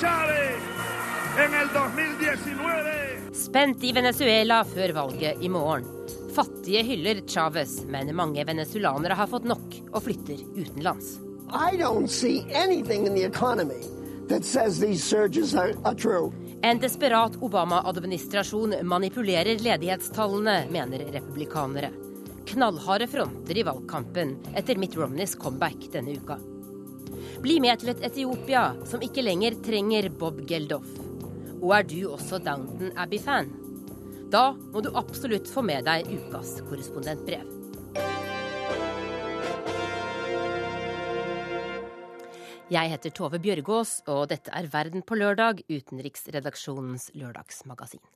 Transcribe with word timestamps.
Chávez 0.00 0.62
en 1.38 1.54
el 1.54 1.68
2019. 1.68 3.34
Spent 3.34 3.84
i 3.84 3.92
Venezuela 3.92 4.64
før 4.64 4.92
valget 4.92 5.40
i 5.40 5.48
morgen. 5.48 5.86
Fattige 6.34 6.82
hyller 6.82 7.20
Chávez, 7.28 7.84
men 7.84 8.14
mange 8.16 8.44
venezuelanere 8.44 9.16
har 9.18 9.26
fått 9.26 9.44
nok 9.48 9.74
og 9.92 10.02
flytter 10.04 10.44
utenlands. 10.56 11.18
I 11.52 11.76
don't 11.76 12.08
see 12.08 12.44
anything 12.52 13.06
in 13.06 13.14
the 13.14 13.24
economy 13.24 13.82
that 14.28 14.44
says 14.44 14.80
these 14.80 15.04
surges 15.04 15.54
are, 15.54 15.74
are 15.84 15.94
true. 15.94 16.32
En 16.62 16.78
desperat 16.78 17.36
Obama-administrasjon 17.40 18.78
manipulerer 18.82 19.58
ledighetstallene, 19.58 20.70
mener 20.70 21.04
republikanere. 21.12 21.90
Knallharde 22.46 23.06
fronter 23.06 23.58
i 23.58 23.66
valgkampen 23.66 24.38
etter 24.54 24.78
Mitt 24.78 24.96
Romneys 24.96 25.34
comeback 25.34 25.90
denne 25.92 26.16
uka. 26.16 26.38
Bli 27.42 27.56
med 27.58 27.80
til 27.82 27.90
et 27.90 28.04
Etiopia 28.06 28.68
som 28.86 29.02
ikke 29.02 29.24
lenger 29.24 29.56
trenger 29.66 30.06
Bob 30.14 30.36
Geldof. 30.46 30.86
Og 31.58 31.72
er 31.74 31.88
du 31.90 31.96
også 32.14 32.38
Downton 32.38 32.92
Abbey-fan? 32.94 33.50
Da 34.30 34.52
må 34.54 34.78
du 34.78 34.92
absolutt 34.94 35.50
få 35.50 35.64
med 35.66 35.82
deg 35.88 36.06
ukas 36.06 36.60
korrespondentbrev. 36.68 37.50
Jeg 42.70 42.94
heter 42.94 43.10
Tove 43.10 43.42
Bjørgaas, 43.42 43.98
og 44.06 44.30
dette 44.30 44.54
er 44.54 44.70
Verden 44.70 45.02
på 45.02 45.18
lørdag, 45.18 45.66
utenriksredaksjonens 45.66 47.10
lørdagsmagasin. 47.18 48.06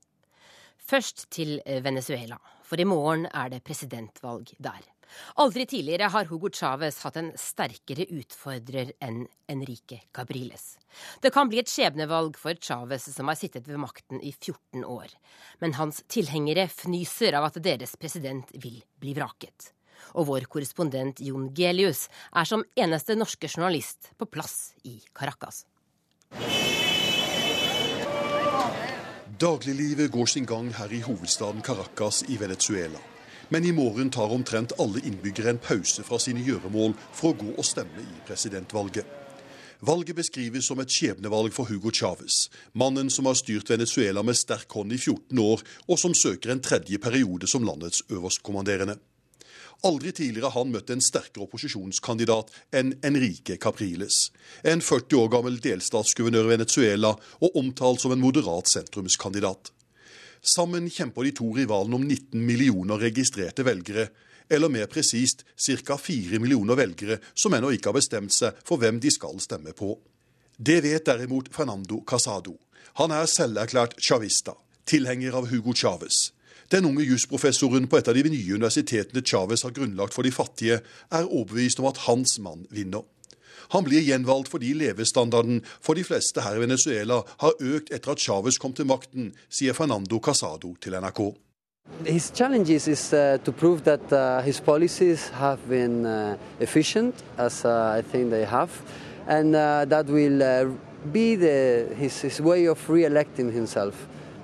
Først 0.78 1.26
til 1.34 1.58
Venezuela, 1.82 2.38
for 2.62 2.78
i 2.78 2.86
morgen 2.86 3.26
er 3.34 3.50
det 3.50 3.64
presidentvalg 3.66 4.54
der. 4.62 4.86
Aldri 5.42 5.66
tidligere 5.66 6.10
har 6.12 6.28
Hugo 6.30 6.50
Chávez 6.52 7.00
hatt 7.04 7.18
en 7.20 7.32
sterkere 7.38 8.06
utfordrer 8.16 8.92
enn 9.02 9.24
Enrique 9.50 10.00
Cabriles. 10.14 10.76
Det 11.22 11.32
kan 11.34 11.50
bli 11.50 11.60
et 11.62 11.70
skjebnevalg 11.70 12.38
for 12.40 12.58
Chávez, 12.58 13.08
som 13.12 13.30
har 13.30 13.38
sittet 13.38 13.68
ved 13.68 13.80
makten 13.82 14.20
i 14.20 14.32
14 14.32 14.84
år. 14.84 15.12
Men 15.60 15.76
hans 15.80 16.02
tilhengere 16.12 16.68
fnyser 16.72 17.38
av 17.38 17.50
at 17.50 17.62
deres 17.62 17.96
president 18.00 18.52
vil 18.54 18.82
bli 19.00 19.16
vraket. 19.16 19.72
Og 20.16 20.28
vår 20.28 20.46
korrespondent 20.52 21.22
Jon 21.24 21.48
Gelius 21.56 22.06
er 22.36 22.48
som 22.48 22.64
eneste 22.76 23.16
norske 23.16 23.48
journalist 23.48 24.12
på 24.18 24.28
plass 24.28 24.74
i 24.84 24.98
Caracas. 25.16 25.64
Dagliglivet 29.40 30.08
går 30.12 30.32
sin 30.32 30.46
gang 30.48 30.70
her 30.72 30.92
i 30.92 31.02
hovedstaden 31.04 31.60
Caracas 31.62 32.22
i 32.28 32.38
Venezuela. 32.40 33.00
Men 33.48 33.64
i 33.64 33.72
morgen 33.72 34.10
tar 34.10 34.32
omtrent 34.34 34.72
alle 34.82 34.98
innbyggere 35.06 35.52
en 35.52 35.60
pause 35.62 36.02
fra 36.02 36.18
sine 36.18 36.42
gjøremål 36.42 36.96
for 37.14 37.30
å 37.30 37.38
gå 37.44 37.52
og 37.54 37.66
stemme 37.66 38.02
i 38.02 38.20
presidentvalget. 38.26 39.06
Valget 39.86 40.16
beskrives 40.18 40.66
som 40.66 40.80
et 40.82 40.90
skjebnevalg 40.90 41.52
for 41.54 41.68
Hugo 41.68 41.92
Chávez, 41.94 42.48
mannen 42.72 43.10
som 43.12 43.28
har 43.28 43.36
styrt 43.38 43.70
Venezuela 43.70 44.24
med 44.26 44.38
sterk 44.38 44.72
hånd 44.72 44.94
i 44.96 44.98
14 44.98 45.38
år, 45.38 45.62
og 45.86 46.00
som 46.00 46.16
søker 46.16 46.50
en 46.50 46.64
tredje 46.64 46.98
periode 46.98 47.46
som 47.46 47.62
landets 47.68 48.02
øverstkommanderende. 48.10 48.96
Aldri 49.84 50.10
tidligere 50.16 50.50
har 50.50 50.64
han 50.64 50.72
møtt 50.72 50.90
en 50.90 51.04
sterkere 51.04 51.44
opposisjonskandidat 51.44 52.50
enn 52.74 52.94
Enrique 53.04 53.60
Capriles, 53.62 54.30
en 54.64 54.82
40 54.82 55.20
år 55.20 55.32
gammel 55.36 55.60
delstatsguvernør 55.62 56.48
i 56.48 56.54
Venezuela 56.56 57.12
og 57.14 57.60
omtalt 57.60 58.02
som 58.02 58.16
en 58.16 58.24
moderat 58.24 58.72
sentrumskandidat. 58.72 59.75
Sammen 60.46 60.86
kjemper 60.90 61.26
de 61.26 61.32
to 61.34 61.48
rivalene 61.56 61.98
om 61.98 62.04
19 62.06 62.38
millioner 62.46 63.00
registrerte 63.02 63.64
velgere, 63.66 64.08
eller 64.48 64.70
mer 64.70 64.86
presist 64.86 65.42
ca. 65.58 65.96
4 65.98 66.38
millioner 66.38 66.78
velgere 66.78 67.18
som 67.34 67.54
ennå 67.56 67.72
ikke 67.74 67.90
har 67.90 67.98
bestemt 67.98 68.34
seg 68.34 68.60
for 68.66 68.78
hvem 68.78 69.00
de 69.02 69.10
skal 69.10 69.40
stemme 69.42 69.74
på. 69.74 69.96
Det 70.56 70.78
vet 70.84 71.04
derimot 71.08 71.50
Fernando 71.52 71.98
Casado. 72.06 72.54
Han 73.02 73.12
er 73.12 73.26
selverklært 73.26 73.98
chavista, 73.98 74.54
tilhenger 74.86 75.34
av 75.36 75.50
Hugo 75.50 75.74
Chávez. 75.74 76.30
Den 76.70 76.86
unge 76.88 77.04
jusprofessoren 77.06 77.90
på 77.90 77.98
et 77.98 78.08
av 78.08 78.14
de 78.16 78.22
nye 78.30 78.54
universitetene 78.54 79.22
Chávez 79.26 79.66
har 79.66 79.74
grunnlagt 79.74 80.14
for 80.14 80.26
de 80.26 80.32
fattige, 80.34 80.80
er 81.10 81.26
overbevist 81.26 81.82
om 81.82 81.90
at 81.90 82.06
hans 82.06 82.38
mann 82.42 82.64
vinner. 82.70 83.02
Han 83.74 83.86
blir 83.86 84.04
gjenvalgt 84.04 84.50
fordi 84.52 84.74
levestandarden 84.76 85.62
for 85.80 85.98
de 85.98 86.04
fleste 86.04 86.44
her 86.44 86.58
i 86.58 86.62
Venezuela 86.62 87.22
har 87.42 87.58
økt 87.60 87.92
etter 87.94 88.14
at 88.14 88.22
Chávez 88.22 88.60
kom 88.60 88.74
til 88.76 88.88
makten, 88.88 89.32
sier 89.48 89.76
Fernando 89.76 90.20
Casado 90.22 90.74
til 90.80 90.98
NRK. 91.00 91.34
His 92.04 92.32
challenges 92.34 92.88
is 92.88 93.12
uh, 93.12 93.38
to 93.44 93.52
prove 93.52 93.84
that 93.84 94.12
uh, 94.12 94.42
his 94.42 94.60
policies 94.60 95.28
have 95.28 95.58
been 95.68 96.04
uh, 96.04 96.36
efficient, 96.60 97.14
as 97.38 97.64
uh, 97.64 97.94
I 97.98 98.02
think 98.02 98.30
they 98.30 98.44
have, 98.44 98.70
and 99.28 99.54
uh, 99.54 99.84
that 99.84 100.06
will 100.06 100.42
uh, 100.42 100.66
be 101.12 101.36
the, 101.36 101.86
his, 101.96 102.20
his 102.20 102.40
way 102.40 102.66
of 102.66 102.90
re-electing 102.90 103.52
himself. 103.52 103.94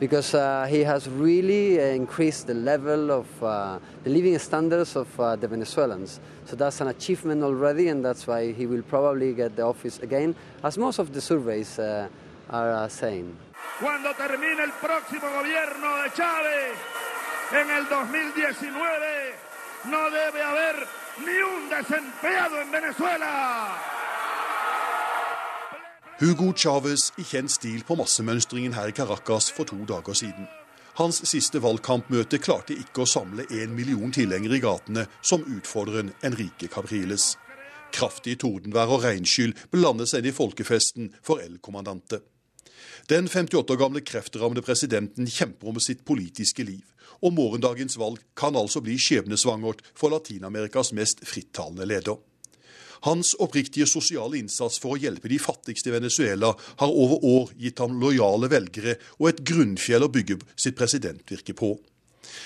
Because 0.03 0.35
uh, 0.35 0.67
he 0.69 0.81
has 0.81 1.09
really 1.09 1.79
uh, 1.79 1.85
increased 1.95 2.49
the 2.49 2.55
level 2.55 3.13
of 3.13 3.29
uh, 3.41 3.79
the 4.03 4.11
living 4.11 4.37
standards 4.41 4.97
of 4.97 5.07
the 5.17 5.47
Venezuelans. 5.47 6.19
So 6.45 6.57
that's 6.57 6.81
an 6.81 6.89
achievement 6.89 7.45
already, 7.45 7.87
and 7.87 8.05
that's 8.05 8.27
why 8.27 8.51
he 8.51 8.67
will 8.67 8.83
probably 8.83 9.33
get 9.33 9.55
the 9.55 9.63
office 9.63 10.01
again, 10.01 10.35
as 10.65 10.77
most 10.77 10.99
of 10.99 11.15
the 11.15 11.21
surveys 11.21 11.79
are 11.79 12.89
saying. 12.91 13.37
Cuando 13.79 14.13
termine 14.15 14.65
el 14.65 14.73
próximo 14.73 15.29
gobierno 15.39 16.03
de 16.03 16.11
Chávez 16.19 16.75
en 17.53 17.71
el 17.71 17.89
2019, 17.89 19.35
no 19.85 20.11
debe 20.11 20.43
haber 20.43 20.85
ni 21.25 21.39
un 21.47 21.71
desempleado 21.71 22.61
en 22.61 22.73
Venezuela. 22.73 23.79
Hugo 26.23 26.53
Chávez 26.55 27.09
i 27.19 27.25
kjent 27.27 27.51
stil 27.51 27.81
på 27.83 27.97
massemønstringen 27.99 28.77
her 28.77 28.93
i 28.93 28.95
Caracas 28.95 29.49
for 29.51 29.67
to 29.67 29.81
dager 29.91 30.15
siden. 30.15 30.45
Hans 30.95 31.19
siste 31.27 31.59
valgkampmøte 31.65 32.39
klarte 32.39 32.77
ikke 32.79 33.03
å 33.03 33.09
samle 33.11 33.49
én 33.51 33.75
million 33.75 34.15
tilhengere 34.15 34.61
i 34.61 34.63
gatene, 34.63 35.09
som 35.19 35.43
utfordreren 35.43 36.13
Enrique 36.23 36.71
Capriles. 36.71 37.33
Kraftig 37.91 38.37
tordenvær 38.45 38.95
og 38.95 39.03
regnskyll 39.03 39.57
blandet 39.75 40.13
seg 40.13 40.23
inn 40.23 40.31
i 40.31 40.37
folkefesten 40.37 41.11
for 41.27 41.43
El 41.43 41.59
Kommandante. 41.59 42.23
Den 43.11 43.27
58 43.27 43.75
år 43.75 43.83
gamle 43.83 44.07
kreftrammede 44.07 44.63
presidenten 44.63 45.27
kjemper 45.27 45.75
om 45.75 45.83
sitt 45.83 46.07
politiske 46.07 46.63
liv, 46.63 46.87
og 47.19 47.35
morgendagens 47.35 47.99
valg 47.99 48.23
kan 48.39 48.55
altså 48.55 48.79
bli 48.79 48.95
skjebnesvangert 48.95 49.83
for 49.91 50.15
Latin-Amerikas 50.15 50.95
mest 50.95 51.27
frittalende 51.27 51.91
leder. 51.97 52.23
Hans 53.03 53.33
oppriktige 53.43 53.87
sosiale 53.91 54.39
innsats 54.39 54.79
for 54.83 54.95
å 54.95 55.01
hjelpe 55.03 55.31
de 55.31 55.41
fattigste 55.43 55.91
i 55.91 55.95
Venezuela 55.97 56.53
har 56.55 56.91
over 57.05 57.25
år 57.27 57.55
gitt 57.59 57.83
ham 57.83 57.97
lojale 57.99 58.51
velgere 58.53 58.99
og 59.19 59.33
et 59.33 59.41
grunnfjell 59.49 60.07
å 60.07 60.13
bygge 60.13 60.39
sitt 60.55 60.79
presidentvirke 60.79 61.57
på. 61.59 61.75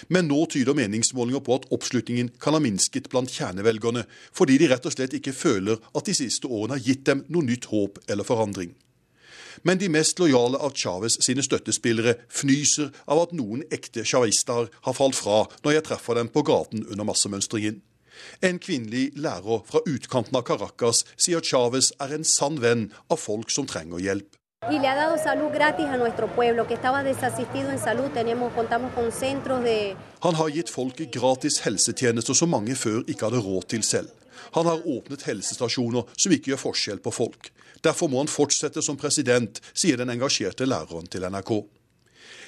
Men 0.08 0.28
nå 0.30 0.38
tyder 0.50 0.76
meningsmålinger 0.76 1.42
på 1.44 1.58
at 1.58 1.68
oppslutningen 1.74 2.32
kan 2.42 2.56
ha 2.56 2.60
minsket 2.62 3.10
blant 3.12 3.32
kjernevelgerne, 3.32 4.06
fordi 4.32 4.56
de 4.60 4.70
rett 4.72 4.88
og 4.88 4.94
slett 4.94 5.14
ikke 5.18 5.36
føler 5.36 5.80
at 5.92 6.08
de 6.08 6.16
siste 6.16 6.48
årene 6.48 6.78
har 6.78 6.88
gitt 6.88 7.04
dem 7.08 7.24
noe 7.28 7.46
nytt 7.46 7.68
håp 7.70 8.00
eller 8.08 8.26
forandring. 8.26 8.72
Men 9.64 9.80
de 9.80 9.88
mest 9.92 10.20
lojale 10.20 10.60
av 10.62 10.76
Chávez 10.76 11.16
sine 11.24 11.44
støttespillere 11.44 12.16
fnyser 12.28 12.92
av 13.08 13.24
at 13.24 13.36
noen 13.36 13.64
ekte 13.72 14.04
chavistaer 14.04 14.68
har 14.84 14.96
falt 14.96 15.16
fra 15.18 15.44
når 15.64 15.78
jeg 15.78 15.86
treffer 15.88 16.20
dem 16.20 16.32
på 16.32 16.44
gaten 16.46 16.84
under 16.86 17.08
massemønstringen. 17.08 17.80
En 18.40 18.58
kvinnelig 18.62 19.10
lærer 19.18 19.62
fra 19.68 19.82
utkanten 19.86 20.36
av 20.38 20.46
Caracas 20.48 21.04
sier 21.16 21.44
Chávez 21.44 21.92
er 22.00 22.14
en 22.16 22.26
sann 22.26 22.60
venn 22.62 22.88
av 23.10 23.20
folk 23.22 23.52
som 23.54 23.68
trenger 23.68 24.02
hjelp. 24.02 24.36
Han 30.26 30.34
har 30.40 30.48
gitt 30.48 30.72
folket 30.72 31.12
gratis 31.14 31.60
helsetjenester 31.66 32.34
som 32.34 32.50
mange 32.50 32.74
før 32.74 33.04
ikke 33.04 33.28
hadde 33.28 33.44
råd 33.44 33.68
til 33.74 33.84
selv. 33.86 34.10
Han 34.56 34.66
har 34.66 34.82
åpnet 34.88 35.26
helsestasjoner 35.28 36.08
som 36.16 36.32
ikke 36.32 36.54
gjør 36.54 36.64
forskjell 36.64 37.04
på 37.04 37.12
folk. 37.14 37.52
Derfor 37.84 38.10
må 38.10 38.22
han 38.22 38.30
fortsette 38.32 38.82
som 38.82 38.98
president, 38.98 39.60
sier 39.76 40.00
den 40.00 40.10
engasjerte 40.10 40.66
læreren 40.66 41.06
til 41.10 41.28
NRK. 41.28 41.52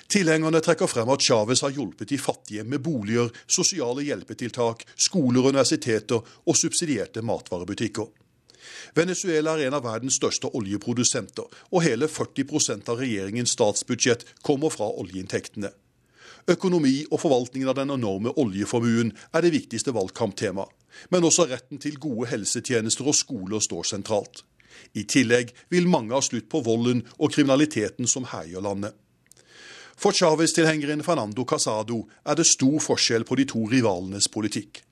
Tilhengerne 0.08 0.62
trekker 0.64 0.88
frem 0.88 1.10
at 1.12 1.20
Chávez 1.20 1.60
har 1.60 1.74
hjulpet 1.76 2.08
de 2.08 2.16
fattige 2.18 2.62
med 2.64 2.80
boliger, 2.80 3.28
sosiale 3.44 4.06
hjelpetiltak, 4.06 4.86
skoler 4.96 5.42
og 5.42 5.50
universiteter 5.52 6.22
og 6.48 6.56
subsidierte 6.56 7.20
matvarebutikker. 7.20 8.06
Venezuela 8.96 9.58
er 9.58 9.66
en 9.66 9.76
av 9.76 9.84
verdens 9.84 10.16
største 10.16 10.48
oljeprodusenter, 10.56 11.44
og 11.44 11.84
hele 11.84 12.08
40% 12.08 12.88
av 12.88 13.02
regjeringens 13.02 13.52
statsbudsjett 13.52 14.24
kommer 14.42 14.72
fra 14.72 14.88
oljeinntektene. 15.02 15.70
Økonomi 16.48 17.02
og 17.10 17.20
forvaltningen 17.20 17.68
av 17.68 17.76
den 17.76 17.92
enorme 17.92 18.32
oljeformuen 18.40 19.10
er 19.12 19.44
det 19.44 19.52
viktigste 19.52 19.92
valgkamptemaet, 19.92 20.72
men 21.12 21.26
også 21.28 21.44
retten 21.50 21.82
til 21.84 21.98
gode 22.00 22.30
helsetjenester 22.30 23.10
og 23.12 23.16
skoler 23.18 23.60
står 23.60 23.84
sentralt. 23.90 24.40
I 24.96 25.04
tillegg 25.04 25.52
vil 25.68 25.90
mange 25.90 26.16
ha 26.16 26.22
slutt 26.24 26.48
på 26.48 26.62
volden 26.64 27.04
og 27.18 27.34
kriminaliteten 27.34 28.08
som 28.08 28.24
herjer 28.32 28.64
landet. 28.64 28.96
For 29.98 30.12
Chávez-tilhengeren 30.12 31.02
Fernando 31.02 31.44
Casado 31.44 32.04
er 32.24 32.36
det 32.38 32.44
stor 32.46 32.78
forskjell 32.78 33.24
på 33.26 33.34
de 33.34 33.44
to 33.50 33.64
rivalenes 33.66 34.28
politikk. 34.30 34.84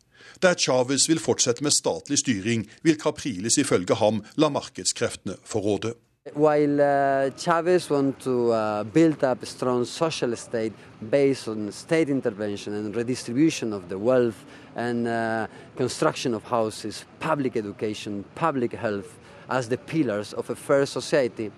Der 0.43 0.59
Chávez 0.59 1.05
vil 1.07 1.21
fortsette 1.23 1.63
med 1.63 1.71
statlig 1.71 2.19
styring, 2.19 2.65
vil 2.83 2.99
Capriles 2.99 3.55
ifølge 3.63 3.95
ham 3.95 4.25
la 4.35 4.49
markedskreftene 4.51 5.37
få 5.45 5.63
råde. 5.63 5.93
While 6.35 6.83
uh, 6.83 7.31
Chavez 7.39 7.89
wants 7.89 8.25
to 8.25 8.51
uh, 8.51 8.83
build 8.83 9.23
up 9.23 9.45
a 9.45 9.47
strong 9.47 9.85
social 9.85 10.37
state 10.37 10.75
based 11.11 11.47
on 11.47 11.71
state 11.71 12.11
intervention 12.11 12.75
and 12.75 12.97
redistribution 12.97 13.73
of 13.73 13.83
the 13.89 13.99
wealth 13.99 14.43
and 14.75 15.07
uh, 15.07 15.47
construction 15.77 16.35
of 16.35 16.43
houses, 16.43 17.07
public 17.21 17.57
education, 17.57 18.25
public 18.35 18.73
health 18.73 19.21
as 19.49 19.69
the 19.69 19.79
pillars 19.79 20.33
of 20.33 20.51
a 20.51 20.57
fair 20.57 20.85
society, 20.85 21.53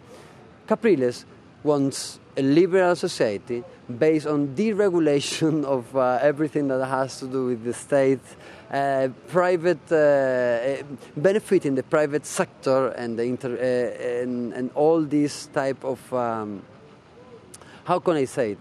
Capriles 0.68 1.24
wants 1.64 2.20
liberal 2.43 2.96
society 2.96 3.64
based 3.99 4.26
on 4.26 4.49
deregulation 4.49 5.64
of 5.76 5.96
uh, 5.96 6.19
everything 6.23 6.69
that 6.69 6.85
has 6.87 7.19
to 7.20 7.26
do 7.26 7.46
with 7.46 7.64
the 7.64 7.73
state, 7.73 8.20
uh, 8.70 9.08
private 9.29 9.93
uh, 9.93 10.82
benefiting 11.17 11.75
the 11.75 11.82
private 11.82 12.26
sector 12.26 12.88
and 12.88 13.19
the 13.19 13.25
inter, 13.25 13.50
uh, 13.56 14.23
and, 14.23 14.52
and, 14.52 14.70
all 14.75 15.02
these 15.02 15.49
type 15.55 15.85
of 15.85 16.12
um, 16.12 16.62
how 17.85 17.99
can 17.99 18.17
I 18.17 18.26
say 18.26 18.52
it, 18.52 18.58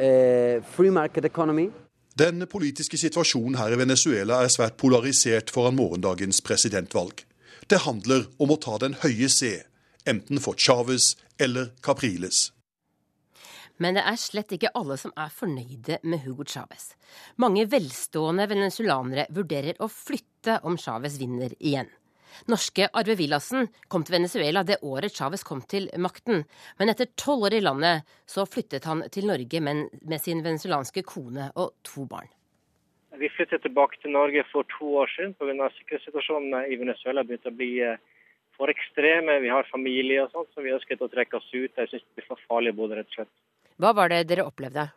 uh, 0.00 0.64
free 0.76 0.90
market 0.90 1.24
economy. 1.24 1.70
Den 2.18 2.46
politiske 2.46 2.98
situasjonen 2.98 3.54
her 3.54 3.72
i 3.72 3.78
Venezuela 3.78 4.42
er 4.44 4.48
svært 4.52 4.76
polarisert 4.76 5.50
foran 5.50 5.76
morgendagens 5.76 6.40
presidentvalg. 6.40 7.24
Det 7.70 7.78
handler 7.86 8.26
om 8.38 8.50
å 8.50 8.58
ta 8.60 8.78
den 8.82 8.96
høye 9.00 9.28
C, 9.28 9.60
enten 10.08 10.40
for 10.42 10.58
Chávez 10.58 11.14
eller 11.38 11.70
Capriles. 11.84 12.50
Men 13.80 13.96
det 13.96 14.04
er 14.04 14.18
slett 14.20 14.52
ikke 14.52 14.72
alle 14.76 14.98
som 15.00 15.12
er 15.16 15.32
fornøyde 15.32 16.00
med 16.04 16.20
Hugo 16.26 16.44
Chávez. 16.44 16.92
Mange 17.40 17.64
velstående 17.72 18.44
venezuelanere 18.50 19.24
vurderer 19.32 19.80
å 19.80 19.88
flytte 19.88 20.58
om 20.68 20.76
Chávez 20.80 21.16
vinner 21.20 21.54
igjen. 21.58 21.88
Norske 22.46 22.88
Arve 22.94 23.16
Villassen 23.18 23.68
kom 23.88 24.04
til 24.04 24.18
Venezuela 24.18 24.62
det 24.66 24.80
året 24.86 25.16
Chávez 25.16 25.42
kom 25.46 25.62
til 25.66 25.88
makten. 25.98 26.44
Men 26.78 26.92
etter 26.92 27.10
tolv 27.18 27.48
år 27.48 27.56
i 27.58 27.62
landet 27.64 28.06
så 28.28 28.46
flyttet 28.46 28.86
han 28.88 29.02
til 29.12 29.26
Norge 29.30 29.62
med 29.64 30.20
sin 30.22 30.44
venezuelanske 30.44 31.04
kone 31.08 31.50
og 31.56 31.74
to 31.86 32.06
barn. 32.10 32.30
Vi 33.20 33.28
flyttet 33.34 33.64
tilbake 33.64 33.98
til 34.00 34.14
Norge 34.14 34.44
for 34.52 34.68
to 34.78 34.94
år 35.02 35.10
siden 35.16 35.34
pga. 35.34 35.68
sikkerhetssituasjonen 35.76 36.70
i 36.72 36.78
Venezuela 36.78 37.24
begynte 37.26 37.50
å 37.50 37.56
bli 37.56 37.72
eh, 37.82 37.98
for 38.56 38.70
ekstreme. 38.70 39.40
Vi 39.42 39.50
har 39.50 39.68
familie 39.72 40.22
og 40.24 40.30
sånt, 40.32 40.52
så 40.54 40.62
vi 40.62 40.72
ønsket 40.76 41.02
å 41.02 41.10
trekke 41.10 41.36
oss 41.40 41.48
ut. 41.52 41.74
Jeg 41.76 41.90
syns 41.90 42.04
det 42.04 42.20
blir 42.20 42.28
for 42.28 42.46
farlig 42.48 42.72
å 42.72 42.78
bo 42.78 42.88
der, 42.88 43.02
rett 43.02 43.10
og 43.10 43.18
slett. 43.18 43.32
Hva 43.80 43.94
var 43.96 44.10
det 44.12 44.26
dere 44.28 44.44
opplevde? 44.44 44.90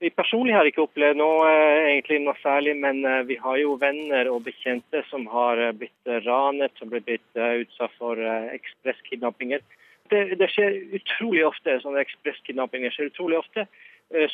Vi 0.00 0.08
personlig 0.16 0.54
har 0.56 0.64
ikke 0.64 0.86
opplevd 0.86 1.18
noe, 1.20 1.44
eh, 1.50 1.90
egentlig 1.90 2.22
noe 2.24 2.38
særlig, 2.40 2.72
men 2.80 3.02
eh, 3.04 3.26
vi 3.28 3.36
har 3.36 3.58
jo 3.60 3.74
venner 3.76 4.30
og 4.32 4.46
bekjente 4.46 5.02
som 5.10 5.26
har 5.28 5.60
eh, 5.60 5.74
blitt 5.76 6.12
ranet, 6.24 6.72
som 6.80 6.88
har 6.88 7.04
blitt 7.04 7.36
utsatt 7.36 7.92
for 7.98 8.16
ekspresskidnappinger. 8.16 9.60
Det, 10.08 10.22
det, 10.40 10.48
skjer 10.54 10.78
utrolig 10.96 11.44
ofte, 11.46 11.76
sånne 11.82 12.00
ekspresskidnappinger 12.00 12.94
skjer 12.94 13.12
utrolig 13.12 13.38
ofte. 13.42 13.66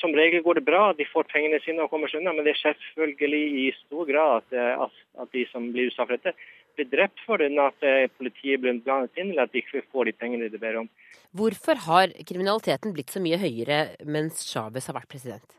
Som 0.00 0.14
regel 0.16 0.40
går 0.40 0.56
det 0.56 0.64
bra, 0.64 0.84
de 0.96 1.04
får 1.04 1.26
pengene 1.28 1.58
sine 1.60 1.82
og 1.84 1.90
kommer 1.92 2.08
seg 2.08 2.22
unna, 2.22 2.32
men 2.32 2.46
det 2.46 2.54
skjer 2.56 2.78
selvfølgelig 2.78 3.42
i 3.60 3.66
stor 3.82 4.06
grad 4.08 4.54
at, 4.56 4.94
at 5.20 5.34
de 5.36 5.42
som 5.50 5.66
blir 5.74 5.90
utsatt 5.90 6.08
for 6.08 6.16
dette, 6.16 6.32
blir 6.76 6.88
drept 6.92 7.20
for 7.26 7.42
det, 7.42 7.50
at 7.58 8.16
politiet 8.18 8.62
blir 8.62 8.80
blandet 8.84 9.16
inn, 9.18 9.32
eller 9.32 9.48
at 9.48 9.52
de 9.54 9.62
ikke 9.62 9.84
får 9.92 10.10
de 10.10 10.16
pengene 10.20 10.50
de 10.52 10.60
ber 10.60 10.82
om. 10.82 10.88
Hvorfor 11.36 11.80
har 11.86 12.12
kriminaliteten 12.28 12.94
blitt 12.96 13.12
så 13.12 13.20
mye 13.20 13.38
høyere 13.40 13.80
mens 14.08 14.44
Chávez 14.48 14.88
har 14.88 14.96
vært 14.96 15.10
president? 15.12 15.56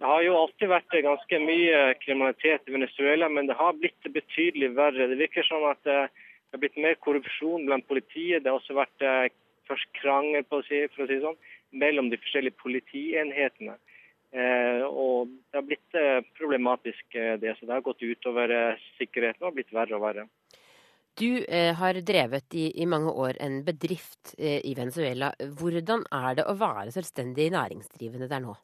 Det 0.00 0.08
har 0.08 0.22
jo 0.24 0.36
alltid 0.40 0.70
vært 0.72 0.94
ganske 1.04 1.38
mye 1.44 1.80
kriminalitet 2.00 2.70
i 2.70 2.72
Venezuela, 2.72 3.28
men 3.28 3.50
det 3.50 3.56
har 3.58 3.76
blitt 3.76 4.06
betydelig 4.14 4.70
verre. 4.78 5.10
Det 5.10 5.18
virker 5.20 5.44
som 5.44 5.66
at 5.68 5.84
eh, 5.84 6.08
det 6.08 6.56
har 6.56 6.62
blitt 6.62 6.78
mer 6.80 6.96
korrupsjon 7.04 7.66
blant 7.68 7.86
politiet. 7.86 8.40
Det 8.40 8.48
har 8.48 8.56
også 8.56 8.78
vært 8.78 9.04
eh, 9.04 9.28
først 9.68 9.90
krangel 10.00 10.46
si, 10.64 10.80
det 10.88 11.08
si 11.10 11.20
sånn, 11.20 11.36
mellom 11.84 12.08
de 12.08 12.18
forskjellige 12.22 12.56
politienhetene. 12.62 13.76
Eh, 14.30 14.82
og 14.86 15.30
det 15.50 15.58
har 15.58 15.66
blitt 15.66 16.00
problematisk, 16.38 17.04
det. 17.12 17.56
Så 17.58 17.66
det 17.66 17.74
har 17.74 17.86
gått 17.86 18.02
utover 18.02 18.78
sikkerheten 18.98 19.48
og 19.48 19.56
blitt 19.56 19.72
verre 19.74 19.98
og 19.98 20.04
verre. 20.04 20.28
Du 21.18 21.44
eh, 21.44 21.74
har 21.74 21.98
drevet 22.00 22.54
i, 22.54 22.70
i, 22.82 22.86
mange 22.86 23.12
år 23.12 23.36
en 23.44 23.60
bedrift 23.64 24.34
eh, 24.38 24.60
i 24.64 24.74
Venezuela. 24.78 25.32
Hvordan 25.58 26.06
er 26.16 26.38
det 26.38 26.46
å 26.48 26.56
være 26.56 26.94
selvstendig 26.94 27.50
næringsdrivende 27.52 28.28
der 28.30 28.40
nå? 28.44 28.54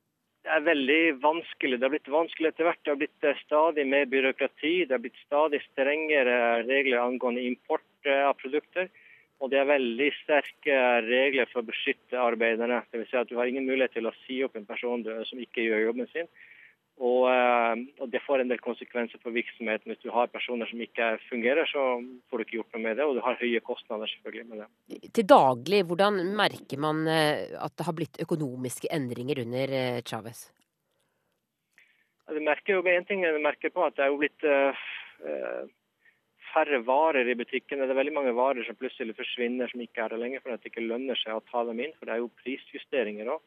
Det 0.47 0.53
er 0.55 0.63
veldig 0.63 1.01
vanskelig. 1.25 1.77
Det 1.77 1.85
har 1.85 1.93
blitt 1.93 2.13
vanskelig 2.13 2.53
etter 2.53 2.69
hvert. 2.69 2.81
Det 2.85 2.93
har 2.95 3.01
blitt 3.03 3.27
eh, 3.27 3.43
stadig 3.43 3.87
mer 3.91 4.07
byråkrati. 4.13 4.75
Det 4.87 4.95
har 4.95 5.03
blitt 5.03 5.21
stadig 5.27 5.61
strengere 5.67 6.39
regler 6.63 7.03
angående 7.03 7.45
import 7.45 8.09
eh, 8.09 8.23
av 8.29 8.39
produkter. 8.41 8.89
Og 9.41 9.51
det 9.53 9.59
er 9.61 9.69
veldig 9.69 10.11
sterke 10.23 10.77
regler 11.05 11.49
for 11.51 11.61
å 11.61 11.69
beskytte 11.69 12.21
arbeiderne. 12.21 12.81
Det 12.91 13.03
vil 13.03 13.09
Si 13.11 13.19
at 13.21 13.29
du 13.29 13.37
har 13.37 13.49
ingen 13.51 13.67
mulighet 13.69 13.93
til 13.99 14.09
å 14.09 14.15
si 14.25 14.41
opp 14.45 14.57
en 14.57 14.69
person 14.69 15.05
som 15.05 15.43
ikke 15.43 15.67
gjør 15.67 15.91
jobben 15.91 16.09
sin. 16.13 16.31
Og, 16.97 17.29
eh, 17.29 17.75
og, 18.01 18.09
Det 18.11 18.23
får 18.25 18.41
en 18.41 18.49
del 18.49 18.61
konsekvenser 18.65 19.21
for 19.21 19.31
virksomheten. 19.37 19.93
Hvis 19.93 20.01
du 20.01 20.11
har 20.11 20.33
personer 20.33 20.67
som 20.71 20.81
ikke 20.81 21.19
fungerer, 21.29 21.69
så 21.69 22.01
får 22.31 22.39
du 22.39 22.45
ikke 22.45 22.57
gjort 22.57 22.73
noe 22.73 22.83
med 22.83 22.97
det. 22.97 23.05
Og 23.05 23.15
du 23.17 23.21
har 23.21 23.37
høye 23.37 23.61
kostnader 23.61 24.09
selvfølgelig 24.09 24.49
med 24.49 24.65
det. 24.65 25.13
Til 25.13 25.29
daglig, 25.29 25.85
hvordan 25.85 26.23
merker 26.37 26.81
man 26.81 27.07
eh, 27.07 27.53
at 27.61 27.77
det 27.77 27.85
har 27.85 27.97
blitt 27.97 28.21
økonomiske 28.25 28.89
endringer 28.89 29.45
under 29.45 29.69
eh, 29.69 30.01
Chávez? 30.01 30.49
Du 32.27 32.41
merker 32.41 32.81
jo 32.81 32.83
en 32.83 33.05
ting 33.05 33.23
Det 33.23 33.41
merker 33.41 33.71
på, 33.71 33.85
at 33.85 33.95
det 33.95 34.03
er 34.03 34.09
jo 34.11 34.17
blitt 34.19 34.43
færre 36.57 36.81
varer 36.87 37.29
i 37.29 37.37
butikkene. 37.37 37.85
Det 37.85 37.93
er 37.93 38.01
veldig 38.01 38.17
mange 38.17 38.33
varer 38.37 38.65
som 38.65 38.79
plutselig 38.81 39.17
forsvinner 39.19 39.69
som 39.69 39.83
ikke 39.85 40.05
er 40.05 40.15
der 40.15 40.23
lenger, 40.23 40.43
fordi 40.43 40.57
det 40.63 40.73
ikke 40.73 40.89
lønner 40.89 41.21
seg 41.21 41.37
å 41.37 41.45
ta 41.51 41.65
dem 41.69 41.83
inn. 41.85 41.93
For 41.99 42.09
det 42.09 42.17
er 42.17 42.23
jo 42.23 42.33
prisjusteringer 42.41 43.35
òg. 43.37 43.45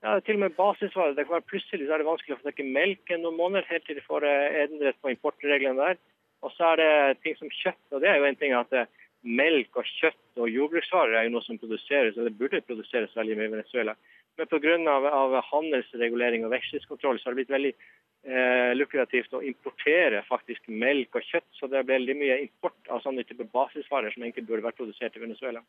Ja, 0.00 0.14
til 0.24 0.38
og 0.38 0.44
med 0.46 0.56
basisvarer. 0.56 1.16
Det 1.16 1.26
kan 1.26 1.36
være 1.36 1.50
Plutselig 1.50 1.90
er 1.90 2.00
det 2.00 2.08
vanskelig 2.08 2.36
å 2.36 2.40
få 2.40 2.48
tak 2.48 2.62
i 2.62 2.70
melk 2.78 3.10
noen 3.18 3.36
måneder, 3.36 3.68
helt 3.68 3.84
til 3.88 3.98
de 3.98 4.06
får 4.06 4.24
eh, 4.24 4.62
endret 4.62 4.96
på 5.02 5.12
importreglene 5.12 5.76
der. 5.76 6.00
Og 6.40 6.54
så 6.54 6.70
er 6.70 6.80
det 6.80 7.20
ting 7.24 7.36
som 7.36 7.52
kjøtt. 7.52 7.82
og 7.90 8.00
det 8.00 8.08
er 8.08 8.16
jo 8.16 8.28
en 8.30 8.40
ting 8.40 8.54
at 8.56 8.72
eh, 8.72 8.88
Melk 9.20 9.76
og 9.76 9.84
kjøtt 9.84 10.40
og 10.40 10.48
jordbruksvarer 10.48 11.18
er 11.18 11.26
jo 11.26 11.34
noe 11.34 11.44
som 11.44 11.58
produseres, 11.60 12.16
det 12.16 12.38
burde 12.38 12.62
produseres 12.64 13.12
veldig 13.12 13.34
mye 13.36 13.48
i 13.50 13.52
Venezuela. 13.52 13.92
Men 14.40 14.48
pga. 14.48 15.44
Handelsregulering 15.50 16.46
og 16.46 16.54
vekslingskontroll 16.54 17.20
så 17.20 17.28
har 17.28 17.36
det 17.36 17.42
blitt 17.42 17.54
veldig 17.54 17.72
eh, 17.74 18.72
lukrativt 18.78 19.36
å 19.36 19.42
importere 19.44 20.24
faktisk 20.28 20.70
melk 20.72 21.20
og 21.20 21.26
kjøtt. 21.28 21.48
Så 21.58 21.68
det 21.68 21.80
er 21.82 21.92
veldig 21.92 22.16
mye 22.18 22.40
import 22.46 22.92
av 22.92 23.04
sånne 23.04 23.26
type 23.28 23.46
basisvarer 23.52 24.14
som 24.14 24.24
egentlig 24.24 24.48
burde 24.48 24.64
vært 24.66 24.80
produsert 24.80 25.16
i 25.18 25.24
Venezuela. 25.24 25.62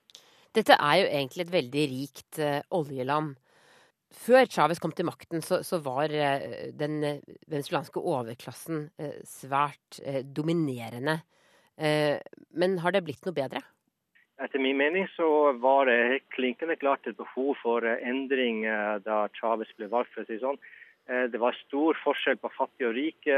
Dette 0.55 0.75
er 0.75 0.97
jo 1.01 1.07
egentlig 1.11 1.45
et 1.45 1.55
veldig 1.59 1.87
rikt 1.95 2.41
eh, 2.43 2.59
oljeland. 2.75 3.35
Før 4.11 4.47
Chávez 4.51 4.79
kom 4.83 4.91
til 4.91 5.07
makten, 5.07 5.43
så, 5.43 5.61
så 5.63 5.79
var 5.83 6.11
eh, 6.11 6.71
den 6.75 6.97
eh, 7.07 7.21
venezuelanske 7.47 8.01
overklassen 8.11 8.89
eh, 8.99 9.19
svært 9.27 10.01
dominerende. 10.35 11.21
Men 11.81 12.75
har 12.83 12.93
det 12.93 12.99
blitt 13.07 13.23
noe 13.25 13.33
bedre? 13.33 13.61
Etter 14.41 14.59
min 14.59 14.77
mening 14.77 15.05
så 15.13 15.51
var 15.61 15.85
det 15.85 16.23
klinkende 16.33 16.75
klart 16.81 17.05
et 17.07 17.17
behov 17.19 17.53
for 17.61 17.85
endring 17.85 18.63
da 19.05 19.27
Chávez 19.37 19.69
ble 19.77 19.89
valgt. 19.91 20.13
for 20.15 20.23
å 20.23 20.29
si 20.29 20.39
sånn. 20.41 20.57
Det 21.05 21.37
var 21.37 21.57
stor 21.67 21.97
forskjell 22.01 22.39
på 22.41 22.49
fattige 22.55 22.89
og 22.89 22.95
rike. 22.97 23.37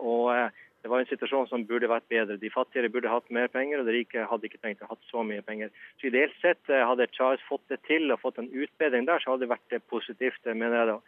og 0.00 0.50
det 0.82 0.90
var 0.92 1.02
en 1.02 1.10
situasjon 1.10 1.48
som 1.50 1.64
burde 1.66 1.90
vært 1.90 2.06
bedre. 2.10 2.38
De 2.38 2.50
fattigere 2.54 2.90
burde 2.92 3.10
hatt 3.10 3.26
mer 3.34 3.50
penger, 3.50 3.80
og 3.80 3.88
de 3.88 3.96
rike 3.96 4.26
hadde 4.30 4.46
ikke 4.46 4.60
trengt 4.62 4.84
å 4.86 4.90
ha 4.92 4.96
så 5.08 5.24
mye 5.26 5.42
penger. 5.42 5.72
Så 5.98 6.10
Ideelt 6.10 6.36
sett 6.42 6.70
eh, 6.70 6.84
hadde 6.86 7.08
Chávez 7.16 7.42
fått 7.48 7.64
det 7.72 7.80
til 7.88 8.12
og 8.14 8.20
fått 8.22 8.38
en 8.38 8.50
utbedring 8.52 9.08
der, 9.08 9.18
så 9.22 9.34
hadde 9.34 9.46
det 9.46 9.54
vært 9.54 9.74
eh, 9.74 9.82
positivt, 9.90 10.38
eh, 10.46 10.54
mener 10.54 10.78
jeg 10.78 10.90
da. 10.92 10.98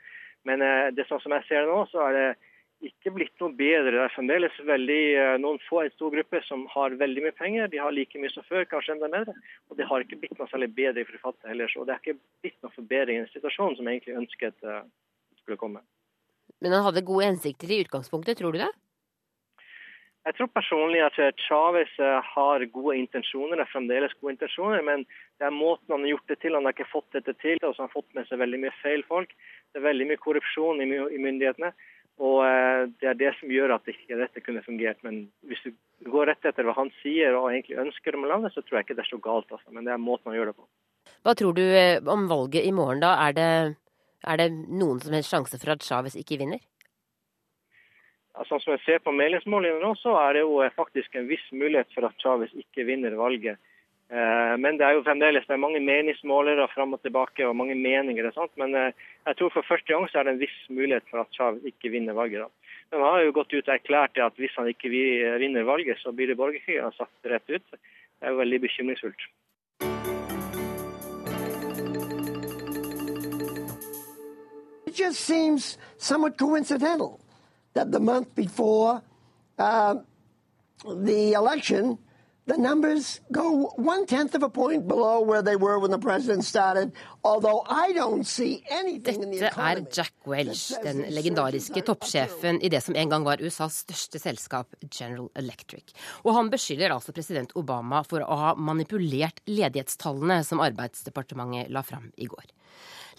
Men 0.48 0.62
det 0.96 1.04
sånn 1.04 1.20
som 1.20 1.34
jeg 1.36 1.44
ser 1.50 1.66
det 1.66 1.68
nå, 1.68 1.82
så 1.90 2.00
er 2.06 2.14
det 2.16 2.28
ikke 2.80 3.12
blitt 3.12 3.42
noe 3.42 3.52
bedre. 3.56 3.92
Det 3.92 4.02
er 4.06 4.14
fremdeles 4.14 4.58
veldig, 4.64 5.02
noen 5.42 5.60
få, 5.66 5.82
en 5.84 5.94
stor 5.94 6.12
gruppe 6.14 6.40
som 6.46 6.66
har 6.72 6.96
veldig 7.00 7.26
mye 7.26 7.36
penger. 7.36 7.68
De 7.72 7.80
har 7.82 7.92
like 7.92 8.20
mye 8.20 8.32
som 8.32 8.46
før, 8.48 8.64
kanskje 8.70 8.96
enda 8.96 9.10
mer. 9.12 9.30
Og 9.68 9.78
det 9.78 9.88
har 9.88 10.04
ikke 10.04 10.20
blitt 10.22 10.36
noe 10.40 10.48
særlig 10.52 10.70
bedre 10.76 11.04
for 11.04 11.16
de 11.16 11.22
fattige 11.22 11.52
heller. 11.52 11.72
Så 11.72 11.84
det 11.84 11.96
er 11.96 12.04
ikke 12.04 12.20
blitt 12.44 12.60
noe 12.64 12.76
forbedring 12.76 13.20
i 13.20 13.24
en 13.24 13.32
situasjon 13.34 13.76
som 13.78 13.88
jeg 13.88 14.00
egentlig 14.00 14.20
ønsket 14.24 14.68
skulle 15.42 15.60
komme. 15.60 15.84
Men 16.60 16.76
han 16.76 16.86
hadde 16.88 17.06
gode 17.08 17.28
hensikter 17.28 17.72
i 17.72 17.82
utgangspunktet, 17.84 18.40
tror 18.40 18.56
du 18.56 18.60
det? 18.62 18.72
Jeg 20.28 20.36
tror 20.36 20.50
personlig 20.52 21.00
at 21.00 21.16
Chávez 21.40 21.92
eh, 21.96 22.26
har 22.34 22.64
gode 22.74 22.96
intensjoner, 23.00 23.56
det 23.56 23.64
er 23.64 23.70
fremdeles 23.72 24.12
gode 24.20 24.34
intensjoner, 24.34 24.82
men 24.84 25.06
det 25.40 25.46
er 25.48 25.54
måten 25.56 25.94
han 25.94 26.04
har 26.04 26.12
gjort 26.12 26.28
det 26.28 26.36
til. 26.42 26.56
Han 26.58 26.68
har 26.68 26.76
ikke 26.76 26.90
fått 26.90 27.16
dette 27.16 27.32
til, 27.40 27.56
og 27.62 27.72
så 27.72 27.80
har 27.80 27.88
han 27.88 27.94
fått 27.94 28.12
med 28.18 28.28
seg 28.28 28.42
veldig 28.42 28.60
mye 28.60 28.74
feil 28.82 29.04
folk. 29.08 29.32
Det 29.72 29.80
er 29.80 29.86
veldig 29.86 30.10
mye 30.10 30.20
korrupsjon 30.20 30.84
i, 30.84 30.90
myndighetene. 31.24 31.72
Og 32.20 32.42
eh, 32.44 32.82
det 33.00 33.08
er 33.08 33.16
det 33.16 33.32
som 33.38 33.52
gjør 33.52 33.76
at 33.78 33.88
ikke 33.88 34.18
dette 34.20 34.42
kunne 34.44 34.62
fungert. 34.64 35.00
Men 35.06 35.22
hvis 35.48 35.62
du 35.64 35.72
går 36.12 36.28
rett 36.28 36.48
etter 36.48 36.66
hva 36.68 36.76
han 36.76 36.92
sier 37.00 37.36
og 37.38 37.48
egentlig 37.48 37.80
ønsker 37.80 38.16
om 38.16 38.26
landet, 38.28 38.52
så 38.52 38.64
tror 38.64 38.80
jeg 38.80 38.88
ikke 38.88 38.98
det 38.98 39.06
er 39.06 39.12
så 39.12 39.20
galt. 39.24 39.48
Altså. 39.48 39.72
Men 39.72 39.88
det 39.88 39.94
er 39.94 40.02
måten 40.02 40.28
man 40.28 40.36
gjør 40.36 40.52
det 40.52 40.58
på. 40.58 40.68
Hva 41.24 41.36
tror 41.36 41.56
du 41.56 41.62
eh, 41.64 41.96
om 42.04 42.26
valget 42.28 42.66
i 42.68 42.74
morgen, 42.76 43.00
da? 43.04 43.14
Er 43.28 43.36
det, 43.38 43.48
er 44.28 44.42
det 44.42 44.50
noen 44.52 45.00
som 45.00 45.16
helst 45.16 45.32
sjanse 45.32 45.60
for 45.62 45.72
at 45.72 45.86
Chávez 45.86 46.18
ikke 46.20 46.42
vinner? 46.42 46.60
Sånn 48.48 48.60
som 48.62 48.72
jeg 48.72 48.84
ser 48.84 49.00
på 49.04 49.12
meningsmålingene 49.12 49.82
nå, 49.82 49.96
så 50.00 50.14
er 50.20 50.36
det 50.36 50.44
jo 50.44 50.60
faktisk 50.76 51.16
en 51.18 51.26
viss 51.28 51.42
mulighet 51.52 51.90
for 51.92 52.06
at 52.08 52.20
Chávez 52.22 52.52
ikke 52.56 52.86
vinner 52.88 53.16
valget. 53.18 53.60
Eh, 54.10 54.54
men 54.58 54.78
det 54.78 54.86
er 54.86 54.96
jo 54.96 55.04
fremdeles 55.06 55.44
det 55.46 55.54
er 55.54 55.62
mange 55.62 55.80
meningsmålere 55.80 56.66
fram 56.74 56.96
og 56.96 57.02
tilbake 57.02 57.46
og 57.46 57.54
mange 57.56 57.76
meninger. 57.78 58.26
og 58.26 58.34
sånt, 58.34 58.56
Men 58.56 58.74
eh, 58.74 58.92
jeg 59.26 59.36
tror 59.36 59.50
for 59.54 59.68
første 59.68 59.92
gang 59.92 60.08
så 60.10 60.18
er 60.18 60.24
det 60.24 60.32
en 60.34 60.42
viss 60.42 60.58
mulighet 60.68 61.06
for 61.10 61.22
at 61.22 61.32
Chav 61.32 61.60
ikke 61.64 61.92
vinner 61.94 62.12
valget. 62.12 62.40
da. 62.40 62.48
Men 62.90 63.00
han 63.00 63.12
har 63.14 63.22
jo 63.22 63.32
gått 63.32 63.54
ut 63.54 63.68
og 63.68 63.74
erklært 63.74 64.18
at 64.18 64.34
hvis 64.34 64.56
han 64.58 64.66
ikke 64.66 64.90
vinner 64.90 65.62
valget, 65.62 65.98
så 65.98 66.12
blir 66.12 66.26
det 66.26 66.36
borgerkrig. 66.36 66.82
Han 66.82 66.90
har 66.90 66.98
sagt 66.98 67.30
rett 67.30 67.50
ut. 67.50 67.66
Det 67.70 68.26
er 68.26 68.34
jo 68.34 68.42
veldig 68.42 68.60
bekymringsfullt. 68.60 69.22
It 74.86 74.98
just 74.98 75.20
seems 75.20 75.78
somewhat 75.98 76.36
coincidental 76.36 77.20
that 77.74 77.92
the 77.92 78.00
month 78.00 78.34
before 78.34 79.02
uh, 79.58 79.94
the 80.84 81.32
election, 81.34 81.96
the 82.46 82.56
numbers 82.56 83.20
go 83.32 83.72
one 83.76 84.06
tenth 84.06 84.34
of 84.34 84.42
a 84.42 84.48
point 84.48 84.88
below 84.88 85.20
where 85.20 85.42
they 85.42 85.56
were 85.56 85.78
when 85.78 85.90
the 85.90 85.98
president 85.98 86.44
started. 86.44 86.92
Although 87.24 87.64
I 87.68 87.92
don't 87.92 88.26
see 88.26 88.64
anything 88.70 89.22
in 89.22 89.30
the 89.30 89.40
Dette 89.40 89.58
er. 89.58 89.86
Jack 89.92 90.12
Welch, 90.26 90.72
den 90.82 91.04
legendariske 91.10 91.82
toppsjefen 91.82 92.60
i 92.62 92.68
det 92.68 92.82
som 92.84 92.96
en 92.96 93.08
gang 93.08 93.24
var 93.24 93.42
USAs 93.42 93.82
største 93.84 94.18
selskap, 94.18 94.74
General 94.90 95.28
Electric. 95.34 95.94
Og 96.24 96.34
han 96.34 96.50
beskylder 96.50 96.94
altså 96.94 97.12
president 97.12 97.52
Obama 97.56 98.02
for 98.08 98.24
å 98.24 98.40
ha 98.40 98.54
manipulert 98.56 99.42
ledighetstallene 99.46 100.42
som 100.46 100.62
Arbeidsdepartementet 100.64 101.70
la 101.70 101.84
fram 101.86 102.10
i 102.16 102.28
går. 102.30 102.48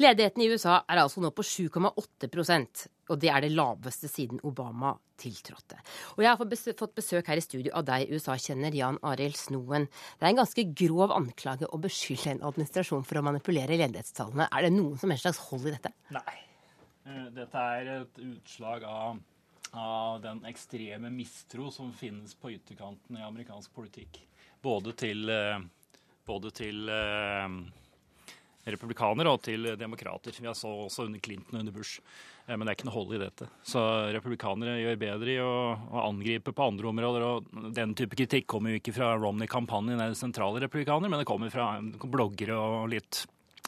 Ledigheten 0.02 0.44
i 0.44 0.50
USA 0.50 0.82
er 0.88 1.04
altså 1.04 1.22
nå 1.22 1.30
på 1.36 1.46
7,8% 1.46 2.88
og 3.12 3.20
det 3.20 3.32
er 3.32 3.44
det 3.44 3.52
laveste 3.54 4.08
siden 4.10 4.40
Obama 4.48 4.94
tiltrådte. 5.20 5.80
Og 6.16 6.24
jeg 6.24 6.32
har 6.32 6.40
fått 6.80 6.96
besøk 6.98 7.28
her 7.30 7.40
i 7.40 7.44
studio 7.44 7.74
av 7.78 7.86
deg, 7.90 8.12
USA-kjenner 8.14 8.76
Jan 8.78 9.00
Arild 9.08 9.38
Snoen. 9.38 9.88
Det 10.18 10.26
er 10.26 10.32
en 10.32 10.40
ganske 10.40 10.66
grov 10.84 11.14
anklage 11.16 11.68
å 11.68 11.82
beskylde 11.82 12.38
en 12.38 12.46
administrasjon 12.50 13.04
for 13.08 13.20
å 13.20 13.26
manipulere 13.28 13.80
ledighetstallene. 13.82 14.48
Er 14.48 14.68
det 14.68 14.72
noen 14.78 14.96
som 15.02 15.12
helst 15.12 15.28
slags 15.28 15.44
hold 15.50 15.68
i 15.68 15.76
dette? 15.76 15.92
Nei. 16.16 16.38
Eh, 17.04 17.28
dette 17.36 17.68
er 17.76 17.92
et 17.98 18.24
utslag 18.24 18.88
av, 18.88 19.20
av 19.76 20.24
den 20.24 20.44
ekstreme 20.50 21.12
mistro 21.14 21.68
som 21.74 21.92
finnes 21.98 22.38
på 22.40 22.54
ytterkanten 22.56 23.20
i 23.20 23.28
amerikansk 23.28 23.76
politikk. 23.76 24.24
Både 24.64 24.96
til, 24.96 25.28
eh, 25.34 25.60
både 26.30 26.54
til 26.56 26.88
eh, 26.94 27.60
republikanere 28.66 29.32
og 29.32 29.42
til 29.46 29.72
demokrater. 29.80 30.36
Vi 30.38 30.54
så 30.58 30.70
også 30.86 31.08
under 31.08 31.20
Clinton 31.24 31.56
og 31.56 31.64
under 31.64 31.76
Bush. 31.76 32.02
Eh, 32.46 32.56
men 32.56 32.66
det 32.66 32.74
er 32.74 32.80
ikke 32.80 32.90
noe 32.90 32.98
hold 32.98 33.16
i 33.16 33.22
dette. 33.22 33.48
Så 33.66 33.84
republikanere 34.14 34.80
gjør 34.82 35.00
bedre 35.02 35.34
i 35.34 35.40
å, 35.44 35.54
å 35.76 36.04
angripe 36.06 36.54
på 36.56 36.68
andre 36.68 36.92
områder. 36.92 37.28
Og 37.28 37.72
den 37.76 37.96
type 37.98 38.18
kritikk 38.20 38.50
kommer 38.52 38.74
jo 38.74 38.82
ikke 38.82 38.96
fra 38.96 39.14
Romney-kampanjen 39.18 39.98
eller 40.00 40.18
sentrale 40.18 40.64
republikanere, 40.64 41.12
men 41.12 41.24
det 41.24 41.30
kommer 41.30 41.54
fra 41.54 41.74
bloggere 42.04 42.58
og 42.58 42.92
litt, 42.94 43.24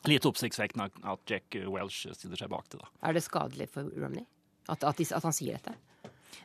litt 0.09 0.27
oppsiktsvekkende 0.29 0.91
at 1.13 1.25
Jack 1.29 1.57
Welch 1.71 2.05
stiller 2.13 2.39
seg 2.39 2.53
bak 2.53 2.69
det. 2.71 2.83
da. 2.83 2.93
Er 3.09 3.17
det 3.17 3.25
skadelig 3.25 3.71
for 3.73 3.89
Romney 3.97 4.27
at, 4.71 4.83
at, 4.83 5.01
at 5.01 5.25
han 5.25 5.35
sier 5.35 5.59
dette? 5.59 5.75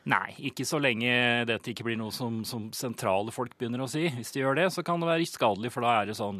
Nei, 0.09 0.31
ikke 0.47 0.65
så 0.65 0.79
lenge 0.81 1.11
dette 1.49 1.71
ikke 1.71 1.83
blir 1.85 1.97
noe 1.99 2.13
som, 2.15 2.39
som 2.47 2.69
sentrale 2.75 3.33
folk 3.35 3.55
begynner 3.59 3.83
å 3.83 3.89
si. 3.89 4.05
Hvis 4.15 4.31
de 4.33 4.43
gjør 4.43 4.57
det, 4.61 4.69
så 4.73 4.83
kan 4.85 5.01
det 5.01 5.09
være 5.09 5.27
skadelig, 5.27 5.73
for 5.73 5.85
da 5.85 5.99
er 5.99 6.09
det 6.09 6.15
sånn 6.17 6.39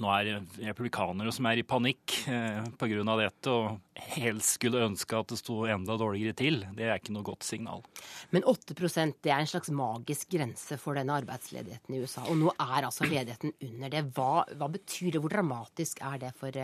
nå 0.00 0.08
er 0.08 0.38
republikanere 0.64 1.32
som 1.34 1.46
er 1.50 1.60
i 1.60 1.64
panikk 1.68 2.14
eh, 2.30 2.62
pga. 2.80 3.16
dette 3.18 3.52
og 3.52 3.98
helst 4.14 4.56
skulle 4.56 4.80
ønske 4.86 5.18
at 5.18 5.28
det 5.28 5.36
sto 5.40 5.58
enda 5.68 5.98
dårligere 6.00 6.36
til. 6.38 6.62
Det 6.72 6.86
er 6.86 6.96
ikke 6.96 7.12
noe 7.12 7.26
godt 7.26 7.44
signal. 7.44 7.84
Men 8.32 8.46
8% 8.48 9.20
det 9.20 9.32
er 9.34 9.42
en 9.42 9.50
slags 9.50 9.68
magisk 9.68 10.32
grense 10.32 10.78
for 10.80 10.96
denne 10.96 11.18
arbeidsledigheten 11.20 11.92
i 11.92 12.00
USA. 12.00 12.24
Og 12.24 12.40
nå 12.40 12.54
er 12.56 12.88
altså 12.88 13.04
ledigheten 13.04 13.52
under 13.52 13.92
det. 13.92 14.06
Hva, 14.16 14.46
hva 14.56 14.70
betyr 14.72 15.12
det? 15.12 15.20
Hvor 15.20 15.34
dramatisk 15.34 16.00
er 16.08 16.18
det 16.24 16.32
for, 16.40 16.56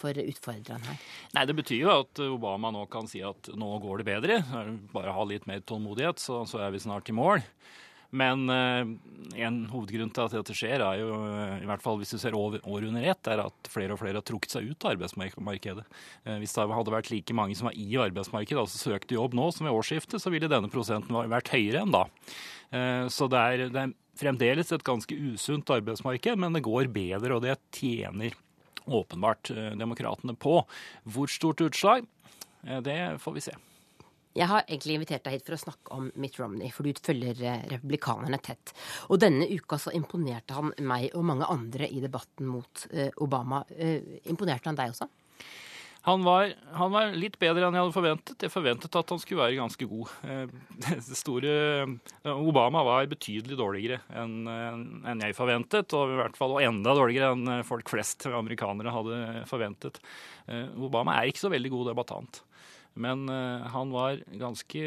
for 0.00 0.24
utfordreren 0.24 0.88
her? 0.88 1.04
Nei, 1.36 1.44
Det 1.50 1.58
betyr 1.60 1.84
jo 1.84 1.92
at 1.98 2.24
Obama 2.30 2.72
nå 2.72 2.86
kan 2.88 3.10
si 3.10 3.20
at 3.20 3.52
nå 3.52 3.74
går 3.84 4.00
det 4.00 4.08
bedre. 4.08 4.40
Bare 4.96 5.14
ha 5.14 5.28
litt 5.28 5.44
mer 5.50 5.60
tålmodighet, 5.60 6.22
så, 6.22 6.46
så 6.48 6.64
er 6.64 6.72
vi 6.72 6.80
snart 6.80 7.12
i 7.12 7.18
mål. 7.20 7.44
Men 8.10 8.50
eh, 8.50 8.88
en 9.44 9.58
hovedgrunn 9.70 10.10
til 10.10 10.24
at 10.24 10.34
dette 10.34 10.54
skjer, 10.56 10.82
er 10.82 10.98
jo, 10.98 11.10
i 11.62 11.68
hvert 11.68 11.82
fall 11.84 12.00
hvis 12.00 12.10
du 12.14 12.18
ser 12.18 12.34
år 12.34 12.58
under 12.66 13.06
ett, 13.06 13.30
er 13.30 13.44
at 13.44 13.70
flere 13.70 13.94
og 13.94 14.00
flere 14.02 14.18
har 14.18 14.26
trukket 14.26 14.56
seg 14.56 14.66
ut 14.72 14.86
av 14.86 14.96
arbeidsmarkedet. 14.96 15.86
Eh, 16.26 16.40
hvis 16.42 16.56
det 16.56 16.66
hadde 16.74 16.96
vært 16.96 17.12
like 17.14 17.36
mange 17.38 17.54
som 17.58 17.70
var 17.70 17.78
i 17.78 17.88
arbeidsmarkedet, 18.02 18.64
altså 18.64 18.82
søkte 18.90 19.18
jobb 19.18 19.38
nå 19.38 19.46
som 19.54 19.68
ved 19.68 19.78
årsskiftet, 19.78 20.18
så 20.22 20.34
ville 20.34 20.50
denne 20.50 20.72
prosenten 20.72 21.20
vært 21.30 21.54
høyere 21.54 21.84
enn 21.84 21.94
da. 21.94 22.04
Eh, 22.74 23.06
så 23.14 23.30
det 23.30 23.46
er, 23.46 23.64
det 23.70 23.86
er 23.86 23.96
fremdeles 24.20 24.74
et 24.74 24.86
ganske 24.86 25.14
usunt 25.30 25.70
arbeidsmarked, 25.78 26.42
men 26.42 26.58
det 26.58 26.66
går 26.66 26.90
bedre, 26.92 27.36
og 27.36 27.46
det 27.46 27.60
tjener 27.76 28.34
åpenbart 28.90 29.52
demokratene 29.78 30.34
på. 30.34 30.58
Hvor 31.06 31.30
stort 31.30 31.62
utslag, 31.62 32.08
det 32.82 33.00
får 33.22 33.36
vi 33.36 33.42
se. 33.44 33.54
Jeg 34.36 34.46
har 34.46 34.62
egentlig 34.68 34.94
invitert 34.94 35.24
deg 35.26 35.38
hit 35.38 35.46
for 35.48 35.56
å 35.56 35.64
snakke 35.64 35.96
om 35.96 36.10
Mitt 36.22 36.36
Romney, 36.38 36.70
for 36.70 36.86
du 36.86 36.94
følger 36.94 37.40
eh, 37.42 37.64
republikanerne 37.72 38.38
tett. 38.38 38.74
Og 39.10 39.18
denne 39.22 39.48
uka 39.50 39.78
så 39.80 39.94
imponerte 39.96 40.54
han 40.54 40.70
meg 40.86 41.08
og 41.18 41.24
mange 41.26 41.48
andre 41.50 41.88
i 41.90 42.02
debatten 42.02 42.46
mot 42.46 42.84
uh, 42.94 43.08
Obama. 43.24 43.64
Uh, 43.74 44.20
imponerte 44.30 44.70
han 44.70 44.78
deg 44.78 44.94
også? 44.94 45.08
Han 46.06 46.22
var, 46.24 46.54
han 46.78 46.92
var, 46.94 47.10
litt 47.12 47.34
bedre 47.42 47.66
enn 47.66 47.74
jeg 47.76 47.82
hadde 47.82 47.92
forventet. 47.96 48.44
Jeg 48.46 48.52
forventet 48.54 48.94
at 48.96 49.10
han 49.12 49.20
skulle 49.20 49.42
være 49.42 49.58
ganske 49.58 49.88
god. 49.90 50.12
Det 50.86 51.18
store 51.18 51.56
Obama 52.30 52.84
var 52.86 53.10
betydelig 53.10 53.58
dårligere 53.58 53.98
enn, 54.16 54.46
enn 54.48 55.24
jeg 55.26 55.36
forventet, 55.36 55.92
og 55.98 56.14
i 56.14 56.20
hvert 56.22 56.38
fall 56.38 56.56
enda 56.62 56.94
dårligere 56.96 57.34
enn 57.34 57.66
folk 57.68 57.92
flest 57.92 58.30
amerikanere 58.30 58.94
hadde 58.94 59.44
forventet. 59.50 60.00
Obama 60.80 61.18
er 61.18 61.28
ikke 61.28 61.44
så 61.44 61.52
veldig 61.52 61.74
god 61.74 61.92
debattant. 61.92 62.40
Men 62.98 63.28
uh, 63.30 63.66
han 63.70 63.92
var 63.94 64.20
ganske 64.40 64.82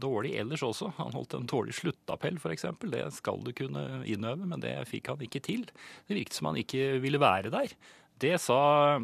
dårlig 0.00 0.34
ellers 0.40 0.64
også. 0.66 0.92
Han 0.98 1.14
holdt 1.16 1.36
en 1.38 1.48
dårlig 1.50 1.76
sluttappell, 1.78 2.38
f.eks. 2.40 2.68
Det 2.84 3.04
skal 3.16 3.42
du 3.44 3.52
kunne 3.56 4.04
innøve, 4.04 4.44
men 4.48 4.62
det 4.62 4.76
fikk 4.90 5.12
han 5.12 5.24
ikke 5.24 5.42
til. 5.44 5.66
Det 6.08 6.18
virket 6.18 6.38
som 6.38 6.50
han 6.50 6.60
ikke 6.60 6.98
ville 7.04 7.22
være 7.22 7.52
der. 7.54 7.74
Det 8.20 8.36
sa 8.42 9.00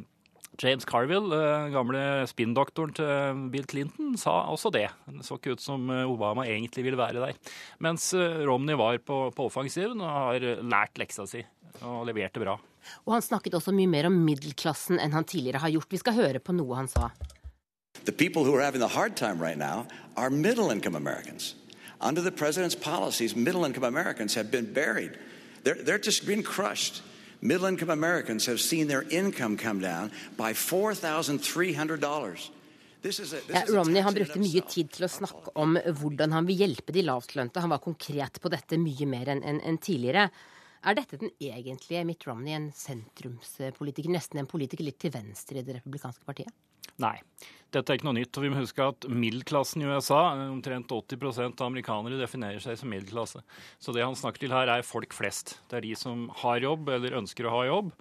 James 0.61 0.85
Carville, 0.85 1.33
uh, 1.33 1.71
gamle 1.73 2.05
spinndoktoren 2.29 2.93
til 2.99 3.45
Bill 3.55 3.69
Clinton, 3.71 4.13
sa 4.21 4.43
også 4.53 4.73
det. 4.75 4.89
Det 5.09 5.27
så 5.27 5.41
ikke 5.41 5.57
ut 5.57 5.65
som 5.65 5.89
Obama 5.89 6.45
egentlig 6.45 6.85
ville 6.87 7.01
være 7.01 7.25
der. 7.25 7.57
Mens 7.81 8.13
Romney 8.15 8.77
var 8.79 9.01
på, 9.01 9.29
på 9.33 9.49
offensiven 9.49 10.05
og 10.05 10.13
har 10.13 10.51
lært 10.61 11.01
leksa 11.01 11.29
si 11.31 11.45
og 11.87 12.05
leverte 12.09 12.43
bra. 12.43 12.59
Og 13.07 13.15
han 13.15 13.25
snakket 13.25 13.57
også 13.57 13.73
mye 13.77 13.91
mer 13.91 14.09
om 14.09 14.17
middelklassen 14.25 15.01
enn 15.01 15.15
han 15.15 15.27
tidligere 15.29 15.63
har 15.63 15.73
gjort. 15.75 15.93
Vi 15.93 16.01
skal 16.01 16.17
høre 16.17 16.43
på 16.43 16.55
noe 16.57 16.79
han 16.79 16.91
sa. 16.91 17.11
The 18.05 18.13
people 18.13 18.45
who 18.45 18.55
are 18.55 18.63
having 18.63 18.81
the 18.81 18.89
hard 18.89 19.17
time 19.17 19.39
right 19.39 19.59
now 19.59 19.87
are 20.17 20.31
middle 20.31 20.71
income 20.71 20.95
Americans. 20.95 21.55
Under 22.01 22.23
the 22.23 22.33
president's 22.33 22.75
policies, 22.75 23.37
middle 23.37 23.65
income 23.65 23.85
Americans 23.85 24.35
have 24.35 24.51
been 24.51 24.73
buried. 24.73 25.19
They're, 25.65 25.75
they're 25.75 25.99
just 25.99 26.27
being 26.27 26.43
crushed. 26.43 27.03
Middle 27.43 27.67
income 27.67 27.91
Americans 27.91 28.47
have 28.47 28.61
seen 28.61 28.89
their 28.89 29.03
income 29.11 29.57
come 29.57 29.81
down 29.81 30.11
by 30.37 30.53
$4,300. 30.53 32.51
Ja, 33.49 33.65
Romney 33.69 34.03
han 34.05 34.13
brukte 34.13 34.37
mye 34.43 34.61
tid 34.69 34.91
til 34.93 35.07
å 35.07 35.09
snakke 35.09 35.55
om 35.57 35.79
hvordan 36.03 36.35
han 36.37 36.49
vil 36.49 36.67
hjelpe 36.67 36.93
de 36.93 37.05
lavtlønte. 37.07 37.63
Han 37.65 37.73
var 37.73 37.81
konkret 37.81 38.37
på 38.43 38.51
dette 38.53 38.77
mye 38.77 39.09
mer 39.09 39.31
enn 39.33 39.41
en, 39.41 39.61
en 39.65 39.79
tidligere. 39.81 40.27
Er 40.85 40.97
dette 40.97 41.17
den 41.21 41.33
egentlige 41.41 42.05
Mitt 42.09 42.27
Romney, 42.29 42.53
en 42.57 42.69
sentrumspolitiker, 42.77 44.13
nesten 44.13 44.43
en 44.43 44.49
politiker 44.49 44.85
litt 44.85 45.01
til 45.01 45.15
venstre 45.17 45.61
i 45.61 45.65
det 45.65 45.79
republikanske 45.79 46.29
partiet? 46.29 46.53
Nei, 46.99 47.17
dette 47.71 47.93
er 47.93 48.01
ikke 48.01 48.09
noe 48.09 48.19
nytt. 48.19 48.35
og 48.35 48.45
Vi 48.45 48.51
må 48.51 48.59
huske 48.59 48.89
at 48.93 49.07
middelklassen 49.07 49.85
i 49.85 49.87
USA, 49.91 50.23
omtrent 50.51 50.91
80% 50.91 51.63
av 51.63 51.71
amerikanere, 51.71 52.19
definerer 52.19 52.63
seg 52.63 52.79
som 52.81 52.91
middelklasse. 52.91 53.43
Så 53.79 53.95
det 53.95 54.03
han 54.03 54.19
snakker 54.19 54.43
til 54.43 54.55
her, 54.55 54.73
er 54.73 54.87
folk 54.87 55.15
flest. 55.15 55.59
Det 55.71 55.79
er 55.79 55.87
de 55.87 55.95
som 55.99 56.29
har 56.43 56.63
jobb 56.65 56.91
eller 56.97 57.21
ønsker 57.21 57.47
å 57.47 57.55
ha 57.55 57.65
jobb, 57.69 57.93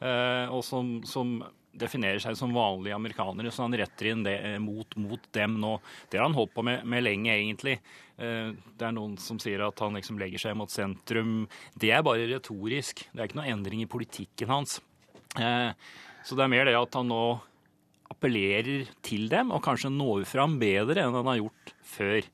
eh, 0.00 0.46
og 0.48 0.62
som, 0.64 0.98
som 1.08 1.36
definerer 1.78 2.22
seg 2.22 2.38
som 2.40 2.54
vanlige 2.56 2.96
amerikanere, 2.96 3.52
så 3.52 3.66
han 3.66 3.76
retter 3.76 4.08
inn 4.10 4.24
det 4.24 4.38
eh, 4.40 4.56
mot, 4.62 4.96
mot 4.96 5.28
dem 5.36 5.58
nå. 5.60 5.74
Det 6.08 6.18
har 6.18 6.26
han 6.26 6.38
holdt 6.38 6.54
på 6.56 6.64
med, 6.66 6.86
med, 6.88 7.04
lenge, 7.04 7.34
egentlig. 7.36 7.76
Eh, 8.16 8.54
det 8.80 8.88
er 8.88 8.96
noen 8.96 9.18
som 9.20 9.36
sier 9.42 9.66
at 9.66 9.84
han 9.84 10.00
liksom 10.00 10.18
legger 10.22 10.40
seg 10.46 10.56
mot 10.56 10.72
sentrum. 10.72 11.44
Det 11.76 11.92
er 11.92 12.06
bare 12.06 12.26
retorisk. 12.32 13.04
Det 13.12 13.20
er 13.20 13.28
ikke 13.28 13.42
noe 13.42 13.52
endring 13.52 13.84
i 13.84 13.90
politikken 13.90 14.56
hans. 14.56 14.80
Så 15.38 16.34
det 16.34 16.42
er 16.42 16.50
mer 16.50 16.64
det 16.66 16.72
at 16.74 16.96
han 16.96 17.06
nå 17.12 17.20
appellerer 18.12 18.88
til 19.04 19.28
dem 19.32 19.52
og 19.54 19.62
kanskje 19.64 19.92
når 19.92 20.24
fram 20.28 20.56
bedre 20.60 21.04
enn 21.04 21.16
han 21.16 21.28
har 21.28 21.42
gjort 21.42 21.74
før. 21.96 22.30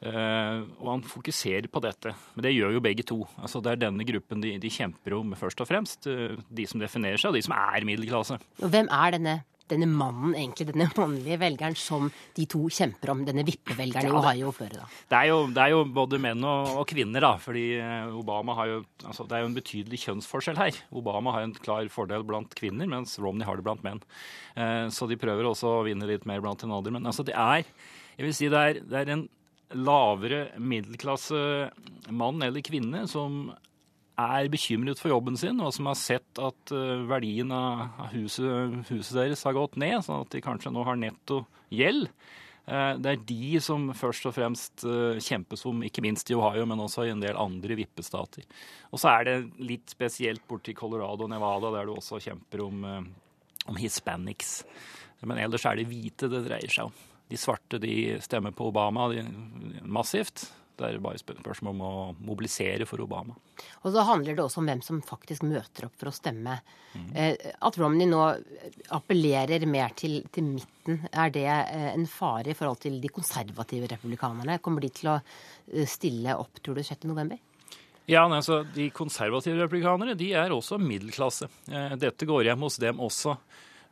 Uh, 0.00 0.64
og 0.80 0.86
han 0.94 1.02
fokuserer 1.04 1.66
på 1.68 1.82
dette. 1.84 2.14
Men 2.32 2.46
det 2.46 2.54
gjør 2.54 2.78
jo 2.78 2.80
begge 2.84 3.04
to. 3.04 3.18
Altså 3.36 3.60
Det 3.60 3.74
er 3.74 3.82
denne 3.82 4.06
gruppen 4.08 4.40
de, 4.40 4.54
de 4.56 4.72
kjemper 4.72 5.12
om 5.18 5.34
først 5.36 5.60
og 5.60 5.68
fremst. 5.68 6.08
Uh, 6.08 6.40
de 6.48 6.64
som 6.68 6.80
definerer 6.80 7.20
seg, 7.20 7.34
og 7.34 7.36
de 7.36 7.44
som 7.44 7.56
er 7.58 7.84
middelklasse. 7.84 8.40
Og 8.64 8.72
hvem 8.72 8.88
er 8.88 9.16
denne 9.18 9.36
denne 9.70 9.88
mannen, 9.90 10.34
egentlig 10.34 10.68
denne 10.70 10.88
mannlige 10.96 11.38
velgeren, 11.40 11.76
som 11.78 12.10
de 12.36 12.46
to 12.50 12.64
kjemper 12.72 13.14
om, 13.14 13.24
denne 13.28 13.44
vippevelgeren 13.46 14.10
i 14.10 14.16
Ohio 14.20 14.50
og 14.50 14.56
Florida? 14.58 14.88
Det 15.10 15.20
er, 15.20 15.30
jo, 15.30 15.38
det 15.54 15.64
er 15.64 15.74
jo 15.74 15.84
både 16.00 16.20
menn 16.22 16.44
og, 16.44 16.74
og, 16.80 16.84
kvinner, 16.90 17.24
da. 17.24 17.32
fordi 17.42 17.64
eh, 17.78 18.18
Obama 18.20 18.58
har 18.58 18.72
jo 18.72 18.82
altså, 19.04 19.26
Det 19.28 19.38
er 19.38 19.44
jo 19.44 19.50
en 19.52 19.56
betydelig 19.56 20.02
kjønnsforskjell 20.04 20.60
her. 20.60 20.82
Obama 20.96 21.36
har 21.36 21.46
en 21.46 21.56
klar 21.56 21.88
fordel 21.92 22.26
blant 22.26 22.54
kvinner, 22.58 22.88
mens 22.90 23.18
Romney 23.22 23.48
har 23.48 23.58
det 23.58 23.66
blant 23.66 23.86
menn. 23.86 24.04
Eh, 24.56 24.86
så 24.94 25.08
de 25.10 25.18
prøver 25.20 25.48
også 25.48 25.78
å 25.78 25.82
vinne 25.88 26.08
litt 26.10 26.28
mer 26.28 26.42
blant 26.44 26.66
en 26.66 26.76
alder. 26.76 26.94
Men 26.98 27.08
altså, 27.10 27.26
det 27.26 27.38
er 27.38 27.64
jeg 28.20 28.26
vil 28.26 28.34
si 28.36 28.48
det 28.52 28.60
er, 28.60 28.78
det 28.84 28.98
er 29.00 29.10
en 29.14 29.28
lavere 29.80 30.40
middelklasse 30.60 31.38
mann 32.12 32.42
eller 32.42 32.64
kvinne 32.66 33.06
som 33.08 33.46
er 34.20 34.50
bekymret 34.52 35.00
for 35.00 35.12
jobben 35.12 35.38
sin, 35.40 35.60
og 35.62 35.72
som 35.76 35.88
har 35.90 35.98
sett 35.98 36.40
at 36.42 36.74
uh, 36.74 37.06
verdien 37.08 37.50
av 37.54 38.10
huset, 38.14 38.76
huset, 38.90 39.16
deres 39.16 39.44
har 39.46 39.56
gått 39.56 39.78
ned, 39.80 40.00
sånn 40.06 40.24
at 40.24 40.30
de 40.34 40.44
kanskje 40.44 40.72
nå 40.74 40.84
har 40.86 41.00
netto 41.00 41.42
gjeld. 41.74 42.10
Uh, 42.70 42.94
det 43.00 43.12
er 43.12 43.24
de 43.26 43.60
som 43.64 43.88
først 43.96 44.28
og 44.30 44.36
fremst 44.36 44.84
uh, 44.86 45.18
kjempes 45.22 45.66
om, 45.68 45.82
ikke 45.86 46.04
minst 46.04 46.30
i 46.30 46.38
Ohio, 46.38 46.68
men 46.70 46.84
også 46.84 47.08
i 47.08 47.12
en 47.14 47.24
del 47.24 47.38
andre 47.40 47.78
vippestater. 47.80 48.46
Og 48.92 49.02
så 49.02 49.12
er 49.16 49.28
det 49.28 49.36
litt 49.64 49.92
spesielt 49.92 50.46
borti 50.48 50.76
Colorado 50.78 51.26
og 51.26 51.32
Nevada, 51.32 51.72
der 51.76 51.88
du 51.88 51.96
også 51.96 52.22
kjemper 52.22 52.64
om, 52.66 52.86
om 53.66 53.80
hispanics. 53.80 54.60
Men 55.26 55.42
ellers 55.42 55.66
er 55.68 55.80
det 55.80 55.88
hvite 55.90 56.30
det 56.32 56.46
dreier 56.46 56.72
seg 56.72 56.88
om. 56.88 57.06
De 57.30 57.38
svarte 57.38 57.78
de 57.78 57.94
stemmer 58.24 58.54
på 58.56 58.70
Obama 58.72 59.06
de, 59.12 59.22
massivt. 59.86 60.48
Det 60.80 60.88
er 60.88 61.02
bare 61.02 61.20
spørsmål 61.20 61.74
om 61.74 61.82
å 61.84 61.92
mobilisere 62.24 62.86
for 62.88 63.02
Obama. 63.04 63.36
Og 63.82 63.92
så 63.94 64.04
handler 64.08 64.36
det 64.36 64.44
også 64.44 64.62
om 64.62 64.70
hvem 64.70 64.80
som 64.84 65.02
faktisk 65.04 65.44
møter 65.44 65.86
opp 65.86 65.98
for 66.00 66.10
å 66.10 66.14
stemme. 66.14 66.56
Mm. 66.94 67.10
At 67.68 67.78
Romney 67.80 68.08
nå 68.08 68.22
appellerer 68.96 69.66
mer 69.68 69.92
til, 69.98 70.22
til, 70.32 70.48
midten, 70.56 71.04
er 71.12 71.34
det 71.34 71.46
eh, 71.46 71.90
en 71.92 72.08
fare 72.10 72.52
i 72.52 72.56
forhold 72.56 72.80
til 72.86 72.98
de 73.02 73.12
konservative 73.12 73.90
republikanerne? 73.92 74.58
Kommer 74.64 74.84
de 74.84 74.92
til 74.96 75.12
å 75.12 75.20
eh, 75.20 75.86
stille 75.88 76.36
opp, 76.40 76.62
tror 76.64 76.80
du, 76.80 76.84
6.11.? 76.86 77.36
Ja, 78.10 78.24
altså, 78.24 78.62
De 78.74 78.88
konservative 78.90 79.60
republikanere 79.60 80.16
de 80.18 80.32
er 80.34 80.50
også 80.50 80.80
middelklasse. 80.82 81.46
Dette 82.00 82.26
går 82.26 82.48
hjem 82.48 82.64
hos 82.66 82.80
dem 82.82 82.98
også. 83.04 83.36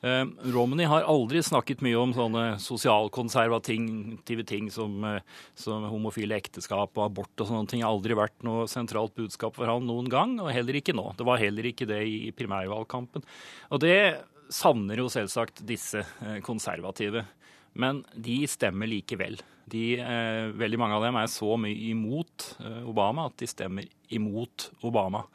Eh, 0.00 0.24
Romney 0.54 0.86
har 0.86 1.06
aldri 1.10 1.40
snakket 1.42 1.80
mye 1.82 1.98
om 1.98 2.12
sånne 2.14 2.44
sosialkonservative 2.62 4.44
ting 4.46 4.70
som, 4.70 5.04
eh, 5.04 5.20
som, 5.58 5.88
homofile 5.90 6.38
ekteskap 6.38 6.94
og 6.94 7.04
abort 7.04 7.40
og 7.40 7.48
sånne 7.48 7.68
ting. 7.68 7.82
har 7.82 7.90
aldri 7.90 8.14
vært 8.14 8.42
noe 8.44 8.66
sentralt 8.66 9.14
budskap 9.14 9.54
for 9.54 9.66
han 9.66 9.86
noen 9.86 10.08
gang, 10.08 10.38
og 10.40 10.52
heller 10.52 10.74
ikke 10.74 10.94
nå. 10.94 11.16
Det 11.16 11.26
var 11.26 11.38
heller 11.38 11.64
ikke 11.64 11.86
det 11.86 12.02
i 12.06 12.30
primærvalgkampen. 12.30 13.24
Og 13.72 13.80
det 13.80 14.22
savner 14.48 14.96
jo 14.96 15.08
selvsagt 15.08 15.66
disse 15.66 15.98
eh, 15.98 16.40
konservative. 16.40 17.24
Men 17.72 18.02
de 18.14 18.40
stemmer 18.50 18.90
likevel. 18.90 19.38
De, 19.68 20.00
eh, 20.00 20.48
veldig 20.56 20.78
mange 20.80 20.96
av 20.96 21.04
dem 21.04 21.16
er 21.20 21.28
så 21.28 21.56
mye 21.60 21.76
imot 21.90 22.46
eh, 22.64 22.82
Obama 22.88 23.26
at 23.28 23.36
de 23.40 23.48
stemmer 23.50 23.88
imot 24.16 24.70
Obama. 24.86 25.26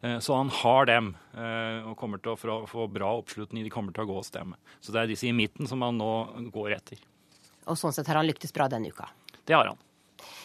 Eh, 0.00 0.18
så 0.22 0.36
han 0.38 0.52
har 0.60 0.86
dem 0.86 1.12
eh, 1.34 1.88
og 1.90 1.96
kommer 1.98 2.22
til 2.22 2.34
å 2.34 2.38
få, 2.38 2.60
få 2.70 2.86
bra 2.92 3.10
oppslutning. 3.18 3.66
De 3.66 3.72
kommer 3.74 3.96
til 3.96 4.06
å 4.06 4.10
gå 4.12 4.18
og 4.22 4.26
stemme. 4.28 4.60
Så 4.80 4.94
det 4.94 5.02
er 5.02 5.10
disse 5.10 5.26
i 5.26 5.34
midten 5.34 5.66
som 5.66 5.82
han 5.82 5.98
nå 5.98 6.12
går 6.54 6.76
etter. 6.78 7.02
Og 7.66 7.78
sånn 7.78 7.94
sett 7.94 8.08
har 8.10 8.20
han 8.20 8.28
lyktes 8.30 8.54
bra 8.54 8.68
denne 8.70 8.92
uka? 8.94 9.10
Det 9.44 9.56
har 9.56 9.72
han. 9.72 9.80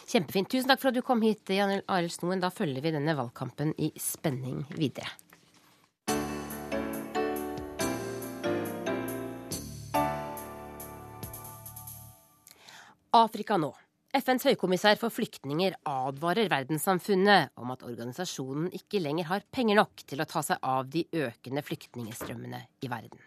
Kjempefint. 0.05 0.49
Tusen 0.51 0.69
takk 0.69 0.81
for 0.81 0.91
at 0.91 0.97
du 0.97 1.01
kom 1.05 1.21
hit, 1.25 1.49
Jan 1.49 1.79
Arild 1.91 2.13
Snoen. 2.13 2.41
Da 2.41 2.51
følger 2.53 2.83
vi 2.85 2.93
denne 2.93 3.15
valgkampen 3.17 3.73
i 3.81 3.91
spenning 4.01 4.63
videre. 4.77 5.09
Afrika 13.15 13.55
nå. 13.55 13.69
FNs 14.15 14.43
høykommissær 14.47 14.97
for 14.99 15.11
flyktninger 15.11 15.77
advarer 15.87 16.49
verdenssamfunnet 16.51 17.53
om 17.59 17.69
at 17.71 17.83
organisasjonen 17.87 18.67
ikke 18.75 18.99
lenger 18.99 19.29
har 19.29 19.45
penger 19.55 19.79
nok 19.79 20.03
til 20.07 20.19
å 20.19 20.27
ta 20.27 20.41
seg 20.43 20.59
av 20.59 20.89
de 20.91 21.05
økende 21.15 21.63
flyktningstrømmene 21.63 22.59
i 22.83 22.89
verden. 22.91 23.21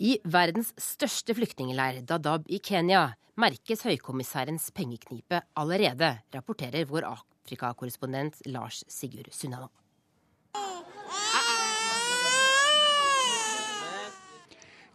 I 0.00 0.14
verdens 0.24 0.70
største 0.80 1.36
flyktningleir, 1.36 2.00
Dadaab 2.08 2.48
i 2.48 2.62
Kenya, 2.64 3.10
merkes 3.36 3.84
høykommissærens 3.84 4.70
pengeknipe 4.72 5.42
allerede, 5.60 6.14
rapporterer 6.32 6.88
vår 6.88 7.10
Afrikakorrespondent 7.10 8.40
Lars 8.48 8.86
Sigurd 8.88 9.28
Sunnano. 9.36 9.68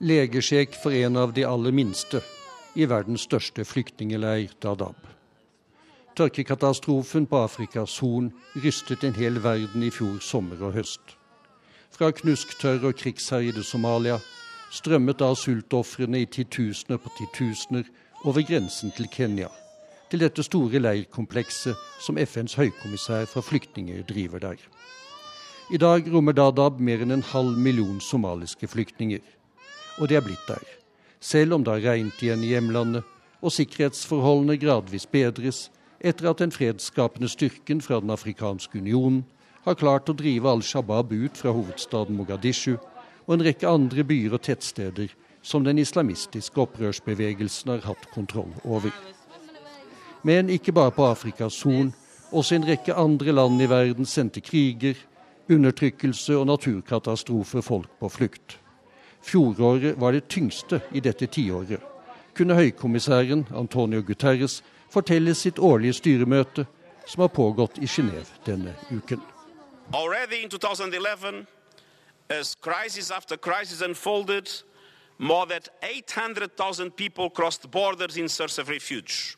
Legesjek 0.02 0.74
for 0.82 0.98
en 0.98 1.18
av 1.18 1.38
de 1.38 1.46
aller 1.46 1.74
minste 1.74 2.24
i 2.78 2.86
verdens 2.86 3.24
største 3.26 3.66
flyktningleir, 3.66 4.52
Dadaab. 4.62 5.08
Tørkekatastrofen 6.18 7.26
på 7.30 7.40
Afrikas 7.42 7.98
Horn 8.02 8.30
rystet 8.56 9.06
en 9.06 9.18
hel 9.18 9.40
verden 9.42 9.86
i 9.86 9.90
fjor 9.94 10.20
sommer 10.22 10.62
og 10.62 10.76
høst. 10.78 11.16
Fra 11.94 12.12
knusktørr 12.14 12.86
og 12.86 12.98
krigsherjede 13.00 13.66
Somalia 13.66 14.20
strømmet 14.74 15.18
da 15.24 15.32
sultofrene 15.34 16.22
i 16.22 16.30
titusener 16.30 17.02
på 17.02 17.14
titusener 17.18 17.90
over 18.26 18.46
grensen 18.46 18.94
til 18.94 19.10
Kenya, 19.10 19.50
til 20.12 20.22
dette 20.22 20.46
store 20.46 20.82
leirkomplekset 20.84 21.78
som 22.06 22.22
FNs 22.22 22.60
høykommissær 22.62 23.26
for 23.26 23.42
flyktninger 23.42 24.06
driver 24.06 24.44
der. 24.52 24.58
I 25.74 25.82
dag 25.82 26.06
rommer 26.14 26.38
Dadaab 26.38 26.78
mer 26.78 27.02
enn 27.02 27.18
en 27.18 27.30
halv 27.34 27.58
million 27.58 27.98
somaliske 28.02 28.70
flyktninger. 28.70 29.24
Og 29.98 30.10
de 30.10 30.16
er 30.16 30.22
blitt 30.22 30.46
der 30.46 30.77
selv 31.20 31.54
om 31.54 31.64
det 31.64 31.74
har 31.74 31.94
regnet 31.94 32.22
igjen 32.24 32.44
i 32.44 32.52
hjemlandet 32.54 33.04
og 33.42 33.54
sikkerhetsforholdene 33.54 34.58
gradvis 34.62 35.06
bedres 35.10 35.68
etter 36.00 36.30
at 36.30 36.42
den 36.42 36.54
fredsskapende 36.54 37.30
styrken 37.30 37.82
fra 37.82 38.00
Den 38.00 38.14
afrikanske 38.14 38.78
union 38.78 39.24
har 39.66 39.76
klart 39.76 40.10
å 40.10 40.16
drive 40.18 40.50
Al 40.50 40.62
Shabaab 40.64 41.12
ut 41.12 41.38
fra 41.38 41.52
hovedstaden 41.52 42.16
Mogadishu 42.18 42.78
og 43.28 43.34
en 43.36 43.46
rekke 43.50 43.68
andre 43.68 44.04
byer 44.08 44.38
og 44.38 44.44
tettsteder 44.48 45.14
som 45.42 45.64
den 45.64 45.80
islamistiske 45.80 46.62
opprørsbevegelsen 46.62 47.72
har 47.72 47.86
hatt 47.88 48.10
kontroll 48.14 48.54
over. 48.64 48.92
Men 50.24 50.50
ikke 50.50 50.72
bare 50.72 50.92
på 50.92 51.06
Afrikas 51.08 51.62
Horn. 51.64 51.94
Også 52.32 52.58
en 52.58 52.66
rekke 52.68 52.94
andre 52.94 53.32
land 53.32 53.62
i 53.64 53.70
verden 53.72 54.06
sendte 54.06 54.42
kriger, 54.44 54.98
undertrykkelse 55.48 56.36
og 56.36 56.50
naturkatastrofer 56.50 57.64
folk 57.64 57.88
på 58.00 58.10
flukt. 58.12 58.58
Fjoråret 59.28 60.00
var 60.00 60.12
det 60.12 60.28
tyngste 60.30 60.80
i 60.96 61.00
dette 61.00 61.28
tiåret, 61.28 61.82
kunne 62.36 62.56
høykommissæren 62.56 63.48
Antonio 63.56 64.02
Guterres 64.02 64.64
fortelle 64.90 65.34
sitt 65.36 65.60
årlige 65.60 65.94
styremøte, 65.94 66.66
som 67.08 67.22
har 67.22 67.28
pågått 67.28 67.78
i 67.78 67.88
Genéve 67.88 68.26
denne 68.46 68.76
uken. 68.92 69.22
Already 69.94 70.44
in 70.44 70.50
2011, 70.50 71.46
as 72.30 72.56
crisis 72.62 73.12
after 73.12 73.36
crisis 73.38 73.82
unfolded, 73.82 74.64
more 75.18 75.46
than 75.46 75.62
800,000 75.82 76.92
people 76.92 77.30
crossed 77.30 77.72
borders 77.72 78.18
in 78.18 78.30
search 78.30 78.60
of 78.60 78.70
refuge. 78.70 79.38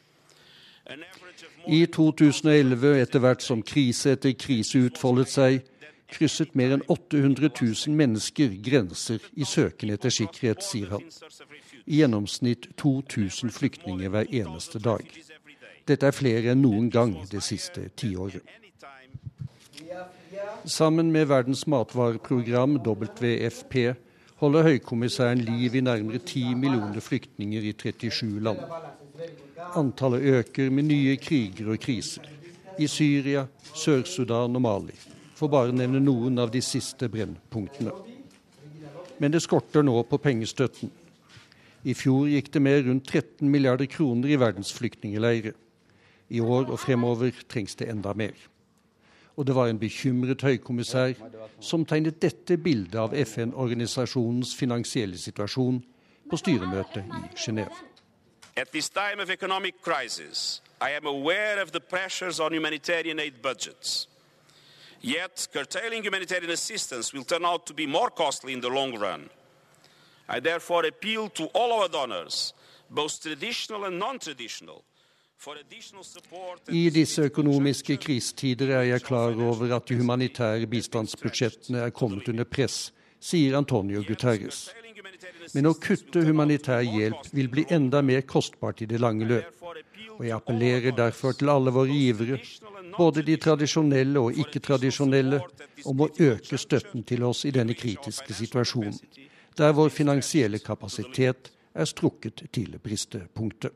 I 1.68 1.86
2011, 1.86 3.02
etter 3.02 3.20
hvert 3.20 3.44
som 3.44 3.62
krise 3.62 4.12
etter 4.12 4.34
krise 4.34 4.80
utfoldet 4.80 5.30
seg, 5.30 5.62
krysset 6.10 6.56
mer 6.58 6.74
enn 6.76 6.86
800 6.88 7.50
000 7.62 7.96
mennesker 7.96 8.54
grenser 8.66 9.24
i 9.36 9.46
søken 9.48 9.94
etter 9.94 10.14
sikkerhet, 10.14 10.64
sier 10.66 10.96
han. 10.96 11.06
I 11.86 12.02
gjennomsnitt 12.02 12.70
2000 12.82 13.54
flyktninger 13.54 14.12
hver 14.14 14.30
eneste 14.42 14.82
dag. 14.84 15.06
Dette 15.90 16.10
er 16.10 16.16
flere 16.16 16.54
enn 16.54 16.64
noen 16.64 16.90
gang 16.94 17.16
det 17.32 17.42
siste 17.46 17.88
tiåret. 17.98 18.46
Sammen 20.70 21.12
med 21.12 21.30
Verdens 21.30 21.66
matvareprogram, 21.68 22.78
WFP, 22.86 23.94
holder 24.40 24.68
høykommissæren 24.68 25.42
liv 25.44 25.76
i 25.76 25.84
nærmere 25.84 26.20
10 26.20 26.56
millioner 26.56 27.00
flyktninger 27.04 27.66
i 27.72 27.74
37 27.74 28.44
land. 28.44 28.60
Antallet 29.76 30.22
øker 30.22 30.70
med 30.70 30.88
nye 30.92 31.18
kriger 31.18 31.74
og 31.74 31.80
kriser. 31.80 32.28
I 32.80 32.88
Syria, 32.88 33.46
Sør-Sudan 33.76 34.56
og 34.56 34.62
Mali 34.62 34.96
for 35.40 35.52
bare 35.52 35.72
å 35.72 35.76
nevne 35.76 36.02
noen 36.04 36.40
av 36.42 36.52
de 36.52 36.62
siste 36.64 37.08
brennpunktene. 37.12 37.94
Men 39.20 39.32
det 39.32 39.44
skorter 39.44 39.84
nå 39.84 39.96
på 40.08 40.20
pengestøtten. 40.20 40.92
I 41.88 41.96
fjor 41.96 42.28
gikk 42.28 42.52
det 42.52 42.62
med 42.64 42.86
rundt 42.88 43.08
13 43.08 43.48
milliarder 43.52 43.88
kroner 43.88 44.32
i 44.32 44.40
verdens 44.40 44.72
flyktningleirer. 44.76 45.56
I 46.30 46.42
år 46.44 46.68
og 46.70 46.80
fremover 46.80 47.32
trengs 47.50 47.76
det 47.80 47.88
enda 47.90 48.14
mer. 48.14 48.36
Og 49.40 49.48
det 49.48 49.56
var 49.56 49.70
en 49.72 49.80
bekymret 49.80 50.44
høykommissær 50.44 51.16
som 51.64 51.86
tegnet 51.88 52.20
dette 52.22 52.58
bildet 52.60 53.00
av 53.00 53.16
FN-organisasjonens 53.16 54.52
finansielle 54.60 55.18
situasjon 55.18 55.80
på 56.30 56.40
styremøtet 56.42 57.08
i 57.08 57.22
Genéve. 57.40 57.86
At 58.58 58.74
this 58.76 58.90
time 58.90 59.24
of 59.24 59.30
economic 59.30 59.76
crisis, 59.82 60.62
I 60.82 60.92
am 60.92 61.08
aware 61.08 61.62
of 61.62 61.72
the 61.72 61.80
pressures 61.80 62.40
on. 62.40 62.52
Yet, 65.02 65.48
curtailing 65.54 66.04
humanitarian 66.04 66.52
assistance 66.52 67.14
will 67.14 67.24
turn 67.24 67.46
out 67.46 67.66
to 67.66 67.74
be 67.74 67.86
more 67.88 68.10
costly 68.10 68.54
in 68.54 68.62
the 68.62 68.70
long 68.70 69.00
run. 69.00 69.30
I 70.28 70.40
therefore 70.40 70.86
appeal 70.86 71.30
to 71.30 71.46
all 71.54 71.72
our 71.74 71.88
donors, 71.88 72.54
both 72.90 73.22
traditional 73.22 73.86
and 73.86 73.98
non-traditional, 74.00 74.84
i 76.68 76.90
disse 76.92 77.24
økonomiske 77.30 77.96
krisetider 77.98 78.74
er 78.76 78.82
jeg 78.90 79.04
klar 79.08 79.38
over 79.40 79.72
at 79.76 79.88
de 79.88 79.96
humanitære 79.96 80.68
bistandsbudsjettene 80.68 81.86
er 81.86 81.94
kommet 81.96 82.28
under 82.28 82.44
press, 82.44 82.92
sier 83.20 83.58
Antonio 83.58 84.04
Guterres. 84.04 84.70
Men 85.54 85.70
å 85.70 85.74
kutte 85.82 86.22
humanitær 86.26 86.84
hjelp 86.86 87.30
vil 87.34 87.50
bli 87.52 87.66
enda 87.74 88.02
mer 88.06 88.22
kostbart 88.22 88.82
i 88.82 88.88
det 88.90 89.00
lange 89.02 89.28
løp. 89.28 89.64
Og 90.20 90.26
jeg 90.26 90.36
appellerer 90.36 90.96
derfor 90.96 91.36
til 91.38 91.50
alle 91.50 91.72
våre 91.74 91.96
givere, 91.96 92.40
både 92.98 93.24
de 93.24 93.38
tradisjonelle 93.40 94.20
og 94.20 94.40
ikke-tradisjonelle, 94.44 95.40
om 95.88 96.04
å 96.04 96.10
øke 96.20 96.60
støtten 96.60 97.06
til 97.08 97.24
oss 97.24 97.46
i 97.48 97.54
denne 97.56 97.76
kritiske 97.78 98.36
situasjonen, 98.36 98.98
der 99.58 99.76
vår 99.76 99.90
finansielle 99.96 100.60
kapasitet 100.60 101.52
er 101.74 101.88
strukket 101.88 102.44
til 102.52 102.76
bristepunktet. 102.84 103.72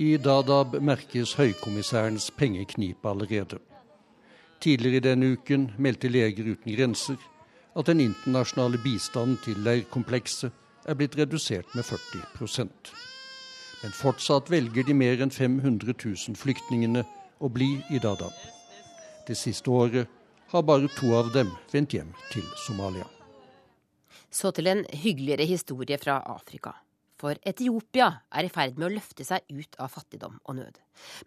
I 0.00 0.16
Dadab 0.16 0.78
merkes 0.80 1.34
høykommissærens 1.36 2.30
pengeknip 2.38 3.04
allerede. 3.04 3.58
Tidligere 4.60 5.02
denne 5.10 5.34
uken 5.34 5.70
meldte 5.76 6.08
Leger 6.08 6.54
uten 6.54 6.72
grenser 6.72 7.18
at 7.74 7.86
den 7.86 8.00
internasjonale 8.02 8.80
bistanden 8.82 9.38
til 9.44 9.60
leirkomplekset 9.62 10.52
er 10.88 10.96
blitt 10.98 11.16
redusert 11.18 11.74
med 11.74 11.86
40% 11.86 12.92
Men 13.82 13.94
fortsatt 13.96 14.50
velger 14.50 14.84
de 14.84 14.94
mer 14.94 15.22
enn 15.22 15.32
500 15.32 15.94
000 15.94 16.36
flyktningene 16.36 17.04
å 17.40 17.48
bli 17.48 17.70
i 17.88 18.00
Dadaab. 18.02 18.34
Det 19.26 19.36
siste 19.38 19.70
året 19.70 20.10
har 20.50 20.66
bare 20.66 20.90
to 20.98 21.14
av 21.16 21.30
dem 21.32 21.54
vendt 21.72 21.94
hjem 21.96 22.12
til 22.32 22.44
Somalia. 22.66 23.06
Så 24.30 24.52
til 24.52 24.68
en 24.68 24.84
hyggeligere 24.84 25.46
historie 25.48 25.98
fra 25.98 26.20
Afrika. 26.28 26.74
For 27.20 27.36
Etiopia 27.44 28.10
er 28.32 28.46
i 28.46 28.52
ferd 28.52 28.78
med 28.78 28.88
å 28.88 28.94
løfte 28.94 29.24
seg 29.24 29.44
ut 29.52 29.76
av 29.80 29.92
fattigdom 29.92 30.38
og 30.44 30.56
nød. 30.56 30.78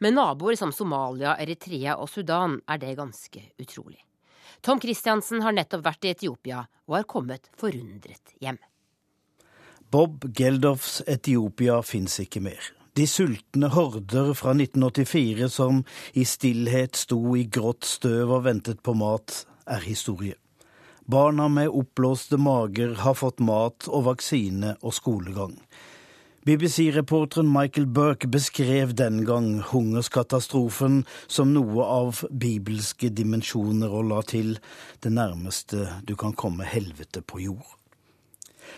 Med 0.01 0.15
naboer 0.17 0.57
som 0.59 0.73
Somalia, 0.73 1.35
Eritrea 1.41 1.97
og 1.97 2.09
Sudan 2.09 2.59
er 2.67 2.81
det 2.81 2.95
ganske 2.97 3.45
utrolig. 3.61 4.01
Tom 4.63 4.79
Christiansen 4.79 5.41
har 5.43 5.51
nettopp 5.51 5.83
vært 5.83 6.05
i 6.07 6.13
Etiopia 6.13 6.61
og 6.87 6.95
har 6.95 7.09
kommet 7.09 7.49
forundret 7.59 8.31
hjem. 8.39 8.61
Bob 9.91 10.23
Geldofs 10.37 11.01
Etiopia 11.07 11.81
fins 11.83 12.15
ikke 12.23 12.39
mer. 12.45 12.69
De 12.95 13.03
sultne 13.09 13.67
horder 13.73 14.31
fra 14.37 14.53
1984 14.55 15.49
som 15.51 15.81
i 16.15 16.23
stillhet 16.29 16.95
sto 16.95 17.19
i 17.35 17.43
grått 17.43 17.83
støv 17.89 18.31
og 18.37 18.45
ventet 18.47 18.79
på 18.85 18.95
mat, 18.95 19.43
er 19.67 19.83
historie. 19.83 20.37
Barna 21.11 21.49
med 21.51 21.67
oppblåste 21.67 22.39
mager 22.39 22.95
har 23.03 23.17
fått 23.19 23.43
mat 23.43 23.89
og 23.89 24.05
vaksine 24.07 24.77
og 24.79 24.95
skolegang. 24.95 25.57
BBC-reporteren 26.43 27.47
Michael 27.47 27.85
Burke 27.87 28.27
beskrev 28.27 28.91
den 28.99 29.21
gang 29.23 29.61
hungerskatastrofen 29.63 31.05
som 31.31 31.53
noe 31.55 31.85
av 31.87 32.17
bibelske 32.35 33.07
dimensjoner 33.15 33.93
og 33.95 34.09
la 34.09 34.17
til 34.27 34.57
det 35.05 35.13
nærmeste 35.15 35.85
du 36.03 36.17
kan 36.19 36.35
komme 36.35 36.67
helvete 36.67 37.21
på 37.23 37.39
jord. 37.45 37.77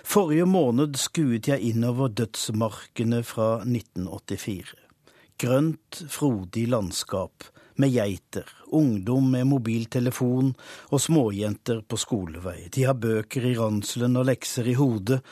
Forrige 0.05 0.45
måned 0.45 0.99
skuet 1.01 1.49
jeg 1.49 1.71
innover 1.71 2.13
dødsmarkene 2.13 3.23
fra 3.25 3.47
1984. 3.63 4.75
Grønt, 5.41 6.03
frodig 6.05 6.67
landskap, 6.69 7.49
med 7.81 7.95
geiter, 7.97 8.45
ungdom 8.77 9.31
med 9.33 9.49
mobiltelefon 9.49 10.53
og 10.93 11.01
småjenter 11.01 11.81
på 11.81 11.97
skolevei. 11.97 12.69
De 12.69 12.85
har 12.85 12.93
bøker 12.93 13.49
i 13.49 13.57
ranselen 13.57 14.21
og 14.21 14.29
lekser 14.29 14.69
i 14.69 14.77
hodet. 14.77 15.23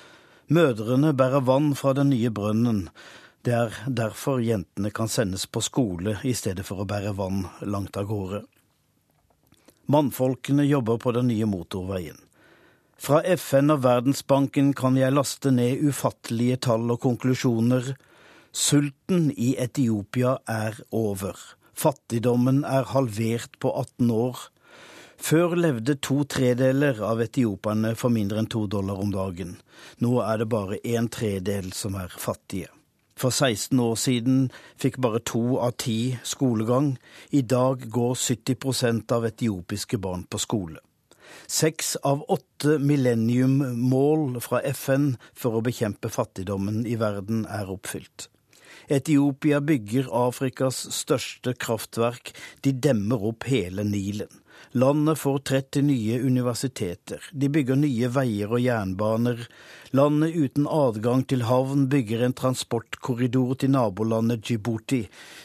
Mødrene 0.51 1.13
bærer 1.15 1.45
vann 1.47 1.71
fra 1.75 1.93
den 1.95 2.09
nye 2.11 2.31
brønnen. 2.33 2.89
Det 3.43 3.53
er 3.55 3.77
derfor 3.87 4.41
jentene 4.43 4.91
kan 4.91 5.07
sendes 5.07 5.45
på 5.47 5.61
skole 5.63 6.17
i 6.23 6.33
stedet 6.35 6.65
for 6.67 6.83
å 6.83 6.87
bære 6.87 7.15
vann 7.15 7.45
langt 7.63 7.95
av 7.99 8.09
gårde. 8.11 8.43
Mannfolkene 9.91 10.65
jobber 10.67 10.99
på 10.99 11.11
den 11.15 11.27
nye 11.31 11.47
motorveien. 11.47 12.19
Fra 13.03 13.19
FN 13.35 13.73
og 13.73 13.81
Verdensbanken 13.83 14.71
kan 14.79 14.95
jeg 14.95 15.15
laste 15.15 15.51
ned 15.51 15.81
ufattelige 15.83 16.61
tall 16.69 16.91
og 16.93 17.01
konklusjoner. 17.03 17.93
Sulten 18.51 19.27
i 19.35 19.55
Etiopia 19.59 20.37
er 20.47 20.79
over. 20.91 21.35
Fattigdommen 21.75 22.61
er 22.63 22.87
halvert 22.93 23.57
på 23.59 23.73
18 23.75 24.11
år. 24.13 24.47
Før 25.23 25.53
levde 25.55 25.93
to 26.03 26.25
tredeler 26.27 26.97
av 27.07 27.21
etiopierne 27.23 27.93
for 27.95 28.11
mindre 28.11 28.41
enn 28.41 28.49
to 28.51 28.65
dollar 28.67 28.99
om 28.99 29.11
dagen. 29.13 29.53
Nå 30.03 30.17
er 30.19 30.41
det 30.41 30.49
bare 30.51 30.81
en 30.97 31.07
tredel 31.07 31.69
som 31.71 31.95
er 31.95 32.11
fattige. 32.11 32.67
For 33.15 33.31
16 33.31 33.79
år 33.79 33.95
siden 34.01 34.41
fikk 34.81 34.97
bare 35.05 35.21
to 35.23 35.61
av 35.63 35.77
ti 35.79 36.17
skolegang. 36.27 36.97
I 37.31 37.39
dag 37.39 37.85
går 37.87 38.19
70% 38.19 39.15
av 39.15 39.29
etiopiske 39.29 40.01
barn 40.01 40.27
på 40.27 40.41
skole. 40.43 40.83
Seks 41.47 41.95
av 42.03 42.25
åtte 42.27 42.75
millennium-mål 42.83 44.41
fra 44.43 44.59
FN 44.75 45.13
for 45.31 45.55
å 45.55 45.63
bekjempe 45.63 46.11
fattigdommen 46.11 46.83
i 46.83 46.99
verden 46.99 47.45
er 47.47 47.71
oppfylt. 47.71 48.27
Etiopia 48.91 49.63
bygger 49.63 50.11
Afrikas 50.11 50.83
største 50.91 51.55
kraftverk. 51.55 52.35
De 52.59 52.75
demmer 52.75 53.23
opp 53.31 53.47
hele 53.47 53.87
Nilen. 53.87 54.42
Landet 54.75 55.19
får 55.19 55.39
30 55.39 55.81
nye 55.81 56.19
universiteter. 56.21 57.21
De 57.31 57.49
bygger 57.49 57.77
nye 57.77 58.07
veier 58.09 58.49
og 58.49 58.63
jernbaner. 58.63 59.43
Landet 59.93 60.33
uten 60.33 60.65
adgang 60.65 61.21
til 61.29 61.45
havn 61.45 61.85
bygger 61.93 62.23
en 62.25 62.33
transportkorridor 62.33 63.53
til 63.61 63.69
nabolandet 63.75 64.41
Djibouti. 64.41 65.03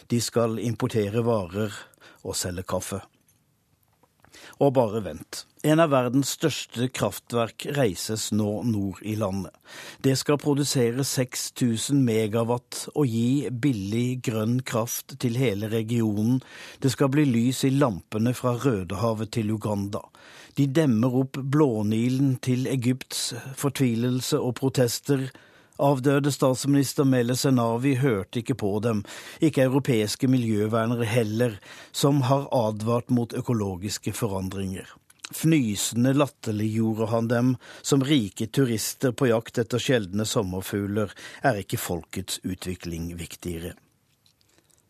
De 0.08 0.20
skal 0.24 0.56
importere 0.64 1.20
varer 1.28 1.76
og 2.24 2.40
selge 2.40 2.64
kaffe. 2.72 3.02
Og 4.58 4.72
bare 4.74 5.02
vent. 5.04 5.44
En 5.66 5.80
av 5.82 5.90
verdens 5.90 6.30
største 6.36 6.86
kraftverk 6.94 7.66
reises 7.74 8.28
nå 8.32 8.62
nord 8.66 9.00
i 9.02 9.16
landet. 9.18 9.54
Det 10.02 10.14
skal 10.18 10.38
produsere 10.38 11.04
6000 11.06 11.98
megawatt 12.06 12.84
og 12.94 13.10
gi 13.10 13.50
billig 13.50 14.20
grønn 14.28 14.60
kraft 14.62 15.16
til 15.22 15.38
hele 15.38 15.70
regionen. 15.72 16.38
Det 16.78 16.92
skal 16.94 17.10
bli 17.14 17.26
lys 17.26 17.64
i 17.66 17.72
lampene 17.74 18.34
fra 18.38 18.54
Rødehavet 18.54 19.34
til 19.34 19.50
Uganda. 19.54 20.04
De 20.58 20.66
demmer 20.66 21.14
opp 21.24 21.38
Blånilen 21.38 22.36
til 22.42 22.66
Egypts 22.70 23.32
fortvilelse 23.58 24.38
og 24.42 24.56
protester. 24.58 25.28
Avdøde 25.78 26.32
statsminister 26.34 27.06
Mele 27.06 27.36
Senavi 27.38 27.94
hørte 28.02 28.40
ikke 28.40 28.56
på 28.58 28.70
dem, 28.82 29.04
ikke 29.38 29.62
europeiske 29.68 30.26
miljøvernere 30.30 31.06
heller, 31.06 31.58
som 31.92 32.24
har 32.26 32.48
advart 32.50 33.12
mot 33.14 33.34
økologiske 33.34 34.12
forandringer. 34.12 34.88
Fnysende 35.30 36.14
latterliggjorde 36.16 37.06
han 37.12 37.28
dem 37.28 37.52
som 37.82 38.02
rike 38.02 38.48
turister 38.48 39.12
på 39.12 39.28
jakt 39.28 39.60
etter 39.60 39.82
sjeldne 39.82 40.24
sommerfugler. 40.26 41.12
Er 41.44 41.60
ikke 41.60 41.78
folkets 41.78 42.40
utvikling 42.42 43.12
viktigere? 43.20 43.74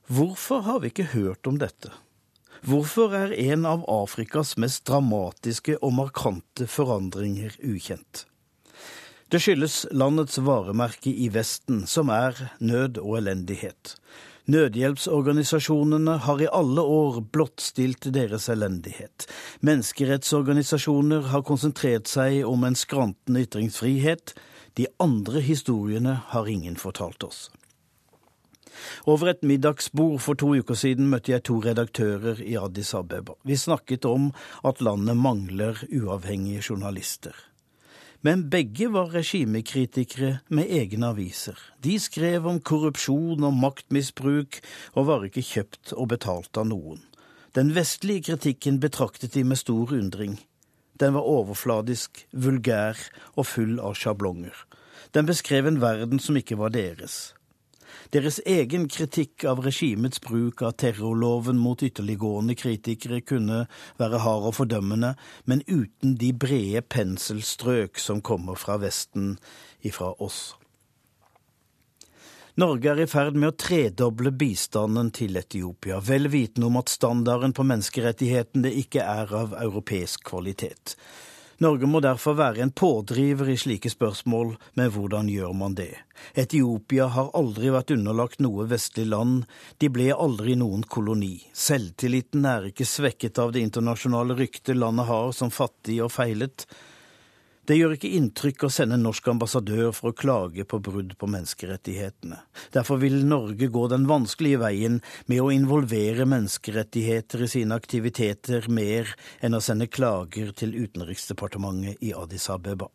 Hvorfor 0.09 0.63
har 0.65 0.81
vi 0.81 0.93
ikke 0.93 1.11
hørt 1.13 1.51
om 1.51 1.59
dette? 1.61 1.91
Hvorfor 2.65 3.13
er 3.15 3.35
en 3.35 3.67
av 3.69 3.85
Afrikas 3.91 4.57
mest 4.57 4.87
dramatiske 4.89 5.77
og 5.83 5.93
markante 5.99 6.71
forandringer 6.71 7.59
ukjent? 7.61 8.28
Det 9.29 9.43
skyldes 9.45 9.83
landets 9.93 10.39
varemerke 10.41 11.11
i 11.13 11.27
Vesten, 11.29 11.83
som 11.85 12.09
er 12.09 12.39
nød 12.65 12.97
og 13.03 13.19
elendighet. 13.19 13.91
Nødhjelpsorganisasjonene 14.49 16.15
har 16.25 16.41
i 16.41 16.47
alle 16.49 16.81
år 16.81 17.19
blottstilt 17.37 18.09
deres 18.15 18.49
elendighet. 18.49 19.27
Menneskerettsorganisasjoner 19.61 21.29
har 21.35 21.45
konsentrert 21.45 22.09
seg 22.09 22.41
om 22.49 22.65
en 22.65 22.79
skrantende 22.79 23.43
ytringsfrihet. 23.45 24.33
De 24.81 24.89
andre 24.97 25.45
historiene 25.45 26.17
har 26.33 26.49
ingen 26.49 26.81
fortalt 26.81 27.29
oss. 27.29 27.51
Over 29.05 29.35
et 29.35 29.45
middagsbord 29.45 30.23
for 30.25 30.41
to 30.41 30.55
uker 30.57 30.79
siden 30.79 31.13
møtte 31.13 31.35
jeg 31.35 31.45
to 31.51 31.59
redaktører 31.69 32.41
i 32.41 32.57
Addis 32.57 32.95
Abeba. 32.97 33.37
Vi 33.45 33.61
snakket 33.61 34.09
om 34.09 34.31
at 34.65 34.81
landet 34.81 35.21
mangler 35.21 35.85
uavhengige 35.93 36.65
journalister. 36.71 37.37
Men 38.27 38.49
begge 38.51 38.89
var 38.91 39.13
regimekritikere 39.15 40.41
med 40.51 40.67
egne 40.75 41.13
aviser. 41.13 41.59
De 41.85 41.95
skrev 42.03 42.49
om 42.51 42.59
korrupsjon 42.59 43.45
og 43.47 43.55
maktmisbruk, 43.55 44.59
og 44.99 45.07
var 45.07 45.27
ikke 45.29 45.45
kjøpt 45.47 45.95
og 45.95 46.11
betalt 46.17 46.59
av 46.59 46.67
noen. 46.67 47.05
Den 47.55 47.71
vestlige 47.77 48.33
kritikken 48.33 48.81
betraktet 48.83 49.37
de 49.39 49.45
med 49.47 49.63
stor 49.63 49.95
undring. 49.95 50.35
Den 50.99 51.15
var 51.15 51.31
overfladisk, 51.31 52.25
vulgær 52.35 52.99
og 53.37 53.47
full 53.47 53.79
av 53.79 53.95
sjablonger. 53.95 54.67
Den 55.15 55.31
beskrev 55.31 55.71
en 55.71 55.81
verden 55.81 56.19
som 56.19 56.37
ikke 56.37 56.59
var 56.59 56.75
deres. 56.75 57.38
Deres 58.15 58.39
egen 58.47 58.87
kritikk 58.89 59.45
av 59.49 59.61
regimets 59.65 60.21
bruk 60.25 60.63
av 60.63 60.77
terrorloven 60.81 61.59
mot 61.61 61.83
ytterliggående 61.85 62.57
kritikere 62.59 63.21
kunne 63.21 63.65
være 64.01 64.23
hard 64.25 64.49
og 64.51 64.57
fordømmende, 64.61 65.15
men 65.45 65.65
uten 65.69 66.17
de 66.21 66.33
brede 66.33 66.83
penselstrøk 66.89 68.01
som 68.01 68.23
kommer 68.25 68.59
fra 68.59 68.79
Vesten 68.81 69.37
ifra 69.85 70.15
oss. 70.19 70.57
Norge 72.59 72.91
er 72.91 73.05
i 73.05 73.07
ferd 73.07 73.37
med 73.39 73.53
å 73.53 73.55
tredoble 73.55 74.33
bistanden 74.35 75.13
til 75.15 75.39
Etiopia, 75.39 76.01
vel 76.03 76.27
vitende 76.33 76.67
om 76.67 76.81
at 76.81 76.91
standarden 76.91 77.53
på 77.55 77.63
menneskerettighetene 77.63 78.73
ikke 78.81 79.05
er 79.05 79.31
av 79.45 79.55
europeisk 79.61 80.25
kvalitet. 80.33 80.97
Norge 81.59 81.89
må 81.91 81.99
derfor 81.99 82.37
være 82.39 82.63
en 82.63 82.71
pådriver 82.71 83.49
i 83.51 83.57
slike 83.59 83.91
spørsmål, 83.91 84.53
men 84.79 84.93
hvordan 84.95 85.27
gjør 85.33 85.57
man 85.59 85.73
det? 85.75 85.91
Etiopia 86.39 87.09
har 87.11 87.33
aldri 87.35 87.73
vært 87.75 87.91
underlagt 87.97 88.39
noe 88.45 88.69
vestlig 88.71 89.09
land, 89.11 89.41
de 89.83 89.91
ble 89.91 90.13
aldri 90.15 90.55
noen 90.61 90.85
koloni. 90.87 91.41
Selvtilliten 91.51 92.47
er 92.47 92.71
ikke 92.71 92.87
svekket 92.87 93.43
av 93.43 93.51
det 93.57 93.65
internasjonale 93.67 94.39
ryktet 94.39 94.79
landet 94.79 95.11
har 95.11 95.35
som 95.35 95.51
fattig 95.51 95.99
og 96.07 96.15
feilet. 96.15 96.69
Det 97.69 97.77
gjør 97.77 97.99
ikke 97.99 98.09
inntrykk 98.17 98.63
å 98.65 98.69
sende 98.73 98.97
en 98.97 99.03
norsk 99.05 99.27
ambassadør 99.29 99.91
for 99.93 100.09
å 100.09 100.17
klage 100.17 100.65
på 100.65 100.79
brudd 100.81 101.11
på 101.21 101.29
menneskerettighetene. 101.29 102.39
Derfor 102.73 102.97
vil 103.03 103.19
Norge 103.29 103.69
gå 103.69 103.83
den 103.93 104.07
vanskelige 104.09 104.63
veien 104.63 104.97
med 105.29 105.43
å 105.45 105.51
involvere 105.53 106.25
menneskerettigheter 106.33 107.45
i 107.45 107.51
sine 107.53 107.77
aktiviteter 107.77 108.71
mer 108.73 109.13
enn 109.45 109.59
å 109.59 109.61
sende 109.61 109.91
klager 109.93 110.55
til 110.57 110.73
Utenriksdepartementet 110.81 112.01
i 112.09 112.15
Addis 112.17 112.49
Abeba. 112.49 112.89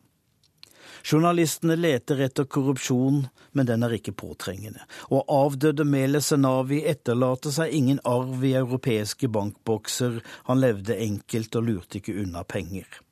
Journalistene 1.06 1.78
leter 1.78 2.26
etter 2.26 2.50
korrupsjon, 2.50 3.28
men 3.54 3.70
den 3.70 3.86
er 3.86 3.94
ikke 4.00 4.18
påtrengende. 4.18 4.88
Og 5.14 5.30
avdøde 5.30 5.86
Mele 5.86 6.24
Senavi 6.24 6.82
etterlater 6.90 7.54
seg 7.54 7.78
ingen 7.78 8.02
arv 8.10 8.42
i 8.42 8.58
europeiske 8.58 9.30
bankbokser, 9.30 10.22
han 10.50 10.66
levde 10.66 10.98
enkelt 10.98 11.62
og 11.62 11.70
lurte 11.70 12.02
ikke 12.02 12.18
unna 12.26 12.42
penger. 12.42 13.03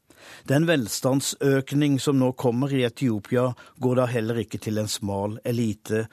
Den 0.49 0.67
velstandsøkning 0.69 1.99
som 1.99 2.19
nå 2.19 2.31
kommer 2.39 2.73
i 2.73 2.83
Etiopia, 2.87 3.51
går 3.77 4.01
da 4.01 4.09
heller 4.11 4.43
ikke 4.43 4.61
til 4.61 4.81
en 4.81 4.91
smal 4.91 5.39
elite. 5.45 6.05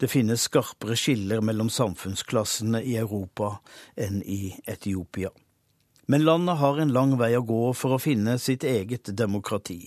Det 0.00 0.10
finnes 0.10 0.48
skarpere 0.48 0.96
skiller 0.98 1.44
mellom 1.44 1.70
samfunnsklassene 1.70 2.82
i 2.82 2.96
Europa 3.00 3.56
enn 3.96 4.22
i 4.22 4.54
Etiopia. 4.66 5.30
Men 6.06 6.24
landet 6.24 6.58
har 6.60 6.78
en 6.80 6.92
lang 6.92 7.14
vei 7.16 7.30
å 7.36 7.44
gå 7.46 7.72
for 7.72 7.96
å 7.96 8.00
finne 8.02 8.36
sitt 8.42 8.64
eget 8.68 9.08
demokrati. 9.16 9.78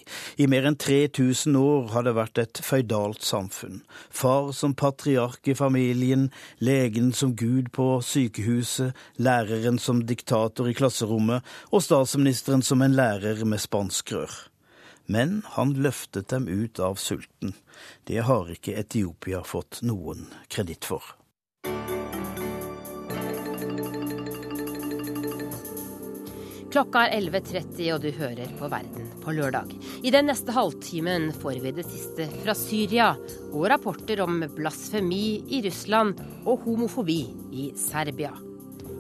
I 0.42 0.48
mer 0.50 0.66
enn 0.66 0.78
3000 0.80 1.58
år 1.60 1.92
har 1.94 2.08
det 2.08 2.16
vært 2.18 2.42
et 2.42 2.62
føydalt 2.66 3.26
samfunn. 3.26 3.84
Far 4.10 4.50
som 4.58 4.74
patriark 4.74 5.48
i 5.48 5.58
familien, 5.58 6.30
legen 6.58 7.12
som 7.14 7.36
gud 7.38 7.70
på 7.76 8.00
sykehuset, 8.02 8.98
læreren 9.22 9.78
som 9.82 10.02
diktator 10.10 10.70
i 10.70 10.76
klasserommet 10.78 11.46
og 11.72 11.86
statsministeren 11.86 12.66
som 12.66 12.82
en 12.82 12.98
lærer 12.98 13.46
med 13.46 13.62
spanskrør. 13.62 14.32
Men 15.08 15.42
han 15.56 15.78
løftet 15.80 16.34
dem 16.34 16.50
ut 16.50 16.82
av 16.84 16.98
sulten. 17.00 17.54
Det 18.10 18.26
har 18.28 18.50
ikke 18.52 18.76
Etiopia 18.76 19.46
fått 19.46 19.80
noen 19.86 20.28
kreditt 20.52 20.90
for. 20.90 21.17
Klokka 26.68 27.06
er 27.08 27.22
11.30, 27.22 27.78
og 27.96 28.02
du 28.04 28.10
hører 28.18 28.50
på 28.60 28.68
Verden 28.68 29.06
på 29.24 29.32
lørdag. 29.32 29.70
I 30.04 30.12
den 30.12 30.28
neste 30.28 30.52
halvtimen 30.52 31.30
får 31.40 31.62
vi 31.64 31.72
det 31.78 31.86
siste 31.88 32.26
fra 32.42 32.56
Syria 32.60 33.14
og 33.54 33.70
rapporter 33.72 34.20
om 34.26 34.42
blasfemi 34.58 35.40
i 35.48 35.62
Russland 35.64 36.20
og 36.44 36.66
homofobi 36.66 37.22
i 37.56 37.70
Serbia. 37.80 38.34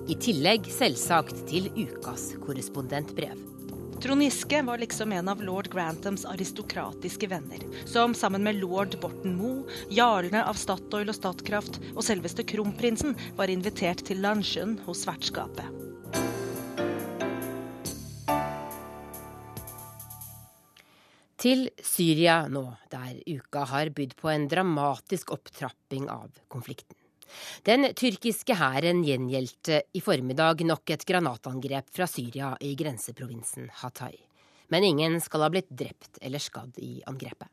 I 0.07 0.15
tillegg 0.15 0.69
selvsagt 0.71 1.43
til 1.49 1.67
ukas 1.75 2.29
korrespondentbrev. 2.45 3.35
Trond 3.99 4.23
Giske 4.23 4.61
var 4.63 4.79
liksom 4.79 5.11
en 5.11 5.27
av 5.27 5.41
lord 5.43 5.67
Granthams 5.73 6.23
aristokratiske 6.29 7.27
venner, 7.27 7.65
som 7.89 8.13
sammen 8.15 8.45
med 8.47 8.61
lord 8.61 8.95
Borten 9.01 9.35
Moe, 9.35 9.65
jarlene 9.91 10.45
av 10.47 10.55
Statoil 10.55 11.11
og 11.11 11.17
Statkraft 11.17 11.81
og 11.95 12.05
selveste 12.05 12.47
kronprinsen 12.47 13.17
var 13.35 13.51
invitert 13.51 14.05
til 14.07 14.23
lunsjen 14.23 14.77
hos 14.85 15.03
vertskapet. 15.09 15.76
Til 21.37 21.67
Syria 21.85 22.47
nå, 22.49 22.63
der 22.89 23.19
uka 23.29 23.61
har 23.69 23.91
bydd 23.93 24.15
på 24.17 24.31
en 24.31 24.47
dramatisk 24.49 25.35
opptrapping 25.35 26.07
av 26.09 26.31
konflikten. 26.49 26.97
Den 27.67 27.91
tyrkiske 27.93 28.55
hæren 28.57 29.03
gjengjeldte 29.05 29.83
i 29.93 30.01
formiddag 30.01 30.63
nok 30.65 30.95
et 30.95 31.05
granatangrep 31.05 31.91
fra 31.93 32.07
Syria 32.09 32.55
i 32.65 32.71
grenseprovinsen 32.79 33.67
Hatay. 33.83 34.15
Men 34.73 34.87
ingen 34.87 35.19
skal 35.21 35.45
ha 35.45 35.51
blitt 35.53 35.69
drept 35.69 36.17
eller 36.25 36.41
skadd 36.41 36.79
i 36.81 37.03
angrepet. 37.05 37.51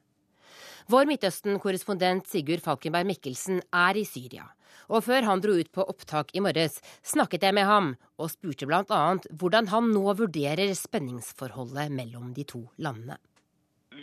Vår 0.88 1.04
Midtøsten-korrespondent 1.10 2.28
Sigurd 2.28 2.64
Falkenberg 2.64 3.10
Mikkelsen 3.10 3.60
er 3.68 4.00
i 4.00 4.06
Syria. 4.08 4.48
Og 4.88 5.04
før 5.04 5.28
han 5.28 5.44
dro 5.44 5.58
ut 5.60 5.70
på 5.72 5.84
opptak 5.84 6.32
i 6.32 6.40
morges, 6.44 6.80
snakket 7.04 7.44
jeg 7.44 7.56
med 7.56 7.68
ham 7.68 7.92
og 8.16 8.32
spurte 8.32 8.68
bl.a. 8.68 9.04
hvordan 9.28 9.68
han 9.76 9.92
nå 9.92 10.08
vurderer 10.16 10.72
spenningsforholdet 10.72 11.92
mellom 11.92 12.32
de 12.32 12.48
to 12.48 12.64
landene 12.80 13.20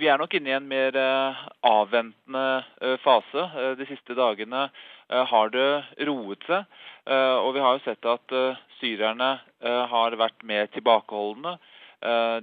vi 0.01 0.09
er 0.09 0.17
nok 0.17 0.33
inne 0.33 0.49
i 0.49 0.55
en 0.57 0.69
mer 0.69 0.95
eh, 0.97 1.41
avventende 1.67 2.45
eh, 2.81 2.97
fase. 3.03 3.43
Eh, 3.45 3.73
de 3.77 3.85
siste 3.89 4.17
dagene 4.17 4.69
har 5.11 5.49
det 5.51 6.05
roet 6.07 6.45
seg. 6.47 6.77
Og 7.43 7.49
vi 7.51 7.59
har 7.59 7.73
jo 7.75 7.81
sett 7.83 8.05
at 8.07 8.31
syrerne 8.77 9.27
har 9.91 10.15
vært 10.15 10.45
mer 10.47 10.69
tilbakeholdne. 10.71 11.57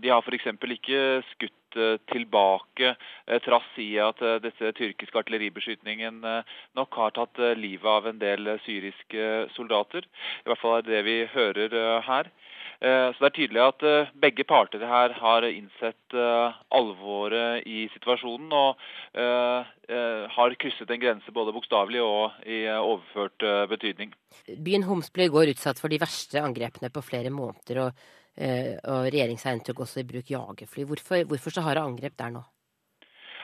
De 0.04 0.10
har 0.12 0.20
f.eks. 0.20 0.50
ikke 0.74 1.00
skutt 1.30 1.78
tilbake, 2.12 2.90
trass 3.46 3.70
i 3.80 3.86
at 4.04 4.20
disse 4.44 4.74
tyrkiske 4.76 5.22
artilleribeskytningen 5.22 6.20
nok 6.76 7.00
har 7.00 7.16
tatt 7.16 7.40
livet 7.56 7.88
av 7.88 8.10
en 8.12 8.20
del 8.20 8.52
syriske 8.66 9.48
soldater. 9.56 10.04
I 10.44 10.52
hvert 10.52 10.60
fall 10.60 10.76
er 10.82 10.84
det 10.84 10.98
det 10.98 11.02
vi 11.08 11.18
hører 11.38 11.80
her. 12.04 12.28
Eh, 12.78 13.08
så 13.10 13.24
det 13.24 13.28
er 13.28 13.34
tydelig 13.34 13.62
at 13.64 13.84
eh, 13.86 14.10
begge 14.22 14.44
parter 14.46 14.82
her 14.86 15.14
har 15.18 15.46
innsett 15.48 16.14
eh, 16.14 16.58
alvoret 16.78 17.66
i 17.66 17.88
situasjonen 17.94 18.54
og 18.54 18.84
har 20.38 20.54
krysset 20.60 20.90
en 20.92 21.00
grense 21.00 21.32
både 21.34 21.52
bokstavelig 21.56 22.02
og 22.04 22.42
i 22.46 22.58
overført 22.68 23.40
betydning. 23.70 24.12
Byen 24.60 24.84
Homs 24.84 25.08
ble 25.10 25.26
i 25.26 25.32
går 25.32 25.54
utsatt 25.54 25.80
for 25.80 25.90
de 25.90 25.98
verste 25.98 26.42
angrepene 26.44 26.90
på 26.92 27.02
flere 27.02 27.32
måneder, 27.32 27.80
og, 27.86 28.04
og 28.92 29.08
regjeringseieren 29.08 29.64
tok 29.64 29.80
også 29.86 30.02
i 30.02 30.06
bruk 30.12 30.28
jagerfly. 30.30 30.84
Hvorfor, 30.92 31.24
hvorfor 31.32 31.56
så 31.56 31.64
harde 31.64 31.86
angrep 31.88 32.18
der 32.20 32.36
nå? 32.36 32.44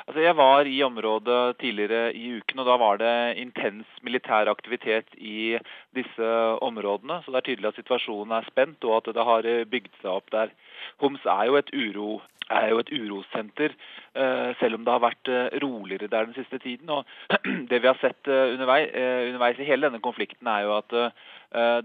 Altså, 0.04 0.20
jeg 0.20 0.36
var 0.36 0.68
i 0.68 0.82
området 0.84 1.56
tidligere 1.60 2.12
i 2.12 2.26
uken, 2.36 2.58
og 2.60 2.66
da 2.68 2.74
var 2.76 2.98
det 3.00 3.38
intens 3.40 3.88
militær 4.04 4.50
aktivitet 4.52 5.08
i 5.16 5.56
disse 5.96 6.32
områdene. 6.60 7.22
Så 7.24 7.32
det 7.32 7.40
er 7.40 7.46
tydelig 7.48 7.70
at 7.70 7.80
situasjonen 7.80 8.34
er 8.36 8.50
spent, 8.50 8.84
og 8.84 8.98
at 8.98 9.14
det 9.16 9.24
har 9.24 9.48
bygd 9.72 9.96
seg 10.02 10.10
opp 10.12 10.28
der. 10.34 10.52
Homs 11.00 11.24
er 11.24 11.48
jo 11.48 11.56
et, 11.56 11.72
uro, 11.72 12.20
er 12.50 12.68
jo 12.74 12.82
et 12.82 12.92
urosenter, 12.92 13.72
eh, 14.12 14.52
selv 14.60 14.76
om 14.76 14.84
det 14.84 14.92
har 14.92 15.02
vært 15.06 15.32
eh, 15.32 15.56
roligere 15.64 16.12
der 16.12 16.28
den 16.28 16.36
siste 16.36 16.60
tiden. 16.60 16.90
Og 16.90 17.08
det 17.70 17.80
vi 17.80 17.88
har 17.88 17.96
sett 18.02 18.28
eh, 18.28 18.52
underveis, 18.52 18.92
underveis 18.92 19.64
i 19.64 19.68
hele 19.72 19.88
denne 19.88 20.04
konflikten, 20.04 20.46
er 20.52 20.68
jo 20.68 20.76
at 20.82 20.98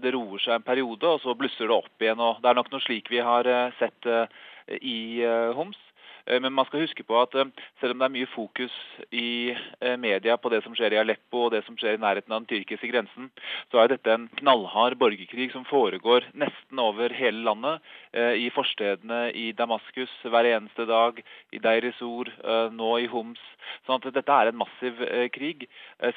det 0.02 0.10
roer 0.10 0.40
seg 0.42 0.56
en 0.56 0.64
periode, 0.66 1.06
og 1.06 1.20
så 1.22 1.30
blusser 1.38 1.68
det 1.70 1.76
opp 1.76 2.02
igjen. 2.02 2.18
og 2.18 2.40
Det 2.42 2.48
er 2.50 2.56
nok 2.58 2.72
noe 2.72 2.82
slik 2.82 3.06
vi 3.06 3.20
har 3.22 3.46
sett 3.78 4.08
i 4.82 5.22
Homs. 5.54 5.78
Eh, 6.26 6.40
men 6.40 6.52
man 6.52 6.66
skal 6.68 6.84
huske 6.84 7.04
på 7.06 7.16
at 7.20 7.34
eh, 7.38 7.48
selv 7.80 7.94
om 7.94 8.02
det 8.02 8.08
er 8.08 8.14
mye 8.16 8.30
fokus 8.34 8.74
i 9.14 9.52
eh, 9.54 9.96
media 10.00 10.36
på 10.40 10.52
det 10.52 10.62
som 10.64 10.76
skjer 10.76 10.94
i 10.96 11.00
Aleppo 11.00 11.46
og 11.46 11.54
det 11.54 11.62
som 11.66 11.78
skjer 11.78 11.96
i 11.96 12.02
nærheten 12.02 12.32
av 12.32 12.42
den 12.42 12.50
tyrkiske 12.52 12.90
grensen, 12.92 13.30
så 13.72 13.82
er 13.82 13.92
dette 13.92 14.12
en 14.14 14.28
knallhard 14.40 14.98
borgerkrig 15.00 15.50
som 15.54 15.66
foregår 15.68 16.28
nesten 16.38 16.82
over 16.82 17.12
hele 17.14 17.44
landet. 17.46 17.80
I 18.12 18.48
forstedene 18.52 19.30
i 19.36 19.50
Damaskus 19.56 20.12
hver 20.26 20.48
eneste 20.48 20.86
dag, 20.88 21.20
i 21.54 21.60
Deir 21.62 21.86
nå 22.74 22.90
i 22.98 23.08
Homs. 23.10 23.42
Sånn 23.86 24.00
at 24.00 24.14
dette 24.14 24.38
er 24.42 24.50
en 24.50 24.60
massiv 24.60 25.00
krig, 25.34 25.68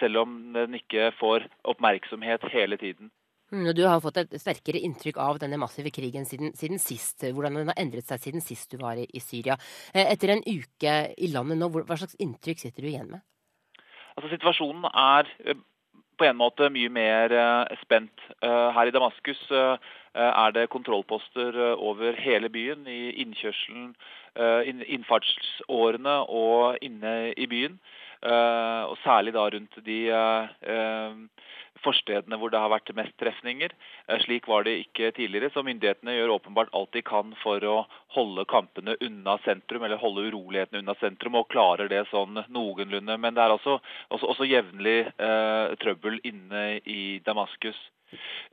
selv 0.01 0.23
om 0.23 0.37
den 0.55 0.79
ikke 0.79 1.11
får 1.19 1.47
oppmerksomhet 1.69 2.49
hele 2.53 2.79
tiden. 2.81 3.11
Mm, 3.53 3.67
du 3.77 3.83
har 3.85 4.01
fått 4.01 4.17
et 4.17 4.31
sterkere 4.41 4.81
inntrykk 4.81 5.19
av 5.21 5.37
denne 5.41 5.59
massive 5.61 5.91
krigen 5.93 6.25
siden, 6.25 6.55
siden 6.57 6.79
sist. 6.81 7.21
Hvordan 7.21 7.59
den 7.59 7.69
har 7.69 7.77
endret 7.77 8.09
seg 8.09 8.21
siden 8.23 8.41
sist 8.41 8.71
du 8.73 8.79
var 8.81 8.97
i, 8.97 9.05
i, 9.13 9.21
Syria. 9.21 9.59
Eh, 9.93 10.07
etter 10.09 10.33
en 10.33 10.41
uke 10.47 10.95
i 11.13 11.29
landet 11.29 11.59
nå, 11.61 11.69
hva 11.75 11.99
slags 11.99 12.17
inntrykk 12.23 12.63
sitter 12.63 12.81
du 12.81 12.89
igjen 12.89 13.11
med? 13.13 13.21
Altså 14.17 14.31
Situasjonen 14.31 14.87
er 14.89 15.29
eh, 15.45 15.61
på 16.17 16.25
en 16.25 16.39
måte 16.39 16.71
mye 16.73 16.89
mer 16.93 17.33
uh, 17.33 17.77
spent. 17.81 18.21
Her 18.41 18.85
i 18.85 18.91
Damaskus 18.93 19.39
er 19.49 20.51
det 20.53 20.67
kontrollposter 20.69 21.57
over 21.73 22.13
hele 22.21 22.51
byen, 22.53 22.83
i 22.85 23.15
innkjørselen, 23.23 23.95
innfartsårene 24.93 26.13
og 26.29 26.77
inne 26.85 27.33
i 27.33 27.47
byen. 27.49 27.79
og 28.21 28.93
særlig 29.01 29.33
da 29.33 29.47
rundt 29.49 29.79
de 29.87 29.97
forstedene 31.85 32.37
hvor 32.39 32.53
det 32.53 32.61
har 32.61 32.71
vært 32.73 32.91
mest 32.97 33.15
trefninger. 33.21 33.73
Slik 34.23 34.47
var 34.49 34.65
det 34.67 34.75
ikke 34.85 35.11
tidligere, 35.15 35.51
så 35.53 35.63
myndighetene 35.65 36.15
gjør 36.17 36.35
åpenbart 36.37 36.73
alt 36.77 36.93
de 36.95 37.03
kan 37.05 37.33
for 37.43 37.63
å 37.67 37.77
holde 38.15 38.45
kampene 38.49 38.97
unna 39.03 39.37
sentrum, 39.45 39.83
eller 39.85 40.01
holde 40.01 40.27
urolighetene 40.29 40.83
unna 40.83 40.95
sentrum, 41.01 41.39
og 41.39 41.49
klarer 41.53 41.91
det 41.91 42.05
sånn 42.11 42.43
noenlunde. 42.53 43.17
Men 43.17 43.35
det 43.37 43.43
er 43.45 43.55
også, 43.55 43.79
også, 44.09 44.31
også 44.35 44.49
jevnlig 44.49 44.99
eh, 45.11 45.75
trøbbel 45.83 46.19
inne 46.27 46.63
i 46.83 47.19
Damaskus. 47.25 47.79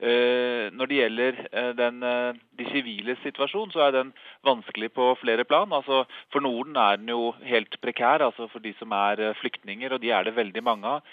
Eh, 0.01 0.71
når 0.73 0.89
det 0.89 0.97
gjelder 0.97 1.39
eh, 1.51 1.71
den, 1.77 2.01
eh, 2.01 2.39
de 2.57 2.65
siviles 2.71 3.19
situasjon, 3.21 3.69
så 3.73 3.83
er 3.85 3.93
den 3.93 4.09
vanskelig 4.47 4.89
på 4.95 5.11
flere 5.21 5.45
plan. 5.45 5.69
Altså, 5.77 6.03
for 6.33 6.41
Norden 6.41 6.77
er 6.79 6.97
den 6.97 7.11
jo 7.13 7.31
helt 7.45 7.77
prekær, 7.83 8.23
altså 8.25 8.47
for 8.49 8.63
de 8.63 8.73
som 8.79 8.93
er 8.97 9.35
flyktninger, 9.37 9.93
og 9.93 10.01
de 10.01 10.09
er 10.09 10.25
det 10.25 10.35
veldig 10.35 10.63
mange 10.65 10.89
av. 10.95 11.05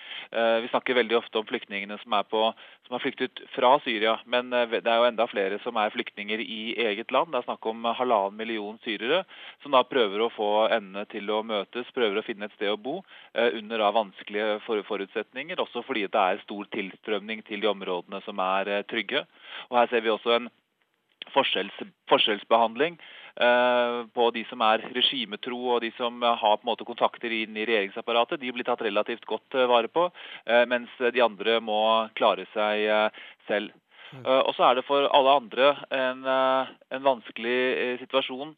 Vi 0.63 0.69
snakker 0.71 0.97
veldig 0.97 1.17
ofte 1.19 1.41
om 1.41 1.47
flyktningene 1.49 1.99
som, 2.01 2.15
er 2.17 2.25
på, 2.29 2.41
som 2.87 2.97
har 2.97 3.03
flyktet 3.03 3.43
fra 3.55 3.75
Syria, 3.85 4.17
men 4.27 4.51
det 4.53 4.81
er 4.81 5.01
jo 5.01 5.09
enda 5.09 5.27
flere 5.29 5.59
som 5.63 5.77
er 5.81 5.93
flyktninger 5.93 6.41
i 6.41 6.61
eget 6.89 7.13
land. 7.13 7.33
Det 7.33 7.43
er 7.43 7.49
snakk 7.49 7.69
om 7.69 7.85
halvannen 7.85 8.37
million 8.39 8.79
syrere 8.85 9.23
som 9.63 9.77
da 9.77 9.85
prøver 9.89 10.25
å 10.25 10.31
få 10.33 10.51
endene 10.67 11.05
til 11.13 11.29
å 11.33 11.43
møtes, 11.47 11.89
prøver 11.97 12.21
å 12.21 12.27
finne 12.27 12.49
et 12.49 12.57
sted 12.57 12.73
å 12.73 12.81
bo 12.81 13.01
under 13.35 13.85
da 13.85 13.91
vanskelige 13.95 14.59
forutsetninger, 14.67 15.61
også 15.61 15.85
fordi 15.87 16.07
det 16.09 16.25
er 16.25 16.43
stor 16.45 16.69
tilstrømning 16.75 17.45
til 17.49 17.65
de 17.65 17.71
områdene 17.71 18.23
som 18.25 18.38
er 18.43 18.73
eh, 18.73 18.85
trygge. 18.89 19.25
Og 19.71 19.79
Her 19.81 19.91
ser 19.91 20.05
vi 20.05 20.13
også 20.13 20.35
en 20.37 20.51
forskjells, 21.35 21.81
forskjellsbehandling 22.09 22.97
eh, 22.99 23.99
på 24.15 24.29
de 24.37 24.45
som 24.51 24.63
er 24.65 24.87
regimetro 24.95 25.59
og 25.75 25.83
de 25.85 25.93
som 25.99 26.23
har 26.23 26.61
på 26.61 26.65
en 26.65 26.71
måte 26.71 26.89
kontakter 26.89 27.35
inn 27.35 27.57
i 27.57 27.67
regjeringsapparatet. 27.69 28.41
De 28.41 28.55
blir 28.55 28.69
tatt 28.69 28.85
relativt 28.87 29.29
godt 29.29 29.59
eh, 29.59 29.69
vare 29.71 29.93
på, 29.93 30.09
mens 30.71 30.91
de 30.99 31.23
andre 31.25 31.61
må 31.65 31.83
klare 32.19 32.49
seg 32.55 32.89
selv. 33.51 33.77
Og 34.09 34.55
så 34.57 34.65
er 34.65 34.79
det 34.79 34.87
for 34.89 35.05
alle 35.13 35.35
andre 35.37 35.67
en, 35.93 36.23
en 36.25 37.03
vanskelig 37.05 37.99
situasjon 38.01 38.55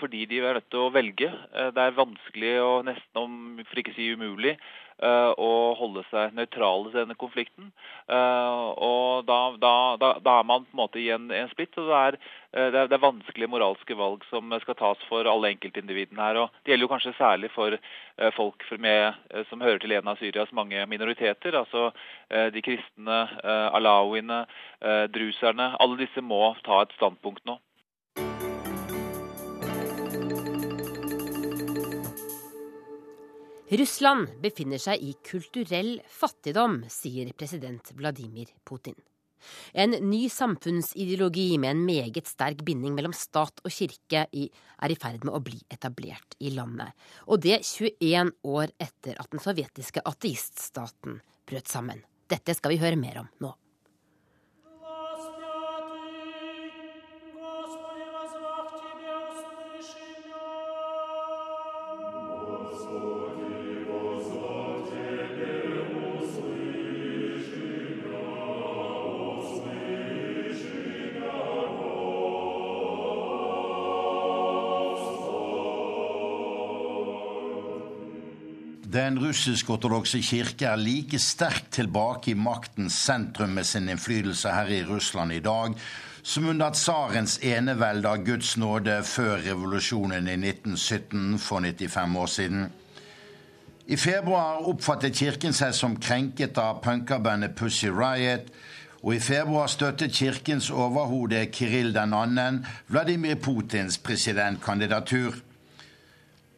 fordi 0.00 0.24
de 0.26 0.40
er 0.42 0.58
nødt 0.58 0.66
til 0.66 0.82
å 0.82 0.90
velge. 0.90 1.28
Det 1.76 1.84
er 1.84 1.94
vanskelig 1.94 2.56
og 2.58 2.88
nesten, 2.88 3.20
om 3.20 3.60
for 3.68 3.82
ikke 3.84 3.94
si 3.94 4.08
umulig, 4.10 4.56
Eh, 4.89 4.89
og 5.00 5.78
holde 5.78 6.02
seg 6.10 6.34
nøytrale 6.36 6.90
til 6.90 7.00
denne 7.00 7.16
konflikten. 7.18 7.70
Eh, 8.10 8.66
og 8.84 9.24
da, 9.28 9.38
da, 9.60 9.72
da, 10.20 10.34
er 10.38 10.46
man 10.48 10.66
på 10.66 10.74
en 10.74 10.80
måte 10.82 11.00
i 11.00 11.08
en, 11.14 11.30
en 11.32 11.50
splitt. 11.52 11.76
og 11.78 11.88
det 11.88 12.00
er, 12.00 12.18
eh, 12.52 12.68
det 12.74 12.82
er, 12.82 12.90
det 12.90 12.98
er 12.98 13.04
vanskelige 13.04 13.52
moralske 13.52 13.96
valg 13.96 14.26
som 14.30 14.52
skal 14.64 14.78
tas 14.78 15.06
for 15.08 15.28
alle 15.30 15.52
enkeltindividene 15.54 16.26
her. 16.26 16.42
og 16.42 16.60
Det 16.64 16.74
gjelder 16.74 16.88
jo 16.88 16.92
kanskje 16.92 17.16
særlig 17.18 17.52
for 17.54 17.78
folk 18.36 18.66
med, 18.76 19.16
som 19.48 19.62
hører 19.64 19.78
til 19.80 19.94
en 19.96 20.10
av 20.12 20.18
Syrias 20.20 20.50
mange 20.52 20.82
minoriteter. 20.86 21.56
altså 21.56 21.86
De 22.52 22.60
kristne, 22.60 23.20
alawiene, 23.72 24.42
druserne. 25.08 25.70
Alle 25.80 26.02
disse 26.02 26.20
må 26.20 26.42
ta 26.66 26.82
et 26.82 26.92
standpunkt 26.98 27.46
nå. 27.48 27.56
Russland 33.70 34.32
befinner 34.42 34.80
seg 34.82 34.98
i 34.98 35.12
kulturell 35.22 36.00
fattigdom, 36.10 36.80
sier 36.90 37.28
president 37.38 37.92
Vladimir 37.94 38.48
Putin. 38.66 38.96
En 39.72 39.94
ny 40.10 40.24
samfunnsideologi 40.28 41.54
med 41.62 41.70
en 41.70 41.84
meget 41.86 42.26
sterk 42.26 42.64
binding 42.66 42.96
mellom 42.96 43.14
stat 43.14 43.62
og 43.62 43.70
kirke 43.70 44.24
er 44.26 44.90
i 44.90 44.98
ferd 44.98 45.22
med 45.22 45.36
å 45.38 45.42
bli 45.46 45.60
etablert 45.70 46.34
i 46.42 46.50
landet. 46.56 46.90
Og 47.30 47.46
det 47.46 47.60
21 47.62 48.34
år 48.42 48.74
etter 48.74 49.14
at 49.22 49.30
den 49.30 49.44
sovjetiske 49.46 50.02
ateiststaten 50.02 51.20
brøt 51.46 51.70
sammen. 51.70 52.02
Dette 52.26 52.58
skal 52.58 52.74
vi 52.74 52.82
høre 52.82 52.98
mer 52.98 53.22
om 53.22 53.30
nå. 53.38 53.54
Den 79.10 79.18
russisk-ortodokse 79.18 80.20
kirke 80.22 80.68
er 80.70 80.78
like 80.78 81.18
sterkt 81.18 81.72
tilbake 81.74 82.30
i 82.30 82.34
maktens 82.38 82.94
sentrum 82.94 83.56
med 83.58 83.66
sin 83.66 83.88
innflytelse 83.90 84.52
her 84.54 84.70
i 84.70 84.84
Russland 84.86 85.32
i 85.34 85.40
dag 85.42 85.74
som 86.22 86.46
under 86.46 86.70
tsarens 86.70 87.40
enevelde 87.42 88.06
av 88.06 88.22
Guds 88.22 88.52
nåde 88.56 89.00
før 89.02 89.42
revolusjonen 89.48 90.30
i 90.30 90.36
1917 90.38 91.42
for 91.42 91.66
95 91.66 92.16
år 92.22 92.30
siden. 92.36 92.62
I 93.86 93.98
februar 93.98 94.62
oppfattet 94.70 95.18
kirken 95.18 95.58
seg 95.58 95.74
som 95.74 95.98
krenket 95.98 96.62
av 96.62 96.78
punkerbandet 96.84 97.58
Pussy 97.58 97.90
Riot, 97.90 98.46
og 99.02 99.14
i 99.16 99.18
februar 99.18 99.66
støttet 99.66 100.14
kirkens 100.14 100.70
overhode 100.70 101.48
Kiril 101.50 101.90
2. 101.98 102.46
Vladimir 102.86 103.42
Putins 103.42 103.98
presidentkandidatur. 103.98 105.42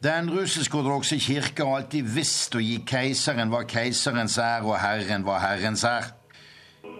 Den 0.03 0.27
russisk-ortodokse 0.27 1.15
kirke 1.15 1.63
har 1.63 1.77
alltid 1.77 2.09
visst 2.11 2.57
å 2.57 2.59
gi 2.59 2.81
keiseren 2.83 3.47
hva 3.53 3.61
keiserens 3.63 4.35
er, 4.35 4.65
og 4.67 4.75
Herren 4.81 5.23
hva 5.23 5.37
Herrens 5.39 5.85
er. 5.87 6.09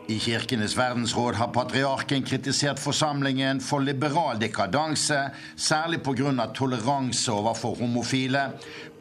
I 0.08 0.18
Kirkenes 0.18 0.76
verdensråd 0.76 1.34
har 1.34 1.48
patriarken 1.52 2.22
kritisert 2.22 2.78
forsamlingen 2.80 3.60
for 3.60 3.84
liberal 3.84 4.38
dekadanse, 4.40 5.18
særlig 5.56 6.00
pga. 6.02 6.46
toleranse 6.54 7.32
overfor 7.32 7.74
homofile. 7.74 8.52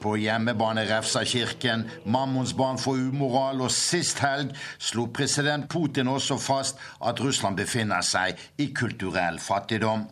På 0.01 0.17
hjemmebane 0.17 0.83
refser 0.85 1.23
kirken 1.23 1.89
Mammons 2.05 2.53
barn 2.53 2.77
for 2.77 2.91
umoral, 2.91 3.61
og 3.61 3.71
sist 3.71 4.19
helg 4.19 4.51
slo 4.77 5.05
president 5.05 5.69
Putin 5.69 6.07
også 6.07 6.37
fast 6.37 6.75
at 7.05 7.23
Russland 7.23 7.57
befinner 7.57 8.01
seg 8.01 8.35
i 8.57 8.67
kulturell 8.73 9.39
fattigdom. 9.39 10.07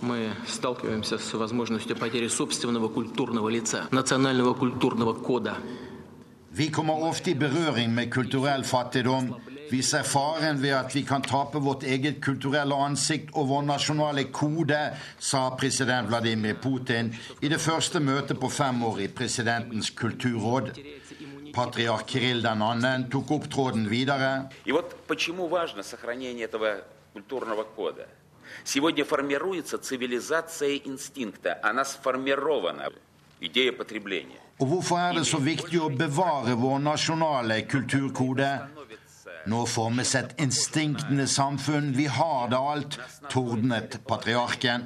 Мы 0.00 0.30
сталкиваемся 0.46 1.18
с 1.18 1.34
возможностью 1.34 1.96
потери 1.96 2.28
собственного 2.28 2.88
культурного 2.88 3.48
лица, 3.48 3.88
национального 3.90 4.54
культурного 4.54 5.12
кода. 5.12 5.56
Vi 6.52 6.70
kommer 6.70 7.02
ofte 7.04 7.30
i 7.30 7.34
berøring 7.34 7.92
med 7.94 8.10
kulturell 8.12 8.64
fattigdom. 8.64 9.34
Vi 9.70 9.82
ser 9.82 10.02
faren 10.02 10.62
ved 10.62 10.72
at 10.72 10.94
vi 10.96 11.02
kan 11.04 11.22
tape 11.22 11.60
vårt 11.60 11.82
eget 11.84 12.22
kulturelle 12.24 12.74
ansikt 12.74 13.34
og 13.34 13.50
vår 13.50 13.66
nasjonale 13.68 14.24
kode, 14.32 14.78
sa 15.18 15.50
president 15.60 16.08
Vladimir 16.08 16.56
Putin 16.62 17.12
i 17.42 17.48
det 17.52 17.60
første 17.60 18.00
møtet 18.00 18.40
på 18.40 18.48
fem 18.48 18.80
år 18.84 19.02
i 19.04 19.08
presidentens 19.08 19.90
kulturråd. 19.90 20.72
Patriark 21.54 22.08
Kirill 22.08 22.42
2. 22.42 22.94
tok 23.12 23.30
opp 23.30 23.50
tråden 23.50 23.88
videre. 23.90 24.48
Сегодня 28.64 29.04
формируется 29.04 29.78
цивилизация 29.78 30.76
инстинкта. 30.76 31.58
Она 31.62 31.84
сформирована. 31.84 32.90
Og 34.59 34.67
hvorfor 34.69 34.99
er 34.99 35.17
det 35.17 35.25
så 35.27 35.39
viktig 35.43 35.81
å 35.81 35.91
bevare 35.91 36.55
vår 36.59 36.79
nasjonale 36.85 37.63
kulturkode? 37.67 38.51
Nå 39.45 39.65
får 39.67 39.89
vi 39.97 40.03
sett 40.07 40.37
instinktene 40.39 41.25
samfunn, 41.27 41.91
vi 41.91 42.05
har 42.07 42.47
det 42.51 42.59
alt, 42.59 42.99
tordnet 43.29 43.97
patriarken. 44.07 44.85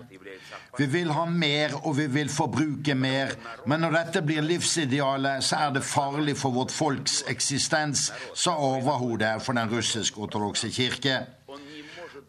Vi 0.77 0.85
vil 0.89 1.11
ha 1.13 1.25
mer, 1.29 1.75
og 1.83 1.97
vi 1.97 2.07
vil 2.09 2.29
forbruke 2.29 2.95
mer, 2.97 3.35
men 3.69 3.81
når 3.85 3.95
dette 3.99 4.21
blir 4.25 4.45
livsidealet, 4.45 5.45
så 5.45 5.61
er 5.67 5.77
det 5.77 5.85
farlig 5.85 6.37
for 6.37 6.53
vårt 6.58 6.73
folks 6.73 7.23
eksistens, 7.29 8.12
sa 8.33 8.58
overhodet 8.58 9.35
for 9.45 9.58
den 9.58 9.69
russisk-ortodokse 9.73 10.73
kirke. 10.73 11.19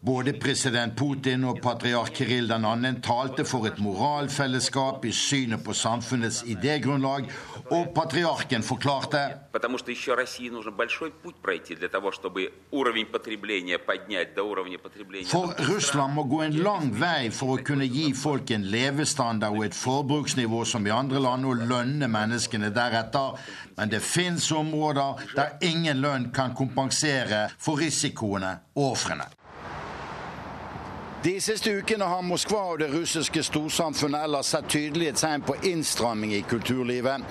Både 0.01 0.31
president 0.39 0.95
Putin 0.95 1.41
og 1.43 1.57
patriark 1.59 2.13
Kirill 2.15 2.47
2. 2.47 2.91
talte 3.03 3.43
for 3.43 3.67
et 3.67 3.81
moralfellesskap 3.83 5.03
i 5.03 5.11
synet 5.11 5.59
på 5.65 5.73
samfunnets 5.75 6.45
idégrunnlag, 6.47 7.25
og 7.67 7.89
patriarken 7.95 8.63
forklarte 8.63 9.19
For 15.29 15.65
Russland 15.67 16.13
må 16.13 16.23
gå 16.23 16.41
en 16.45 16.55
lang 16.63 16.87
vei 17.01 17.29
for 17.29 17.57
å 17.57 17.63
kunne 17.67 17.89
gi 17.91 18.13
folk 18.15 18.53
en 18.55 18.69
levestandard 18.71 19.57
og 19.57 19.65
et 19.67 19.75
forbruksnivå 19.75 20.63
som 20.63 20.87
i 20.87 20.95
andre 20.95 21.19
land, 21.19 21.43
og 21.45 21.65
lønne 21.73 22.07
menneskene 22.07 22.71
deretter. 22.71 23.35
Men 23.75 23.91
det 23.91 23.99
fins 23.99 24.47
områder 24.55 25.27
der 25.35 25.59
ingen 25.67 25.99
lønn 25.99 26.31
kan 26.31 26.55
kompensere 26.55 27.49
for 27.59 27.83
risikoene 27.83 28.55
og 28.79 28.93
ofrene. 28.93 29.27
De 31.23 31.33
siste 31.41 31.71
ukene 31.75 32.05
har 32.07 32.21
Moskva 32.23 32.61
og 32.71 32.77
det 32.79 32.93
russiske 32.93 33.41
storsamfunnet 33.43 34.23
ellers 34.23 34.53
sett 34.53 34.69
tydelige 34.71 35.17
tegn 35.19 35.41
på 35.43 35.57
innstramming 35.67 36.31
i 36.31 36.45
kulturlivet. 36.47 37.25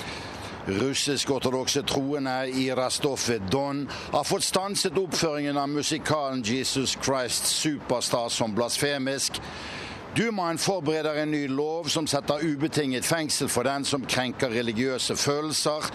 Russisk-ortodokse 0.69 1.81
troende 1.89 2.35
i 2.53 2.67
Rastov-Don 2.77 3.87
har 4.13 4.29
fått 4.29 4.45
stanset 4.45 4.99
oppføringen 5.01 5.57
av 5.57 5.73
musikalen 5.73 6.45
Jesus 6.45 6.99
Christ 7.01 7.49
Superstar 7.49 8.29
som 8.29 8.53
blasfemisk. 8.53 9.41
Dumaen 10.17 10.61
forbereder 10.61 11.23
en 11.23 11.33
ny 11.33 11.47
lov 11.49 11.89
som 11.89 12.07
setter 12.07 12.45
ubetinget 12.45 13.09
fengsel 13.09 13.49
for 13.49 13.65
den 13.65 13.89
som 13.89 14.05
krenker 14.05 14.53
religiøse 14.53 15.17
følelser. 15.17 15.89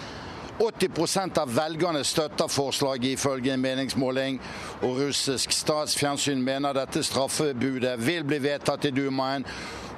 80 0.59 1.39
av 1.39 1.55
velgerne 1.55 2.03
støtter 2.03 2.47
forslaget, 2.51 3.13
ifølge 3.15 3.53
en 3.53 3.61
meningsmåling. 3.61 4.39
Og 4.81 4.99
russisk 4.99 5.53
statsfjernsyn 5.55 6.43
mener 6.43 6.75
dette 6.75 7.03
straffebudet 7.03 7.95
vil 8.03 8.27
bli 8.27 8.41
vedtatt 8.43 8.89
i 8.89 8.91
Dumaen. 8.91 9.45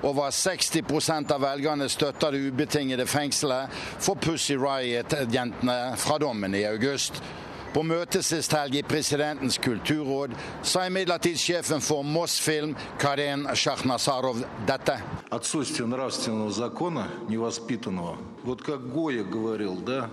Over 0.03 0.29
60 0.31 1.31
av 1.31 1.41
velgerne 1.41 1.89
støtter 1.89 2.31
det 2.31 2.45
ubetingede 2.49 3.05
fengselet 3.05 3.69
for 3.99 4.15
Pussy 4.15 4.55
Riot-jentene 4.57 5.95
fra 5.97 6.17
dommen 6.17 6.55
i 6.55 6.65
august. 6.65 7.21
På 7.73 7.85
møtet 7.87 8.25
sist 8.27 8.51
helg 8.51 8.75
i 8.75 8.83
presidentens 8.83 9.55
kulturråd 9.63 10.33
sa 10.67 10.83
imidlertid 10.89 11.37
sjefen 11.39 11.79
for 11.81 12.03
Moss 12.03 12.35
Film, 12.43 12.73
Karen 12.99 13.45
Sjahnasarov, 13.55 14.43
dette. 14.67 14.97
Отсутствие 15.29 15.87
нравственного 15.87 16.51
закона 16.51 17.07
невоспитанного. 17.29 18.17
Вот 18.43 18.61
как 18.61 18.91
Гоя 18.91 19.23
говорил, 19.23 19.75
да, 19.75 20.09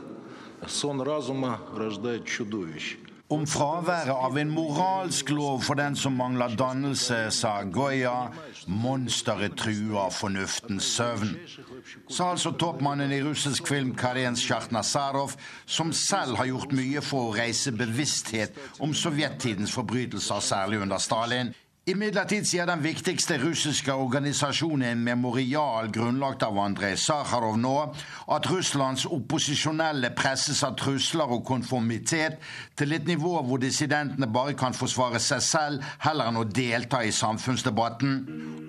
om 3.34 3.46
fraværet 3.48 4.14
av 4.14 4.38
en 4.38 4.50
moralsk 4.52 5.30
lov 5.34 5.64
for 5.66 5.80
den 5.80 5.96
som 5.98 6.14
mangler 6.20 6.54
dannelse, 6.60 7.32
sa 7.34 7.54
Goya. 7.64 8.28
Monsteret 8.68 9.56
truer 9.58 10.12
fornuftens 10.14 10.92
søvn. 10.98 11.32
Sa 12.10 12.30
altså 12.34 12.52
toppmannen 12.60 13.12
i 13.12 13.22
russisk 13.26 13.68
film 13.68 13.96
Karens 13.98 14.44
Sjartnasarov, 14.44 15.34
som 15.66 15.94
selv 15.94 16.38
har 16.38 16.52
gjort 16.52 16.76
mye 16.78 17.02
for 17.02 17.32
å 17.32 17.36
reise 17.36 17.74
bevissthet 17.74 18.60
om 18.80 18.94
sovjettidens 18.94 19.74
forbrytelser, 19.74 20.44
særlig 20.44 20.84
under 20.86 21.02
Stalin. 21.02 21.54
Imidlertid 21.84 22.46
sier 22.48 22.64
den 22.64 22.80
viktigste 22.80 23.36
russiske 23.42 23.92
organisasjonen 23.92 25.02
Memorial, 25.04 25.90
grunnlagt 25.92 26.46
av 26.48 26.56
Andrej 26.64 26.94
Sakharov 27.04 27.58
nå, 27.60 27.74
at 28.32 28.48
Russlands 28.48 29.04
opposisjonelle 29.04 30.14
presses 30.16 30.62
av 30.64 30.78
trusler 30.80 31.34
og 31.36 31.44
konformitet 31.50 32.38
til 32.80 32.96
et 32.96 33.12
nivå 33.12 33.34
hvor 33.44 33.60
dissidentene 33.60 34.30
bare 34.32 34.56
kan 34.56 34.72
forsvare 34.78 35.20
seg 35.20 35.44
selv 35.44 35.90
heller 36.06 36.32
enn 36.32 36.40
å 36.40 36.46
delta 36.48 37.02
i 37.04 37.12
samfunnsdebatten. 37.12 38.16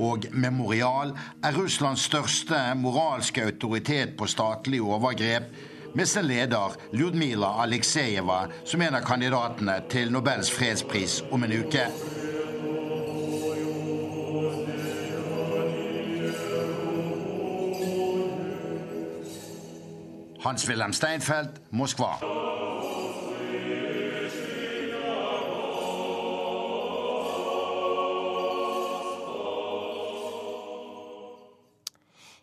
Og 0.03 0.27
Memorial 0.35 1.15
er 1.39 1.55
Russlands 1.55 2.09
største 2.11 2.65
moralske 2.83 3.47
autoritet 3.47 4.19
på 4.19 4.27
statlig 4.27 4.83
overgrep 4.83 5.95
med 5.95 6.11
sin 6.11 6.27
leder 6.27 6.75
Ljudmila 6.91 7.55
Aleksejeva 7.63 8.43
som 8.67 8.83
en 8.83 8.99
av 8.99 9.07
kandidatene 9.07 9.85
til 9.87 10.11
Nobels 10.11 10.51
fredspris 10.51 11.21
om 11.31 11.47
en 11.47 11.59
uke. 11.63 11.87
Hans-Wilhelm 20.45 20.93
Steinfeld, 20.93 21.55
Moskva. 21.71 22.19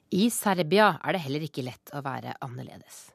I 0.09 0.29
Serbia 0.33 0.87
er 0.97 1.13
det 1.13 1.21
heller 1.27 1.45
ikke 1.45 1.61
lett 1.61 1.93
å 1.93 2.01
være 2.01 2.33
annerledes. 2.41 3.11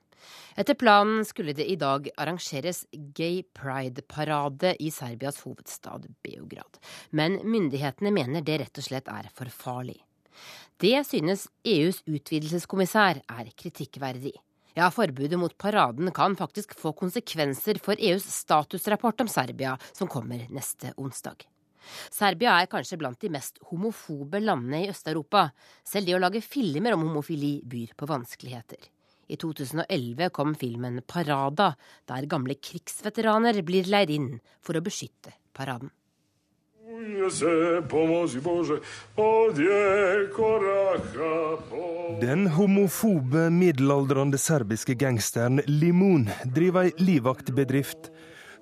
Etter 0.55 0.78
planen 0.78 1.26
skulle 1.26 1.57
det 1.59 1.66
i 1.66 1.74
dag 1.82 2.07
arrangeres 2.14 2.84
Gay 2.95 3.43
Pride-parade 3.43 4.76
i 4.78 4.95
Serbias 4.95 5.43
hovedstad 5.43 6.07
Beograd. 6.22 6.78
Men 7.11 7.41
myndighetene 7.43 8.14
mener 8.14 8.47
det 8.47 8.62
rett 8.62 8.78
og 8.78 8.87
slett 8.87 9.11
er 9.11 9.34
for 9.34 9.51
farlig. 9.51 9.99
Det 10.78 11.01
synes 11.11 11.49
EUs 11.66 12.05
utvidelseskommissær 12.07 13.24
er 13.26 13.57
kritikkverdig. 13.59 14.39
Ja, 14.76 14.90
forbudet 14.92 15.38
mot 15.40 15.58
paraden 15.58 16.10
kan 16.12 16.34
faktisk 16.36 16.74
få 16.76 16.90
konsekvenser 16.92 17.78
for 17.80 17.96
EUs 17.96 18.26
statusrapport 18.42 19.22
om 19.24 19.28
Serbia, 19.28 19.78
som 19.92 20.08
kommer 20.08 20.42
neste 20.52 20.90
onsdag. 21.00 21.46
Serbia 22.12 22.58
er 22.60 22.68
kanskje 22.68 22.98
blant 23.00 23.16
de 23.22 23.30
mest 23.32 23.56
homofobe 23.70 24.42
landene 24.42 24.82
i 24.84 24.90
Øst-Europa. 24.92 25.46
Selv 25.80 26.10
det 26.10 26.18
å 26.18 26.20
lage 26.20 26.44
filmer 26.44 26.92
om 26.92 27.06
homofili 27.06 27.54
byr 27.64 27.96
på 27.96 28.10
vanskeligheter. 28.10 28.90
I 29.32 29.38
2011 29.40 30.28
kom 30.36 30.52
filmen 30.54 31.00
Parada, 31.08 31.72
der 32.04 32.28
gamle 32.28 32.58
krigsveteraner 32.60 33.62
blir 33.64 33.88
leid 33.88 34.12
inn 34.12 34.34
for 34.60 34.76
å 34.76 34.84
beskytte 34.84 35.32
paraden. 35.56 35.88
Den 42.20 42.47
homofobe 42.47 43.51
middelaldrende 43.51 44.38
serbiske 44.38 44.94
gangsteren 44.94 45.61
Limon 45.66 46.30
driver 46.55 46.88
ei 46.88 46.94
livvaktbedrift 46.97 48.09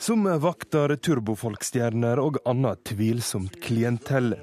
som 0.02 0.26
vakter 0.42 0.96
turbofolkstjerner 0.96 2.18
og 2.22 2.40
annet 2.44 2.82
tvilsomt 2.90 3.60
klientell. 3.62 4.34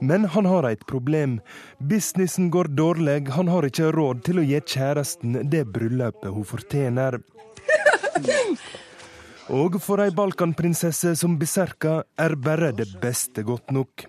Men 0.00 0.24
han 0.24 0.48
har 0.48 0.70
et 0.70 0.86
problem. 0.88 1.40
Businessen 1.78 2.48
går 2.54 2.72
dårlig, 2.78 3.28
han 3.36 3.52
har 3.52 3.68
ikke 3.68 3.92
råd 3.92 4.24
til 4.24 4.40
å 4.40 4.46
gi 4.48 4.62
kjæresten 4.76 5.42
det 5.52 5.66
bryllupet 5.74 6.32
hun 6.32 6.48
fortjener. 6.48 7.20
Og 9.52 9.76
for 9.82 10.00
ei 10.00 10.12
balkanprinsesse 10.14 11.10
som 11.20 11.34
Biserka 11.36 11.98
er 12.16 12.32
bare 12.40 12.72
det 12.72 12.88
beste 13.00 13.42
godt 13.44 13.74
nok. 13.76 14.06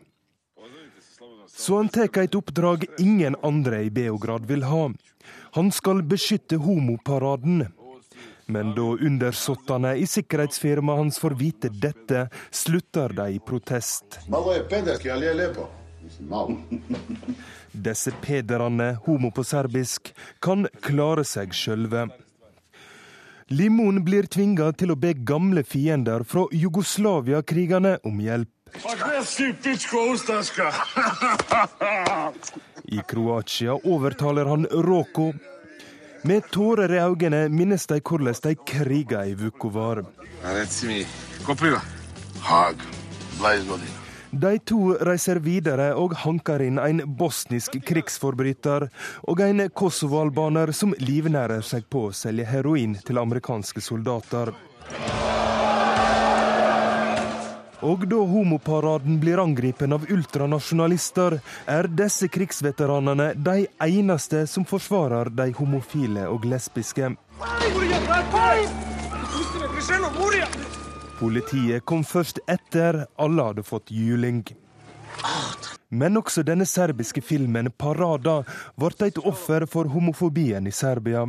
Så 1.51 1.77
han 1.77 1.89
tar 1.89 2.23
et 2.23 2.36
oppdrag 2.36 2.86
ingen 2.99 3.36
andre 3.43 3.83
i 3.83 3.89
Beograd 3.89 4.45
vil 4.47 4.63
ha. 4.63 4.89
Han 5.55 5.71
skal 5.71 6.03
beskytte 6.03 6.55
homoparaden. 6.55 7.67
Men 8.45 8.75
da 8.77 8.81
undersåttene 8.81 9.95
i 9.97 10.05
sikkerhetsfirmaet 10.07 10.99
hans 10.99 11.19
får 11.19 11.36
vite 11.39 11.69
dette, 11.69 12.27
slutter 12.51 13.09
de 13.09 13.29
i 13.36 13.39
protest. 13.39 14.19
Disse 17.71 18.11
pederne, 18.21 18.91
homo 19.07 19.31
på 19.31 19.43
serbisk, 19.43 20.13
kan 20.39 20.67
klare 20.86 21.25
seg 21.25 21.55
sjølve. 21.57 22.05
Limon 23.47 23.99
blir 24.01 24.25
tvinga 24.25 24.71
til 24.73 24.89
å 24.89 24.95
be 24.97 25.11
gamle 25.13 25.61
fiender 25.61 26.23
fra 26.25 26.47
Jugoslavia-krigene 26.49 27.99
om 28.09 28.17
hjelp. 28.17 28.49
I 32.89 33.03
Kroatia 33.05 33.75
overtaler 33.85 34.49
han 34.49 34.65
Roko. 34.87 35.27
Med 36.25 36.49
tårer 36.49 36.95
i 36.97 37.03
øynene 37.03 37.43
minnes 37.53 37.85
de 37.85 37.99
hvordan 38.01 38.41
de 38.47 38.55
kriga 38.65 39.21
i 39.29 39.37
Vukovar. 39.37 40.01
De 44.36 44.57
to 44.59 44.97
reiser 45.07 45.39
videre 45.39 45.93
og 45.95 46.11
hanker 46.25 46.59
inn 46.65 46.79
en 46.81 46.97
bosnisk 47.19 47.77
krigsforbryter 47.88 48.89
og 49.31 49.41
en 49.45 49.63
kosovo-albaner 49.71 50.73
som 50.75 50.91
livnærer 50.99 51.63
seg 51.63 51.86
på 51.88 52.09
å 52.09 52.15
selge 52.15 52.43
heroin 52.49 52.97
til 53.07 53.21
amerikanske 53.21 53.79
soldater. 53.79 54.51
Og 57.86 58.03
da 58.11 58.19
homoparaden 58.27 59.21
blir 59.23 59.39
angripen 59.39 59.95
av 59.95 60.03
ultranasjonalister, 60.11 61.38
er 61.71 61.88
disse 61.88 62.27
krigsveteranene 62.27 63.31
de 63.39 63.69
eneste 63.88 64.43
som 64.51 64.67
forsvarer 64.67 65.31
de 65.31 65.51
homofile 65.55 66.27
og 66.27 66.43
lesbiske. 66.49 67.13
Politiet 71.20 71.86
kom 71.86 72.03
først 72.03 72.39
etter 72.51 73.05
alle 73.16 73.43
hadde 73.49 73.63
fått 73.63 73.91
juling. 73.91 74.43
Men 75.89 76.18
også 76.20 76.43
denne 76.43 76.66
serbiske 76.68 77.22
filmen 77.24 77.72
'Parada' 77.72 78.43
ble 78.76 79.07
et 79.07 79.18
offer 79.24 79.66
for 79.66 79.88
homofobien 79.93 80.68
i 80.68 80.72
Serbia. 80.72 81.26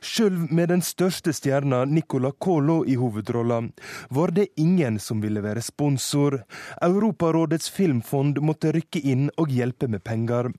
Sjøl 0.00 0.36
med 0.50 0.68
den 0.70 0.82
største 0.82 1.32
stjerna 1.34 1.84
Nicola 1.84 2.32
Colo 2.32 2.84
i 2.86 2.94
hovedrolla, 2.98 3.60
var 4.10 4.30
det 4.30 4.48
ingen 4.56 4.98
som 4.98 5.22
ville 5.22 5.42
være 5.42 5.62
sponsor. 5.62 6.42
Europarådets 6.82 7.70
filmfond 7.70 8.40
måtte 8.42 8.72
rykke 8.74 9.02
inn 9.02 9.30
og 9.38 9.48
hjelpe 9.48 9.88
med 9.88 10.04
penger. 10.04 10.52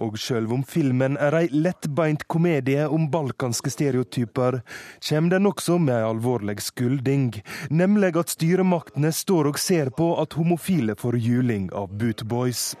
Og 0.00 0.16
sjøl 0.16 0.46
om 0.48 0.62
filmen 0.64 1.18
er 1.20 1.34
ei 1.36 1.48
lettbeint 1.52 2.22
komedie 2.32 2.86
om 2.88 3.08
balkanske 3.12 3.72
stereotyper, 3.72 4.62
kommer 5.08 5.34
den 5.34 5.48
også 5.50 5.76
med 5.78 5.98
ei 5.98 6.06
alvorlig 6.08 6.56
skulding, 6.64 7.34
nemlig 7.68 8.14
at 8.16 8.32
styremaktene 8.32 9.12
står 9.12 9.52
og 9.52 9.60
ser 9.60 9.92
på 9.92 10.14
at 10.22 10.38
homofile 10.40 10.96
får 10.96 11.20
juling 11.20 11.68
av 11.76 11.92
bootboys. 11.92 12.72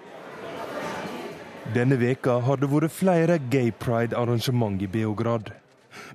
Denne 1.74 2.00
veka 2.00 2.40
har 2.42 2.58
det 2.58 2.70
vært 2.72 2.90
flere 2.90 3.36
gay 3.52 3.68
pride-arrangement 3.70 4.80
i 4.82 4.88
Beograd. 4.90 5.52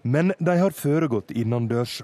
Men 0.02 0.34
de 0.40 0.58
har 0.58 0.74
foregått 0.76 1.32
innendørs. 1.32 2.02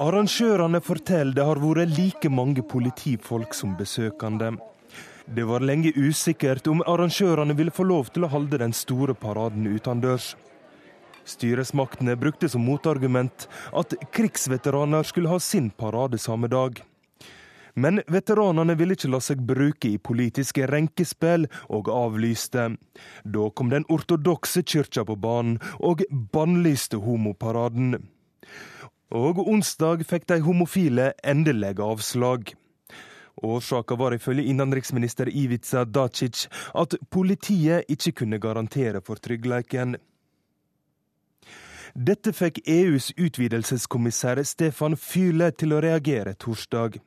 Arrangørene 0.00 0.80
forteller 0.80 1.36
det 1.36 1.44
har 1.50 1.60
vært 1.60 1.92
like 1.98 2.32
mange 2.32 2.64
politifolk 2.64 3.52
som 3.56 3.74
besøkende. 3.76 4.54
Det 5.30 5.44
var 5.44 5.62
lenge 5.62 5.92
usikkert 5.94 6.66
om 6.66 6.80
arrangørene 6.90 7.54
ville 7.54 7.70
få 7.70 7.84
lov 7.86 8.08
til 8.10 8.24
å 8.26 8.30
holde 8.32 8.58
den 8.58 8.72
store 8.74 9.14
paraden 9.14 9.68
utendørs. 9.70 10.32
Styresmaktene 11.22 12.16
brukte 12.18 12.48
som 12.50 12.64
motargument 12.66 13.46
at 13.76 13.94
krigsveteraner 14.10 15.06
skulle 15.06 15.30
ha 15.30 15.38
sin 15.38 15.68
parade 15.70 16.18
samme 16.18 16.50
dag. 16.50 16.80
Men 17.78 18.02
veteranene 18.10 18.74
ville 18.74 18.96
ikke 18.98 19.12
la 19.12 19.20
seg 19.22 19.44
bruke 19.46 19.92
i 19.92 20.00
politiske 20.02 20.66
renkespill, 20.66 21.46
og 21.70 21.92
avlyste. 21.94 22.72
Da 23.22 23.50
kom 23.54 23.70
den 23.70 23.86
ortodokse 23.86 24.64
kyrkja 24.66 25.06
på 25.06 25.14
banen 25.14 25.60
og 25.78 26.02
bannlyste 26.34 26.98
homoparaden. 27.04 28.00
Og 29.14 29.38
onsdag 29.46 30.02
fikk 30.10 30.26
de 30.26 30.40
homofile 30.42 31.12
endelig 31.22 31.76
avslag. 31.86 32.50
Årsaka 33.42 33.96
var 33.96 34.14
ifølge 34.14 34.44
innenriksminister 34.50 35.28
Ivica 35.28 35.84
Dacic 35.84 36.48
at 36.74 36.94
politiet 37.10 37.84
ikke 37.88 38.12
kunne 38.12 38.38
garantere 38.38 39.00
for 39.00 39.14
tryggleiken. 39.14 39.96
Dette 41.94 42.32
fikk 42.32 42.60
EUs 42.68 43.10
utvidelseskommissær 43.18 44.42
Stefan 44.46 44.96
Fyle 44.96 45.50
til 45.50 45.74
å 45.74 45.80
reagere 45.82 46.34
torsdag. 46.38 47.00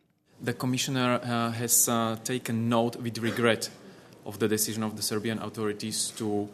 The 0.43 0.53
commissioner 0.53 1.21
uh, 1.23 1.53
has 1.55 1.87
uh, 1.87 2.17
taken 2.23 2.67
note 2.69 2.99
with 2.99 3.21
regret 3.23 3.71
of 4.25 4.39
the 4.39 4.47
decision 4.47 4.83
of 4.83 4.95
the 4.95 5.01
Serbian 5.01 5.39
authorities 5.39 6.11
to 6.17 6.49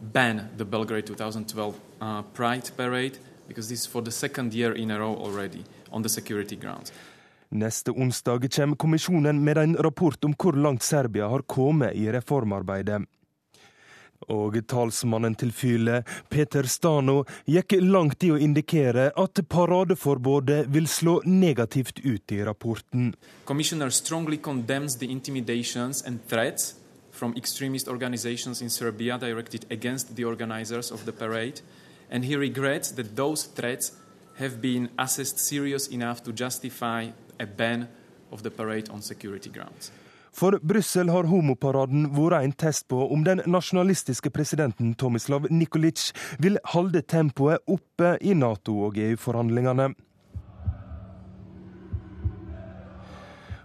ban 0.00 0.48
the 0.56 0.64
Belgrade 0.64 1.06
2012 1.06 1.74
uh, 2.00 2.22
Pride 2.34 2.70
Parade 2.76 3.18
because 3.48 3.68
this 3.68 3.80
is 3.80 3.86
for 3.86 4.02
the 4.02 4.10
second 4.10 4.54
year 4.54 4.72
in 4.72 4.90
a 4.90 4.98
row 4.98 5.14
already 5.14 5.64
on 5.92 6.02
the 6.02 6.08
security 6.08 6.56
grounds. 6.56 6.92
Neste 7.50 7.90
onsdag 7.90 8.52
kommer 8.52 8.76
kommisjonen 8.76 9.44
med 9.44 9.58
en 9.58 9.76
rapport 9.76 10.24
om 10.24 10.34
hvor 10.36 10.52
langt 10.52 10.82
Serbia 10.82 11.28
har 11.28 11.42
kommet 11.42 11.94
i 11.96 12.12
reformarbeidet. 12.12 13.06
Og 14.28 14.58
talsmannen 14.68 15.34
til 15.38 15.52
Fyle, 15.54 16.02
Peter 16.28 16.66
Stano, 16.68 17.22
gikk 17.46 17.78
langt 17.80 18.24
i 18.26 18.32
å 18.34 18.36
indikere 18.36 19.12
at 19.16 19.40
paradeforbudet 19.48 20.66
vil 20.74 20.88
slå 20.90 21.22
negativt 21.24 22.02
ut 22.04 22.34
i 22.34 22.42
rapporten. 22.44 23.14
Commissioner 23.46 23.88
strongly 23.90 24.36
condemns 24.36 24.98
the 24.98 25.06
intimidations 25.06 26.02
and 26.04 26.20
threats 26.28 26.74
from 27.12 27.34
extremist 27.36 27.88
organizations 27.88 28.60
Serbia 28.68 29.16
directed 29.18 29.64
against 29.70 30.16
the 30.16 30.24
organizers 30.24 30.90
of 30.90 31.06
the 31.06 31.12
parade, 31.12 31.62
and 32.10 32.24
he 32.24 32.36
regrets 32.36 32.92
that 32.92 33.16
those 33.16 33.48
threats 33.54 33.92
have 34.38 34.60
been 34.60 34.88
assessed 34.98 35.38
serious 35.38 35.88
enough 35.88 36.22
to 36.22 36.32
For 40.38 40.58
Brussel 40.62 41.08
har 41.10 41.26
homoparaden 41.26 42.10
vært 42.14 42.44
en 42.44 42.52
test 42.52 42.88
på 42.90 42.98
om 43.12 43.24
den 43.26 43.40
nasjonalistiske 43.46 44.30
presidenten 44.30 44.92
Tomislav 44.94 45.48
Nikolic 45.50 46.10
vil 46.38 46.58
holde 46.74 47.02
tempoet 47.02 47.64
oppe 47.66 48.16
i 48.20 48.34
Nato- 48.38 48.84
og 48.86 48.98
EU-forhandlingene. 48.98 49.94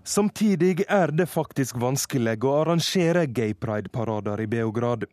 Samtidig 0.04 0.84
er 0.92 1.14
det 1.16 1.30
faktisk 1.32 1.78
vanskelig 1.80 2.42
å 2.44 2.58
arrangere 2.64 3.24
gay 3.32 3.54
pride-parader 3.56 4.42
i 4.44 4.50
Beograd. 4.52 5.06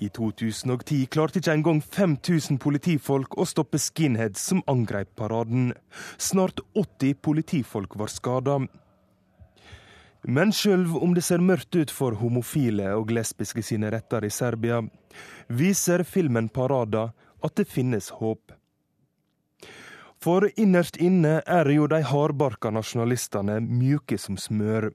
I 0.00 0.08
2010 0.08 1.06
klarte 1.12 1.40
ikke 1.40 1.54
engang 1.56 1.80
5000 1.82 2.58
politifolk 2.62 3.36
å 3.38 3.46
stoppe 3.48 3.80
skinheads 3.82 4.42
som 4.50 4.62
angrep 4.70 5.14
paraden. 5.18 5.72
Snart 6.18 6.62
80 6.74 7.18
politifolk 7.22 7.96
var 7.98 8.12
skada. 8.12 8.60
Men 10.26 10.52
sjøl 10.52 10.84
om 10.98 11.14
det 11.14 11.24
ser 11.24 11.42
mørkt 11.44 11.76
ut 11.78 11.92
for 11.94 12.18
homofile 12.20 12.90
og 12.98 13.12
lesbiske 13.14 13.62
sine 13.62 13.90
retter 13.94 14.26
i 14.26 14.30
Serbia, 14.34 14.82
viser 15.48 16.04
filmen 16.04 16.48
'Parada' 16.48 17.12
at 17.42 17.54
det 17.54 17.68
finnes 17.68 18.10
håp. 18.18 18.52
For 20.18 20.50
innerst 20.56 20.96
inne 20.96 21.42
er 21.46 21.70
jo 21.70 21.86
de 21.86 22.02
hardbarka 22.02 22.72
nasjonalistene 22.74 23.60
mjuke 23.62 24.18
som 24.18 24.36
smør. 24.36 24.90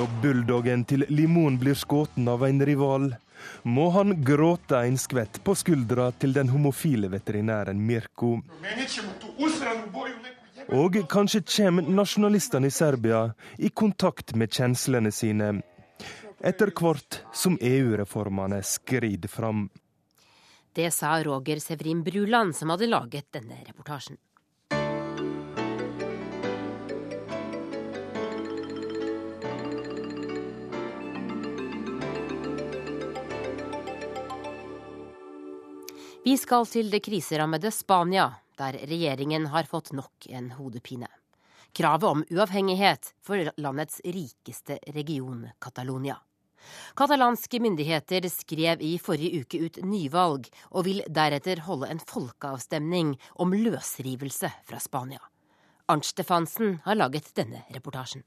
Da 0.00 0.06
bulldoggen 0.22 0.80
til 0.88 1.02
Limon 1.12 1.58
blir 1.60 1.76
skutt 1.76 2.14
av 2.32 2.40
en 2.46 2.62
rival, 2.64 3.10
må 3.68 3.90
han 3.92 4.14
gråte 4.24 4.78
en 4.80 4.94
skvett 4.96 5.34
på 5.44 5.52
skuldra 5.52 6.06
til 6.16 6.32
den 6.32 6.48
homofile 6.48 7.10
veterinæren 7.12 7.82
Mirko. 7.84 8.30
Og 10.72 10.96
kanskje 11.12 11.42
kommer 11.50 11.92
nasjonalistene 11.98 12.70
i 12.70 12.72
Serbia 12.72 13.20
i 13.58 13.68
kontakt 13.82 14.32
med 14.40 14.56
kjenslene 14.56 15.12
sine, 15.12 15.50
etter 16.40 16.72
hvert 16.80 17.20
som 17.36 17.60
EU-reformene 17.60 18.62
skrider 18.64 19.28
fram. 19.28 19.66
Det 20.72 20.88
sa 20.96 21.18
Roger 21.28 21.60
Severin 21.60 22.00
Bruland, 22.08 22.56
som 22.56 22.72
hadde 22.72 22.88
laget 22.88 23.28
denne 23.36 23.60
reportasjen. 23.68 24.16
Vi 36.24 36.34
skal 36.36 36.66
til 36.68 36.90
det 36.92 37.00
kriserammede 37.00 37.70
Spania, 37.72 38.26
der 38.60 38.76
regjeringen 38.84 39.46
har 39.54 39.64
fått 39.64 39.94
nok 39.96 40.26
en 40.28 40.50
hodepine. 40.52 41.08
Kravet 41.72 42.04
om 42.04 42.24
uavhengighet 42.28 43.14
for 43.24 43.48
landets 43.56 44.02
rikeste 44.04 44.76
region, 44.92 45.46
Catalonia. 45.58 46.18
Katalanske 46.94 47.60
myndigheter 47.64 48.28
skrev 48.28 48.84
i 48.84 48.98
forrige 49.00 49.40
uke 49.40 49.62
ut 49.64 49.80
nyvalg, 49.80 50.50
og 50.76 50.84
vil 50.90 51.00
deretter 51.08 51.64
holde 51.64 51.88
en 51.88 52.04
folkeavstemning 52.04 53.14
om 53.40 53.56
løsrivelse 53.56 54.52
fra 54.68 54.82
Spania. 54.82 55.22
Arnt 55.88 56.04
Stefansen 56.04 56.82
har 56.84 57.00
laget 57.00 57.32
denne 57.32 57.64
reportasjen. 57.72 58.26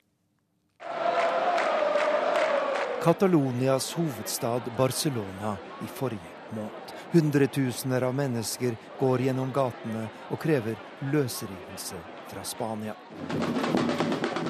Catalonias 3.04 3.94
hovedstad 3.94 4.74
Barcelona 4.78 5.58
i 5.84 5.88
forrige 5.88 6.34
måned. 6.56 7.03
Hundretusener 7.14 8.02
av 8.02 8.16
mennesker 8.16 8.76
går 9.00 9.22
gjennom 9.22 9.52
gatene 9.54 10.08
og 10.34 10.40
krever 10.42 10.80
løsrivelse 11.14 12.00
fra 12.32 12.42
Spania. 12.44 12.96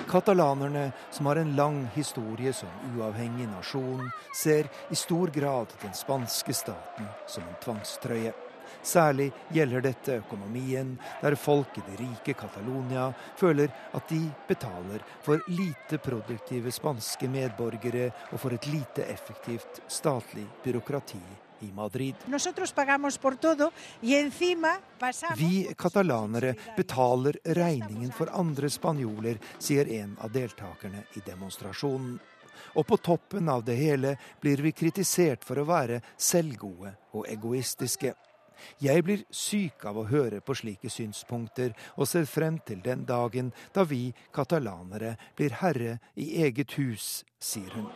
Katalanerne, 0.08 0.86
som 1.12 1.26
har 1.26 1.42
en 1.42 1.52
lang 1.56 1.82
historie 1.96 2.54
som 2.54 2.72
uavhengig 2.96 3.50
nasjon, 3.52 4.08
ser 4.44 4.72
i 4.90 4.96
stor 4.96 5.28
grad 5.28 5.76
den 5.82 5.94
spanske 5.94 6.56
staten 6.56 7.12
som 7.28 7.44
en 7.44 7.60
tvangstrøye. 7.66 8.32
Særlig 8.84 9.30
gjelder 9.52 9.84
dette 9.84 10.20
økonomien, 10.24 10.96
der 11.22 11.36
folk 11.36 11.78
i 11.78 11.84
det 11.90 12.00
rike 12.00 12.40
Catalonia 12.40 13.10
føler 13.36 13.76
at 13.92 14.08
de 14.08 14.24
betaler 14.48 15.04
for 15.20 15.44
lite 15.52 16.00
produktive 16.00 16.72
spanske 16.72 17.28
medborgere 17.28 18.14
og 18.32 18.40
for 18.40 18.56
et 18.56 18.72
lite 18.72 19.04
effektivt 19.12 19.84
statlig 19.92 20.48
byråkrati 20.64 21.26
i 21.64 21.72
Madrid. 21.72 22.16
Vi 25.38 25.74
katalanere 25.78 26.56
betaler 26.78 27.40
regningen 27.44 28.12
for 28.12 28.32
andre 28.34 28.70
spanjoler, 28.70 29.40
sier 29.60 29.90
en 30.02 30.18
av 30.22 30.32
deltakerne 30.32 31.08
i 31.18 31.24
demonstrasjonen. 31.26 32.20
Og 32.74 32.88
på 32.88 32.98
toppen 32.98 33.50
av 33.50 33.64
det 33.64 33.76
hele 33.78 34.16
blir 34.42 34.62
vi 34.66 34.72
kritisert 34.74 35.44
for 35.46 35.62
å 35.62 35.68
være 35.68 36.02
selvgode 36.18 36.96
og 37.14 37.28
egoistiske. 37.30 38.14
Jeg 38.82 39.04
blir 39.04 39.24
syk 39.34 39.86
av 39.90 39.98
å 40.00 40.08
høre 40.10 40.42
på 40.42 40.56
slike 40.58 40.90
synspunkter, 40.92 41.74
og 41.98 42.08
ser 42.10 42.26
frem 42.30 42.60
til 42.66 42.82
den 42.84 43.06
dagen 43.06 43.52
da 43.74 43.86
vi 43.88 44.14
katalanere 44.34 45.16
blir 45.38 45.58
herre 45.62 45.98
i 46.16 46.30
eget 46.44 46.78
hus, 46.78 47.24
sier 47.40 47.72
hun. 47.76 47.88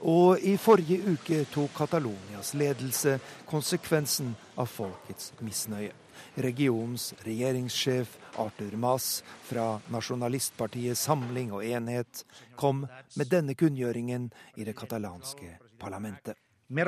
Og 0.00 0.38
i 0.42 0.56
forrige 0.60 1.14
uke 1.14 1.44
tok 1.52 1.76
Catalonias 1.76 2.54
ledelse 2.54 3.18
konsekvensen 3.48 4.34
av 4.56 4.68
folkets 4.70 5.32
misnøye. 5.40 5.94
Regionens 6.36 7.14
regjeringssjef 7.24 8.16
Arthur 8.40 8.76
Mas 8.76 9.24
fra 9.48 9.78
nasjonalistpartiet 9.92 10.98
Samling 10.98 11.52
og 11.56 11.64
Enhet 11.64 12.24
kom 12.56 12.84
med 13.16 13.32
denne 13.32 13.56
kunngjøringen 13.56 14.30
i 14.56 14.64
det 14.68 14.76
katalanske 14.76 15.56
parlamentet. 15.80 16.36
Jeg 16.66 16.82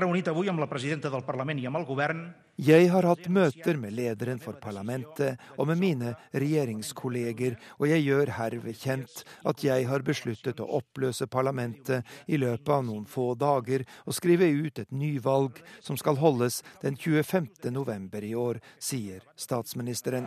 har 2.91 3.07
hatt 3.07 3.29
møter 3.31 3.77
med 3.79 3.93
lederen 3.95 4.41
for 4.43 4.59
parlamentet 4.59 5.39
og 5.55 5.69
med 5.71 5.79
mine 5.79 6.15
regjeringskolleger, 6.35 7.55
og 7.79 7.87
jeg 7.87 8.03
gjør 8.09 8.33
herved 8.41 8.75
kjent 8.75 9.23
at 9.47 9.63
jeg 9.63 9.87
har 9.87 10.03
besluttet 10.03 10.59
å 10.59 10.67
oppløse 10.81 11.31
parlamentet 11.31 12.03
i 12.27 12.41
løpet 12.43 12.75
av 12.75 12.83
noen 12.89 13.07
få 13.07 13.37
dager 13.39 13.87
og 14.03 14.19
skrive 14.19 14.51
ut 14.51 14.83
et 14.83 14.91
nyvalg 14.91 15.63
som 15.79 15.95
skal 15.95 16.19
holdes 16.19 16.65
den 16.83 16.99
25. 16.99 17.71
november 17.71 18.27
i 18.27 18.35
år, 18.35 18.59
sier 18.83 19.23
statsministeren. 19.39 20.27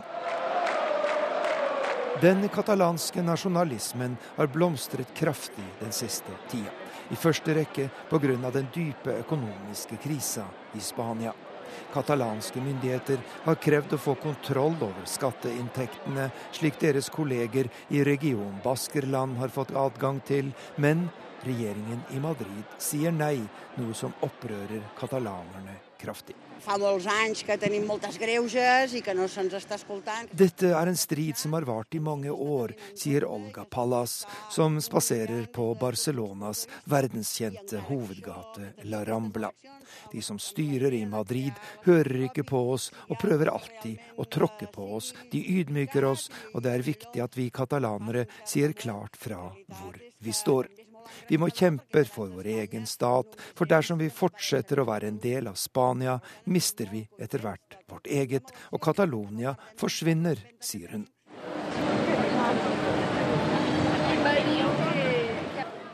Den 2.24 2.48
katalanske 2.48 3.20
nasjonalismen 3.20 4.16
har 4.38 4.48
blomstret 4.54 5.12
kraftig 5.12 5.68
den 5.84 5.92
siste 5.92 6.32
tida 6.48 6.81
i 7.12 7.16
første 7.16 7.54
rekke 7.54 7.88
pga. 8.10 8.50
den 8.50 8.68
dype 8.74 9.18
økonomiske 9.20 9.96
krisa 10.02 10.44
i 10.74 10.80
Spania. 10.80 11.32
Katalanske 11.92 12.60
myndigheter 12.60 13.18
har 13.44 13.56
krevd 13.56 13.94
å 13.96 14.00
få 14.00 14.14
kontroll 14.20 14.76
over 14.80 15.06
skatteinntektene, 15.08 16.30
slik 16.52 16.80
deres 16.80 17.08
kolleger 17.08 17.68
i 17.90 18.04
region 18.04 18.60
Baskerland 18.64 19.38
har 19.38 19.48
fått 19.48 19.74
adgang 19.76 20.20
til, 20.20 20.52
men 20.76 21.08
regjeringen 21.44 22.04
i 22.12 22.20
Madrid 22.20 22.78
sier 22.78 23.12
nei, 23.12 23.38
noe 23.76 23.94
som 23.94 24.14
opprører 24.22 24.84
katalanerne 25.00 25.80
kraftig. 26.00 26.51
Fa 26.62 26.76
molts 26.78 27.08
anys 27.10 27.40
que 27.42 27.56
tenim 27.58 27.88
moltes 27.88 28.14
greuges 28.22 28.92
i 28.94 29.00
que 29.02 29.14
no 29.18 29.24
se'ns 29.26 29.56
està 29.58 29.74
escoltant. 29.74 30.28
Dette 30.30 30.68
er 30.70 30.90
en 30.90 30.98
strid 30.98 31.38
som 31.40 31.56
har 31.56 31.66
vart 31.66 31.96
i 31.98 32.00
mange 32.02 32.30
år, 32.30 32.76
sier 32.94 33.26
Olga 33.26 33.64
Pallas, 33.66 34.20
som 34.50 34.78
spaserer 34.78 35.48
på 35.50 35.72
Barcelonas 35.80 36.68
verdenskjente 36.86 37.82
hovedgate 37.88 38.74
La 38.86 39.02
Rambla. 39.08 39.50
De 40.12 40.22
som 40.22 40.38
styrer 40.38 40.94
i 40.94 41.02
Madrid, 41.06 41.58
hører 41.82 42.28
ikke 42.28 42.46
på 42.46 42.62
oss 42.76 42.92
og 43.08 43.18
prøver 43.18 43.50
alltid 43.50 44.22
å 44.22 44.28
tråkke 44.30 44.70
på 44.70 44.86
oss. 45.00 45.10
De 45.34 45.42
ydmyker 45.58 46.06
oss, 46.06 46.28
og 46.54 46.62
det 46.62 46.76
er 46.76 46.86
viktig 46.86 47.26
at 47.26 47.36
vi 47.36 47.50
katalanere 47.50 48.28
sier 48.46 48.70
klart 48.72 49.18
fra 49.18 49.48
hvor 49.50 49.98
vi 50.22 50.36
står. 50.36 50.70
Vi 51.28 51.38
må 51.40 51.50
kjempe 51.52 52.04
for 52.08 52.32
vår 52.32 52.50
egen 52.56 52.86
stat, 52.86 53.36
for 53.54 53.70
dersom 53.70 54.00
vi 54.00 54.10
fortsetter 54.12 54.80
å 54.82 54.88
være 54.88 55.10
en 55.12 55.20
del 55.22 55.50
av 55.50 55.58
Spania, 55.60 56.18
mister 56.44 56.90
vi 56.92 57.04
etter 57.18 57.44
hvert 57.44 57.78
vårt 57.90 58.06
eget, 58.06 58.52
og 58.70 58.82
Catalonia 58.84 59.56
forsvinner, 59.80 60.40
sier 60.60 60.94
hun. 60.96 61.08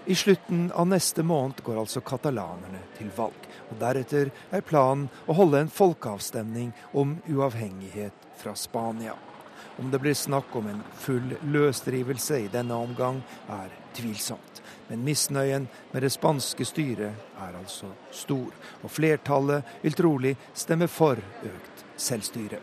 I 0.09 0.14
slutten 0.14 0.70
av 0.72 0.86
neste 0.88 1.20
måned 1.22 1.59
går 1.61 1.82
altså 1.82 2.00
katalanerne 2.00 2.78
til 2.96 3.11
valg. 3.12 3.42
og 3.68 3.76
Deretter 3.76 4.30
er 4.56 4.64
planen 4.64 5.11
å 5.28 5.36
holde 5.36 5.61
en 5.61 5.68
folkeavstemning 5.68 6.70
om 6.96 7.18
uavhengighet 7.28 8.24
fra 8.40 8.54
Spania. 8.56 9.12
Om 9.76 9.90
det 9.92 10.00
blir 10.00 10.16
snakk 10.16 10.56
om 10.56 10.70
en 10.70 10.80
full 10.96 11.36
løsrivelse 11.52 12.40
i 12.40 12.48
denne 12.48 12.74
omgang, 12.74 13.20
er 13.52 13.68
tvilsomt. 13.94 14.62
Men 14.89 15.05
misnøyen 15.05 15.68
med 15.93 16.03
det 16.03 16.12
spanske 16.14 16.64
styret 16.64 17.12
er 17.36 17.59
altså 17.59 17.93
stor, 18.11 18.53
og 18.82 18.91
flertallet 18.91 19.78
vil 19.82 19.97
trolig 19.97 20.34
stemme 20.55 20.89
for 20.89 21.20
økt 21.45 21.84
selvstyre. 21.97 22.61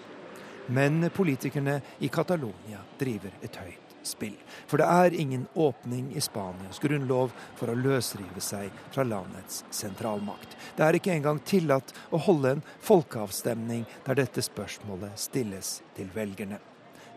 Men 0.67 1.09
politikerne 1.13 1.81
i 2.01 2.09
Catalonia 2.09 2.81
driver 2.97 3.35
et 3.45 3.59
høyt 3.61 3.85
spill. 4.05 4.37
For 4.67 4.81
det 4.81 4.87
er 4.89 5.17
ingen 5.21 5.45
åpning 5.53 6.11
i 6.17 6.21
Spanias 6.21 6.79
grunnlov 6.81 7.33
for 7.57 7.69
å 7.69 7.77
løsrive 7.77 8.41
seg 8.41 8.73
fra 8.93 9.05
landets 9.05 9.63
sentralmakt. 9.73 10.57
Det 10.77 10.85
er 10.85 10.97
ikke 10.97 11.13
engang 11.13 11.41
tillatt 11.45 11.93
å 12.09 12.21
holde 12.25 12.55
en 12.55 12.65
folkeavstemning 12.85 13.85
der 14.07 14.21
dette 14.21 14.45
spørsmålet 14.45 15.19
stilles 15.27 15.79
til 15.97 16.09
velgerne. 16.15 16.61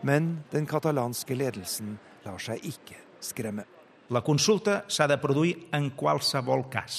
Men 0.05 0.39
den 0.53 0.69
katalanske 0.69 1.35
ledelsen 1.35 1.97
lar 2.25 2.39
seg 2.41 2.63
ikke 2.65 3.01
skremme. 3.23 3.78
La 4.09 4.21
consulta 4.25 4.83
s'ha 4.89 5.05
de 5.05 5.19
produir 5.21 5.67
en 5.77 5.91
qualsevol 5.93 6.63
cas. 6.73 6.95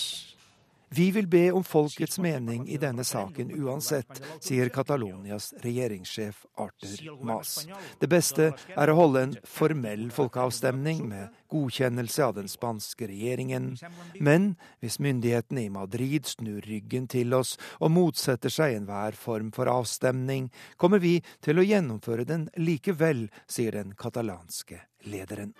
Vi 0.90 1.12
vil 1.14 1.28
be 1.30 1.52
om 1.54 1.62
folkets 1.62 2.18
mening 2.18 2.64
i 2.66 2.76
denne 2.82 3.04
saken 3.06 3.52
uansett, 3.62 4.18
sier 4.42 4.72
Catalonias 4.74 5.52
regjeringssjef 5.62 6.40
Arthur 6.58 7.20
Mas. 7.22 7.52
Det 8.02 8.10
beste 8.10 8.48
er 8.74 8.90
å 8.90 8.96
holde 8.98 9.22
en 9.22 9.36
formell 9.46 10.08
folkeavstemning 10.14 11.04
med 11.12 11.38
godkjennelse 11.54 12.26
av 12.26 12.34
den 12.40 12.50
spanske 12.50 13.06
regjeringen. 13.10 13.72
Men 14.18 14.56
hvis 14.82 14.98
myndighetene 14.98 15.68
i 15.68 15.72
Madrid 15.78 16.26
snur 16.30 16.66
ryggen 16.66 17.06
til 17.10 17.38
oss 17.38 17.54
og 17.78 17.94
motsetter 17.94 18.50
seg 18.50 18.80
enhver 18.80 19.14
form 19.14 19.54
for 19.54 19.70
avstemning, 19.70 20.50
kommer 20.74 20.98
vi 20.98 21.20
til 21.38 21.62
å 21.62 21.66
gjennomføre 21.70 22.26
den 22.26 22.50
likevel, 22.58 23.28
sier 23.46 23.78
den 23.78 23.94
katalanske 23.94 24.89
lederen. 25.02 25.54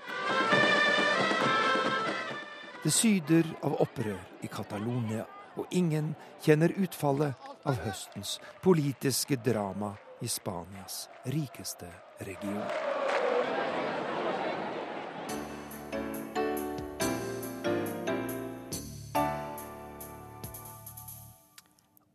Det 2.83 2.91
syder 2.91 3.45
av 3.63 3.77
opprør 3.85 4.21
i 4.41 4.49
Catalonia, 4.49 5.27
og 5.59 5.67
ingen 5.71 6.15
kjenner 6.41 6.73
utfallet 6.81 7.51
av 7.69 7.83
høstens 7.85 8.39
politiske 8.63 9.37
drama 9.45 9.93
i 10.21 10.29
Spanias 10.29 11.09
rikeste 11.29 11.91
region. 12.25 12.65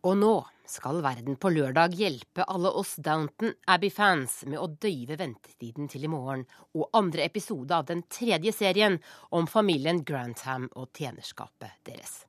Og 0.05 0.17
nå 0.17 0.33
skal 0.75 0.99
Verden 1.03 1.37
på 1.39 1.49
lørdag 1.53 1.95
hjelpe 1.95 2.43
alle 2.51 2.69
oss 2.75 2.95
Downton 2.99 3.53
Abbey-fans 3.71 4.41
med 4.49 4.59
å 4.59 4.67
døyve 4.67 5.17
ventetiden 5.19 5.87
til 5.91 6.05
i 6.07 6.11
morgen 6.11 6.43
og 6.75 6.89
andre 6.97 7.25
episode 7.29 7.75
av 7.75 7.87
den 7.87 8.03
tredje 8.11 8.53
serien 8.55 8.99
om 9.35 9.47
familien 9.47 10.03
Grantham 10.03 10.67
og 10.75 10.91
tjenerskapet 10.97 11.79
deres. 11.87 12.25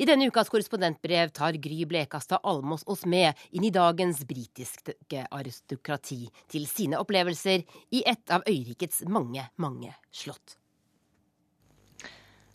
I 0.00 0.06
denne 0.08 0.28
ukas 0.28 0.48
korrespondentbrev 0.52 1.32
tar 1.36 1.56
Gry 1.60 1.84
Blekastad 1.88 2.40
Almås 2.42 2.84
oss 2.88 3.04
med 3.04 3.36
inn 3.52 3.66
i 3.68 3.72
dagens 3.74 4.22
britiske 4.28 5.26
aristokrati 5.28 6.22
til 6.48 6.64
sine 6.68 7.00
opplevelser 7.00 7.64
i 7.92 8.04
et 8.08 8.32
av 8.32 8.44
øyrikets 8.48 9.04
mange, 9.08 9.44
mange 9.56 9.92
slott. 10.12 10.56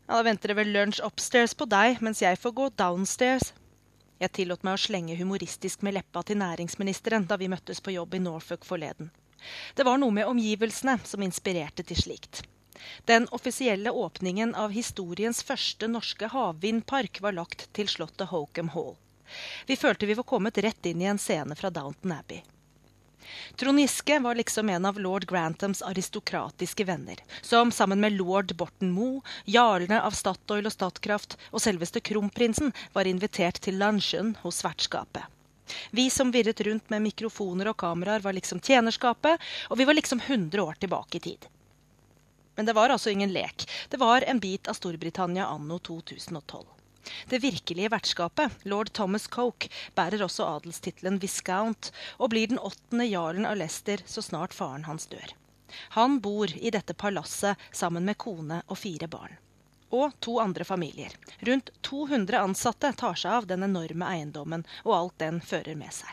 Ja, 0.07 0.17
Da 0.19 0.23
venter 0.25 0.51
det 0.51 0.57
vel 0.59 0.73
lunsj 0.75 1.01
upstairs 1.05 1.53
på 1.55 1.65
deg, 1.69 2.01
mens 2.03 2.21
jeg 2.21 2.37
får 2.37 2.57
gå 2.57 2.69
downstairs. 2.77 3.53
Jeg 4.23 4.31
tillot 4.37 4.61
meg 4.63 4.77
å 4.77 4.79
slenge 4.79 5.17
humoristisk 5.19 5.81
med 5.83 5.97
leppa 5.97 6.21
til 6.23 6.39
næringsministeren 6.39 7.25
da 7.27 7.35
vi 7.41 7.49
møttes 7.51 7.83
på 7.83 7.91
jobb 7.91 8.15
i 8.15 8.21
Norfolk 8.23 8.63
forleden. 8.63 9.09
Det 9.75 9.83
var 9.83 9.99
noe 9.99 10.15
med 10.15 10.29
omgivelsene 10.29 10.95
som 11.03 11.25
inspirerte 11.25 11.83
til 11.83 11.99
slikt. 11.99 12.45
Den 13.03 13.27
offisielle 13.35 13.91
åpningen 13.91 14.55
av 14.55 14.71
historiens 14.71 15.43
første 15.43 15.89
norske 15.91 16.29
havvindpark 16.31 17.19
var 17.25 17.35
lagt 17.35 17.67
til 17.75 17.91
slottet 17.91 18.31
Hokum 18.31 18.71
Hall. 18.77 18.95
Vi 19.67 19.75
følte 19.75 20.07
vi 20.07 20.15
var 20.15 20.27
kommet 20.29 20.57
rett 20.63 20.85
inn 20.87 21.03
i 21.03 21.09
en 21.11 21.19
scene 21.19 21.55
fra 21.59 21.71
Downton 21.73 22.15
Abbey. 22.15 22.43
Trond 23.55 23.79
Giske 23.79 24.19
var 24.19 24.35
liksom 24.35 24.69
en 24.69 24.85
av 24.85 24.99
lord 24.99 25.25
Granthams 25.29 25.81
aristokratiske 25.81 26.83
venner, 26.87 27.21
som 27.41 27.71
sammen 27.71 27.99
med 27.99 28.17
lord 28.17 28.55
Borten 28.55 28.91
Moe, 28.91 29.21
jarlene 29.45 30.01
av 30.01 30.17
Statoil 30.17 30.67
og 30.69 30.75
Statkraft 30.75 31.37
og 31.51 31.63
selveste 31.63 32.01
kronprinsen 32.03 32.73
var 32.93 33.09
invitert 33.09 33.61
til 33.63 33.79
lunsjen 33.81 34.35
hos 34.41 34.63
vertskapet. 34.65 35.23
Vi 35.91 36.09
som 36.09 36.31
virret 36.31 36.61
rundt 36.61 36.89
med 36.89 37.05
mikrofoner 37.05 37.71
og 37.71 37.77
kameraer, 37.79 38.19
var 38.19 38.35
liksom 38.35 38.59
tjenerskapet, 38.59 39.41
og 39.69 39.79
vi 39.79 39.87
var 39.87 39.97
liksom 39.97 40.21
100 40.25 40.63
år 40.63 40.79
tilbake 40.79 41.17
i 41.17 41.25
tid. 41.29 41.47
Men 42.55 42.65
det 42.65 42.75
var 42.77 42.89
altså 42.93 43.09
ingen 43.09 43.33
lek. 43.33 43.65
Det 43.89 43.97
var 43.97 44.21
en 44.21 44.39
bit 44.39 44.67
av 44.67 44.77
Storbritannia 44.77 45.47
anno 45.47 45.79
2012. 45.79 46.72
Det 47.29 47.39
virkelige 47.43 47.89
vertskapet, 47.89 48.51
lord 48.63 48.93
Thomas 48.93 49.27
Coke, 49.27 49.69
bærer 49.95 50.23
også 50.23 50.45
adelstittelen 50.57 51.19
viscount 51.19 51.91
og 52.17 52.31
blir 52.33 52.51
den 52.51 52.59
åttende 52.59 53.07
jarlen 53.09 53.47
av 53.49 53.57
Leicester 53.59 54.03
så 54.05 54.21
snart 54.21 54.53
faren 54.53 54.87
hans 54.87 55.07
dør. 55.11 55.35
Han 55.97 56.19
bor 56.19 56.51
i 56.55 56.69
dette 56.69 56.93
palasset 56.93 57.59
sammen 57.71 58.05
med 58.05 58.17
kone 58.17 58.61
og 58.67 58.77
fire 58.77 59.07
barn. 59.07 59.37
Og 59.93 60.13
to 60.25 60.39
andre 60.41 60.65
familier. 60.65 61.13
Rundt 61.39 61.69
200 61.81 62.39
ansatte 62.39 62.93
tar 62.97 63.15
seg 63.19 63.39
av 63.39 63.47
den 63.49 63.63
enorme 63.63 64.09
eiendommen 64.09 64.65
og 64.83 64.97
alt 64.97 65.17
den 65.21 65.41
fører 65.41 65.77
med 65.77 65.93
seg. 65.93 66.09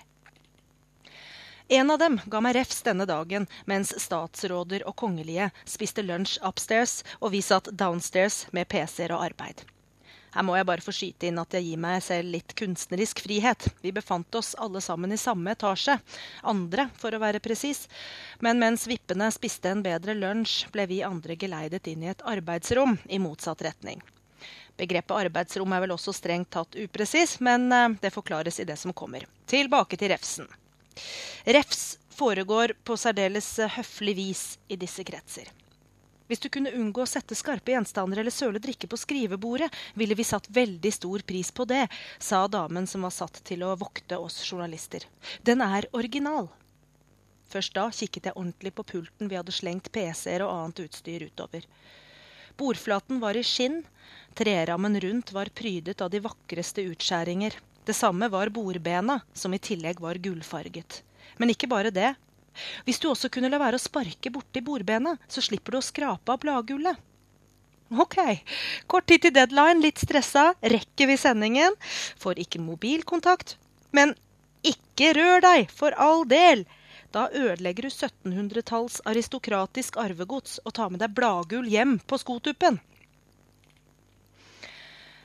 En 1.71 1.91
av 1.91 2.01
dem 2.03 2.19
ga 2.27 2.41
meg 2.43 2.57
refs 2.57 2.81
denne 2.83 3.07
dagen 3.07 3.47
mens 3.71 3.93
statsråder 4.03 4.83
og 4.91 4.97
kongelige 4.99 5.53
spiste 5.65 6.03
lunsj 6.03 6.41
upstairs 6.43 6.97
og 7.21 7.31
vi 7.37 7.45
satt 7.47 7.71
downstairs 7.71 8.43
med 8.51 8.67
PC-er 8.69 9.15
og 9.15 9.29
arbeid. 9.31 9.63
Her 10.35 10.47
må 10.47 10.55
jeg 10.57 10.69
bare 10.69 10.85
få 10.85 10.95
skyte 10.95 11.27
inn 11.29 11.41
at 11.43 11.55
jeg 11.57 11.67
gir 11.67 11.81
meg 11.83 12.03
selv 12.07 12.31
litt 12.35 12.55
kunstnerisk 12.59 13.23
frihet. 13.25 13.67
Vi 13.83 13.93
befant 13.95 14.35
oss 14.39 14.53
alle 14.59 14.83
sammen 14.85 15.13
i 15.13 15.19
samme 15.21 15.57
etasje. 15.57 15.97
Andre, 16.47 16.87
for 17.01 17.15
å 17.15 17.23
være 17.23 17.43
presis. 17.43 17.87
Men 18.45 18.63
mens 18.63 18.87
vippene 18.91 19.31
spiste 19.35 19.73
en 19.73 19.83
bedre 19.85 20.15
lunsj, 20.15 20.69
ble 20.75 20.87
vi 20.91 21.03
andre 21.07 21.37
geleidet 21.41 21.91
inn 21.91 22.07
i 22.07 22.13
et 22.13 22.25
arbeidsrom 22.27 22.97
i 23.09 23.19
motsatt 23.23 23.65
retning. 23.67 24.03
Begrepet 24.81 25.17
arbeidsrom 25.27 25.75
er 25.77 25.83
vel 25.85 25.97
også 25.97 26.15
strengt 26.17 26.53
tatt 26.55 26.79
upresis, 26.79 27.37
men 27.45 27.67
eh, 27.75 27.89
det 28.01 28.15
forklares 28.15 28.63
i 28.63 28.69
det 28.69 28.79
som 28.81 28.95
kommer. 28.97 29.27
Tilbake 29.51 29.99
til 30.01 30.15
refsen. 30.15 30.49
Refs 31.45 31.99
foregår 32.17 32.75
på 32.85 32.97
særdeles 33.01 33.49
høflig 33.77 34.17
vis 34.17 34.45
i 34.69 34.79
disse 34.81 35.05
kretser. 35.05 35.51
Hvis 36.31 36.45
du 36.45 36.47
kunne 36.55 36.71
unngå 36.71 37.03
å 37.03 37.11
sette 37.11 37.35
skarpe 37.35 37.73
gjenstander 37.73 38.21
eller 38.23 38.31
søle 38.31 38.61
drikke 38.63 38.87
på 38.87 38.99
skrivebordet, 39.03 39.67
ville 39.99 40.15
vi 40.15 40.23
satt 40.23 40.47
veldig 40.47 40.93
stor 40.95 41.25
pris 41.27 41.51
på 41.51 41.65
det, 41.67 41.89
sa 42.23 42.45
damen 42.47 42.87
som 42.87 43.03
var 43.03 43.11
satt 43.11 43.41
til 43.49 43.65
å 43.67 43.73
vokte 43.81 44.15
oss 44.15 44.37
journalister. 44.47 45.09
Den 45.43 45.59
er 45.67 45.89
original. 45.91 46.47
Først 47.51 47.75
da 47.75 47.89
kikket 47.91 48.31
jeg 48.31 48.39
ordentlig 48.39 48.71
på 48.77 48.87
pulten 48.93 49.27
vi 49.27 49.41
hadde 49.41 49.57
slengt 49.57 49.91
PC-er 49.91 50.47
og 50.47 50.53
annet 50.55 50.85
utstyr 50.85 51.27
utover. 51.27 51.67
Bordflaten 52.61 53.19
var 53.19 53.35
i 53.35 53.43
skinn, 53.43 53.81
trerammen 54.39 55.01
rundt 55.03 55.35
var 55.35 55.51
prydet 55.51 55.99
av 55.99 56.15
de 56.15 56.23
vakreste 56.23 56.87
utskjæringer. 56.93 57.59
Det 57.83 57.99
samme 57.99 58.31
var 58.31 58.55
bordbena, 58.55 59.19
som 59.35 59.51
i 59.51 59.59
tillegg 59.59 59.99
var 59.99 60.23
gullfarget. 60.23 61.03
Men 61.43 61.51
ikke 61.51 61.75
bare 61.75 61.91
det. 61.91 62.15
Hvis 62.87 63.01
du 63.01 63.09
også 63.11 63.31
kunne 63.33 63.51
la 63.53 63.61
være 63.61 63.79
å 63.79 63.83
sparke 63.83 64.33
borti 64.33 64.63
bordbenet, 64.65 65.21
så 65.31 65.43
slipper 65.45 65.77
du 65.77 65.81
å 65.81 65.85
skrape 65.85 66.35
av 66.35 66.43
bladgullet. 66.43 66.99
Ok, 67.91 68.17
kort 68.87 69.09
tid 69.11 69.25
til 69.25 69.35
deadline, 69.35 69.83
litt 69.83 69.99
stressa, 69.99 70.53
rekker 70.63 71.11
vi 71.11 71.17
sendingen. 71.19 71.75
Får 72.23 72.39
ikke 72.39 72.63
mobilkontakt. 72.63 73.57
Men 73.91 74.15
ikke 74.63 75.15
rør 75.19 75.43
deg, 75.43 75.73
for 75.75 75.97
all 75.99 76.23
del! 76.29 76.67
Da 77.11 77.27
ødelegger 77.35 77.89
du 77.89 77.91
1700-talls 77.91 79.01
aristokratisk 79.11 79.99
arvegods 79.99 80.61
og 80.63 80.77
tar 80.77 80.93
med 80.95 81.03
deg 81.03 81.17
bladgull 81.17 81.67
hjem 81.67 81.97
på 82.07 82.21
skotuppen. 82.23 82.79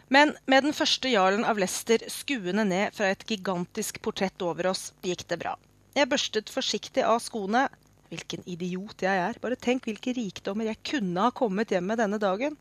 Men 0.09 0.33
med 0.49 0.65
den 0.65 0.73
første 0.73 1.09
jarlen 1.09 1.45
av 1.45 1.61
Lester 1.61 2.01
skuende 2.09 2.65
ned 2.65 2.97
fra 2.97 3.11
et 3.13 3.25
gigantisk 3.29 4.01
portrett 4.01 4.41
over 4.45 4.71
oss, 4.73 4.91
gikk 5.05 5.25
det 5.29 5.37
bra. 5.41 5.53
Jeg 5.95 6.09
børstet 6.11 6.51
forsiktig 6.51 7.05
av 7.07 7.21
skoene. 7.23 7.67
Hvilken 8.11 8.43
idiot 8.51 9.01
jeg 9.05 9.21
er. 9.29 9.39
Bare 9.41 9.57
tenk 9.59 9.87
hvilke 9.87 10.13
rikdommer 10.15 10.67
jeg 10.67 10.81
kunne 10.85 11.23
ha 11.23 11.31
kommet 11.35 11.71
hjem 11.71 11.87
med 11.87 12.01
denne 12.03 12.19
dagen. 12.21 12.57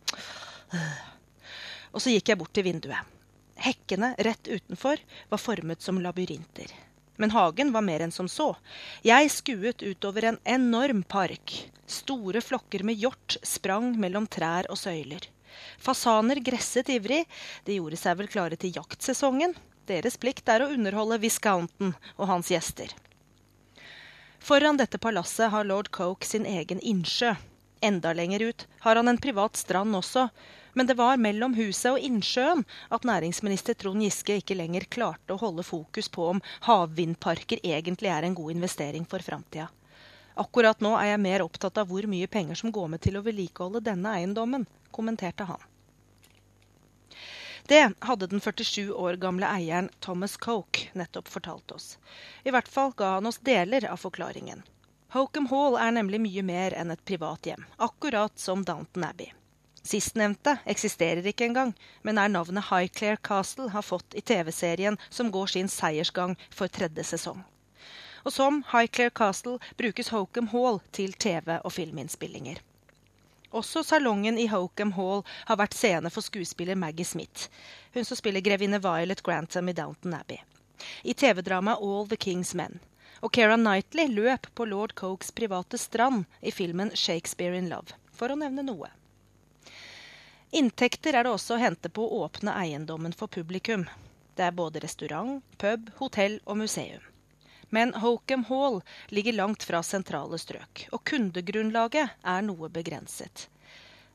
Og 1.94 2.02
så 2.02 2.14
gikk 2.14 2.30
jeg 2.30 2.40
bort 2.40 2.54
til 2.54 2.66
vinduet. 2.66 3.10
Hekkene 3.64 4.14
rett 4.26 4.48
utenfor 4.50 5.02
var 5.30 5.42
formet 5.42 5.82
som 5.82 6.00
labyrinter. 6.02 6.72
Men 7.18 7.30
hagen 7.30 7.70
var 7.74 7.84
mer 7.86 8.02
enn 8.02 8.14
som 8.14 8.26
så. 8.30 8.52
Jeg 9.06 9.30
skuet 9.30 9.82
utover 9.82 10.30
en 10.30 10.40
enorm 10.56 11.04
park. 11.06 11.54
Store 11.86 12.42
flokker 12.42 12.82
med 12.86 12.98
hjort 12.98 13.36
sprang 13.46 13.92
mellom 14.00 14.26
trær 14.26 14.70
og 14.70 14.78
søyler. 14.80 15.28
Fasaner 15.78 16.40
gresset 16.42 16.90
ivrig. 16.90 17.22
De 17.66 17.78
gjorde 17.78 17.98
seg 18.00 18.18
vel 18.18 18.30
klare 18.30 18.58
til 18.58 18.74
jaktsesongen. 18.74 19.54
Deres 19.86 20.18
plikt 20.18 20.48
er 20.50 20.64
å 20.64 20.70
underholde 20.72 21.20
Viscounten 21.22 21.94
og 22.16 22.28
hans 22.30 22.50
gjester. 22.50 22.90
Foran 24.44 24.76
dette 24.76 24.98
palasset 24.98 25.50
har 25.50 25.64
lord 25.64 25.88
Coke 25.90 26.26
sin 26.26 26.46
egen 26.46 26.80
innsjø. 26.80 27.30
Enda 27.80 28.12
lenger 28.12 28.42
ut 28.42 28.66
har 28.80 28.96
han 28.96 29.08
en 29.08 29.18
privat 29.18 29.56
strand 29.56 29.96
også, 29.96 30.26
men 30.72 30.86
det 30.86 30.98
var 30.98 31.16
mellom 31.16 31.54
huset 31.56 31.94
og 31.94 32.04
innsjøen 32.04 32.60
at 32.92 33.06
næringsminister 33.08 33.78
Trond 33.80 34.04
Giske 34.04 34.36
ikke 34.42 34.58
lenger 34.58 34.84
klarte 34.84 35.32
å 35.32 35.40
holde 35.40 35.64
fokus 35.64 36.12
på 36.12 36.26
om 36.34 36.44
havvindparker 36.68 37.64
egentlig 37.64 38.12
er 38.12 38.28
en 38.28 38.36
god 38.36 38.52
investering 38.52 39.08
for 39.08 39.24
framtida. 39.24 39.70
Akkurat 40.36 40.84
nå 40.84 40.92
er 40.98 41.14
jeg 41.14 41.24
mer 41.24 41.46
opptatt 41.46 41.80
av 41.80 41.88
hvor 41.88 42.04
mye 42.04 42.28
penger 42.28 42.60
som 42.60 42.74
går 42.74 42.92
med 42.92 43.00
til 43.06 43.16
å 43.16 43.24
vedlikeholde 43.24 43.80
denne 43.88 44.12
eiendommen, 44.18 44.68
kommenterte 44.92 45.48
han. 45.48 45.70
Det 47.66 47.92
hadde 48.00 48.26
den 48.26 48.40
47 48.40 48.92
år 48.92 49.16
gamle 49.16 49.46
eieren 49.48 49.88
Thomas 50.00 50.36
Coke 50.36 50.90
nettopp 50.92 51.28
fortalt 51.28 51.70
oss. 51.72 51.98
I 52.44 52.52
hvert 52.52 52.68
fall 52.68 52.92
ga 52.96 53.14
han 53.14 53.26
oss 53.26 53.38
deler 53.40 53.86
av 53.88 53.96
forklaringen. 54.02 54.60
Hokem 55.14 55.46
Hall 55.48 55.78
er 55.80 55.94
nemlig 55.96 56.20
mye 56.20 56.42
mer 56.44 56.76
enn 56.76 56.92
et 56.92 57.04
privat 57.08 57.46
hjem, 57.48 57.64
akkurat 57.76 58.36
som 58.38 58.66
Downton 58.68 59.06
Abbey. 59.08 59.30
Sistnevnte 59.84 60.58
eksisterer 60.68 61.24
ikke 61.30 61.46
engang, 61.48 61.72
men 62.02 62.20
er 62.20 62.28
navnet 62.28 62.68
Highclere 62.68 63.16
Castle 63.16 63.70
har 63.72 63.86
fått 63.86 64.12
i 64.12 64.20
TV-serien 64.20 65.00
som 65.08 65.32
går 65.32 65.54
sin 65.54 65.72
seiersgang 65.72 66.36
for 66.50 66.68
tredje 66.68 67.04
sesong. 67.14 67.40
Og 68.24 68.32
som 68.32 68.60
Highclere 68.74 69.12
Castle 69.12 69.56
brukes 69.80 70.12
Hokem 70.12 70.52
Hall 70.52 70.82
til 70.92 71.16
TV- 71.16 71.60
og 71.62 71.72
filminnspillinger. 71.72 72.60
Også 73.54 73.84
salongen 73.86 74.38
i 74.38 74.48
Hokem 74.50 74.96
Hall 74.96 75.20
har 75.46 75.58
vært 75.60 75.76
scene 75.78 76.10
for 76.10 76.26
skuespiller 76.26 76.74
Maggie 76.74 77.06
Smith, 77.06 77.46
hun 77.94 78.06
som 78.08 78.18
spiller 78.18 78.42
grevinne 78.42 78.80
Violet 78.82 79.22
Grantham 79.22 79.70
i 79.70 79.74
Downton 79.78 80.16
Abbey. 80.18 80.40
I 81.06 81.14
TV-dramaet 81.14 81.78
All 81.78 82.08
the 82.10 82.18
King's 82.18 82.50
Men. 82.58 82.80
Og 83.22 83.30
Keira 83.32 83.54
Knightley 83.54 84.10
løp 84.10 84.50
på 84.58 84.66
lord 84.66 84.96
Cokes 84.98 85.30
private 85.30 85.78
strand 85.78 86.26
i 86.42 86.50
filmen 86.50 86.90
Shakespeare 86.98 87.54
in 87.54 87.70
Love, 87.70 87.94
for 88.10 88.34
å 88.34 88.40
nevne 88.42 88.66
noe. 88.66 88.90
Inntekter 90.50 91.14
er 91.14 91.22
det 91.22 91.36
også 91.38 91.54
å 91.54 91.62
hente 91.62 91.94
på 91.94 92.02
å 92.02 92.26
åpne 92.26 92.58
eiendommen 92.58 93.14
for 93.14 93.30
publikum. 93.30 93.86
Det 94.34 94.50
er 94.50 94.58
både 94.58 94.82
restaurant, 94.82 95.42
pub, 95.62 95.94
hotell 96.02 96.40
og 96.44 96.58
museum. 96.66 97.13
Men 97.74 97.94
Hokem 97.94 98.44
Hall 98.44 98.82
ligger 99.08 99.32
langt 99.32 99.64
fra 99.66 99.80
sentrale 99.82 100.38
strøk, 100.38 100.84
og 100.94 101.00
kundegrunnlaget 101.10 102.12
er 102.22 102.44
noe 102.46 102.68
begrenset. 102.70 103.48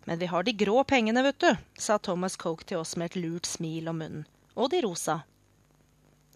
Men 0.08 0.22
vi 0.22 0.30
har 0.32 0.46
de 0.48 0.54
grå 0.62 0.78
pengene, 0.88 1.20
vet 1.26 1.42
du, 1.44 1.50
sa 1.76 1.98
Thomas 2.00 2.38
Coke 2.40 2.64
til 2.64 2.80
oss 2.80 2.96
med 2.96 3.10
et 3.12 3.18
lurt 3.20 3.50
smil 3.50 3.90
om 3.92 4.00
munnen. 4.00 4.24
Og 4.56 4.72
de 4.72 4.80
rosa. 4.86 5.18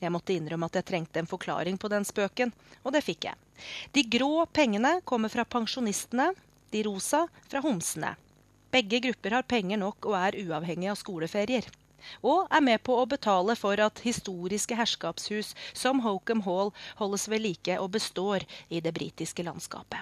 Jeg 0.04 0.12
måtte 0.12 0.36
innrømme 0.36 0.68
at 0.68 0.76
jeg 0.82 0.88
trengte 0.90 1.24
en 1.24 1.30
forklaring 1.32 1.80
på 1.80 1.88
den 1.94 2.04
spøken, 2.04 2.52
og 2.84 2.92
det 2.92 3.06
fikk 3.08 3.30
jeg. 3.30 3.40
De 3.96 4.04
grå 4.18 4.44
pengene 4.52 4.98
kommer 5.08 5.32
fra 5.32 5.48
pensjonistene, 5.48 6.34
de 6.76 6.84
rosa 6.90 7.24
fra 7.48 7.64
homsene. 7.64 8.18
Begge 8.76 9.00
grupper 9.08 9.38
har 9.38 9.48
penger 9.48 9.80
nok 9.80 10.12
og 10.12 10.20
er 10.20 10.42
uavhengige 10.44 10.92
av 10.92 11.00
skoleferier 11.00 11.72
og 12.22 12.48
er 12.52 12.64
med 12.66 12.84
på 12.84 12.96
å 13.00 13.06
betale 13.10 13.56
for 13.60 13.80
at 13.84 14.04
historiske 14.06 14.78
herskapshus 14.80 15.54
som 15.74 16.04
Hokem 16.06 16.44
Hall 16.48 16.74
holdes 17.02 17.28
ved 17.32 17.46
like 17.46 17.78
og 17.80 17.94
består 17.98 18.46
i 18.70 18.82
det 18.84 18.94
britiske 18.96 19.46
landskapet. 19.46 20.02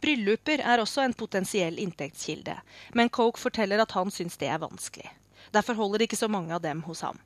Brylluper 0.00 0.60
er 0.60 0.82
også 0.82 1.02
en 1.06 1.14
potensiell 1.16 1.78
inntektskilde, 1.80 2.58
men 2.92 3.08
Coke 3.08 3.40
forteller 3.40 3.80
at 3.82 3.94
han 3.96 4.12
syns 4.12 4.36
det 4.40 4.50
er 4.52 4.60
vanskelig. 4.60 5.08
Derfor 5.56 5.78
holder 5.78 6.04
ikke 6.04 6.18
så 6.20 6.28
mange 6.28 6.52
av 6.54 6.62
dem 6.62 6.82
hos 6.84 7.00
ham. 7.06 7.18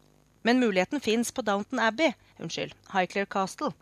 Men 0.42 0.60
muligheten 0.60 1.00
fins 1.00 1.32
på 1.32 1.42
Downton 1.42 1.78
Abbey, 1.82 2.12
unnskyld, 2.38 2.72
Highclere 2.94 3.26
Castle, 3.26 3.72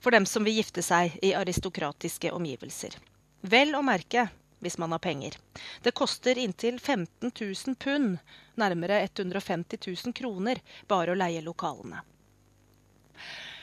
for 0.00 0.12
dem 0.12 0.26
som 0.26 0.44
vil 0.44 0.58
gifte 0.58 0.82
seg 0.84 1.16
i 1.24 1.32
aristokratiske 1.38 2.32
omgivelser. 2.34 2.98
Vel 3.40 3.72
å 3.78 3.82
merke 3.86 4.26
hvis 4.62 4.76
man 4.78 4.92
har 4.92 5.00
penger. 5.02 5.38
Det 5.82 5.94
koster 5.96 6.38
inntil 6.38 6.78
15 6.78 7.32
000 7.32 7.78
pund, 7.80 8.18
nærmere 8.60 9.00
150 9.04 9.80
000 9.86 10.16
kroner, 10.16 10.60
bare 10.88 11.12
å 11.12 11.18
leie 11.18 11.42
lokalene. 11.44 12.02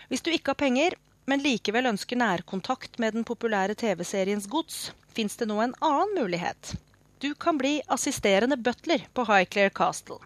Hvis 0.10 0.26
du 0.26 0.32
ikke 0.34 0.56
har 0.56 0.62
penger, 0.62 0.96
men 1.30 1.44
likevel 1.46 1.92
ønsker 1.92 2.18
nærkontakt 2.18 2.98
med 3.02 3.14
den 3.14 3.26
populære 3.28 3.76
TV-seriens 3.78 4.48
gods, 4.50 4.90
fins 5.14 5.38
det 5.38 5.50
nå 5.50 5.60
en 5.62 5.76
annen 5.86 6.16
mulighet. 6.18 6.74
Du 7.22 7.34
kan 7.36 7.60
bli 7.60 7.78
assisterende 7.88 8.58
butler 8.58 9.06
på 9.14 9.28
Highclere 9.30 9.74
Castle. 9.76 10.18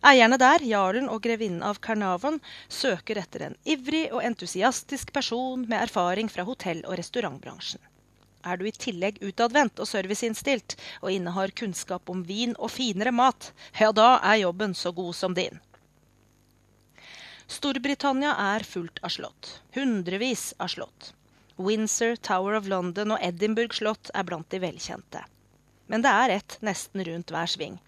Eierne 0.00 0.38
der, 0.40 0.62
jarlen 0.64 1.10
og 1.12 1.20
grevinnen 1.24 1.62
av 1.64 1.78
Carnarvon, 1.84 2.38
søker 2.72 3.20
etter 3.20 3.46
en 3.46 3.56
ivrig 3.68 4.06
og 4.08 4.24
entusiastisk 4.24 5.12
person 5.12 5.66
med 5.68 5.76
erfaring 5.82 6.28
fra 6.32 6.46
hotell- 6.48 6.86
og 6.86 6.96
restaurantbransjen. 7.00 7.82
Er 8.44 8.56
du 8.56 8.66
i 8.68 8.72
tillegg 8.72 9.18
utadvendt 9.20 9.80
og 9.82 9.88
serviceinnstilt 9.88 10.76
og 11.02 11.12
innehar 11.12 11.52
kunnskap 11.56 12.08
om 12.12 12.22
vin 12.24 12.54
og 12.58 12.72
finere 12.72 13.12
mat, 13.12 13.52
ja, 13.78 13.92
da 13.92 14.18
er 14.24 14.42
jobben 14.44 14.74
så 14.74 14.92
god 14.96 15.14
som 15.16 15.36
din. 15.36 15.60
Storbritannia 17.50 18.32
er 18.54 18.64
fullt 18.64 19.02
av 19.02 19.12
slott. 19.12 19.56
Hundrevis 19.74 20.52
av 20.58 20.70
slott. 20.72 21.12
Windsor, 21.60 22.16
Tower 22.16 22.56
of 22.56 22.68
London 22.70 23.12
og 23.12 23.22
Edinburgh 23.26 23.74
slott 23.76 24.12
er 24.14 24.24
blant 24.24 24.48
de 24.54 24.60
velkjente. 24.62 25.24
Men 25.90 26.04
det 26.06 26.12
er 26.14 26.36
ett 26.38 26.56
nesten 26.64 27.04
rundt 27.04 27.32
hver 27.34 27.50
sving. 27.50 27.80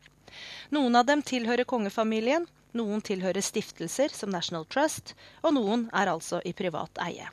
Noen 0.75 0.99
av 0.99 1.07
dem 1.07 1.23
tilhører 1.23 1.69
kongefamilien, 1.69 2.49
noen 2.77 3.05
tilhører 3.05 3.45
stiftelser 3.45 4.13
som 4.13 4.33
National 4.35 4.67
Trust, 4.67 5.15
og 5.41 5.55
noen 5.57 5.87
er 5.93 6.11
altså 6.13 6.43
i 6.45 6.53
privat 6.57 6.99
eie. 7.05 7.29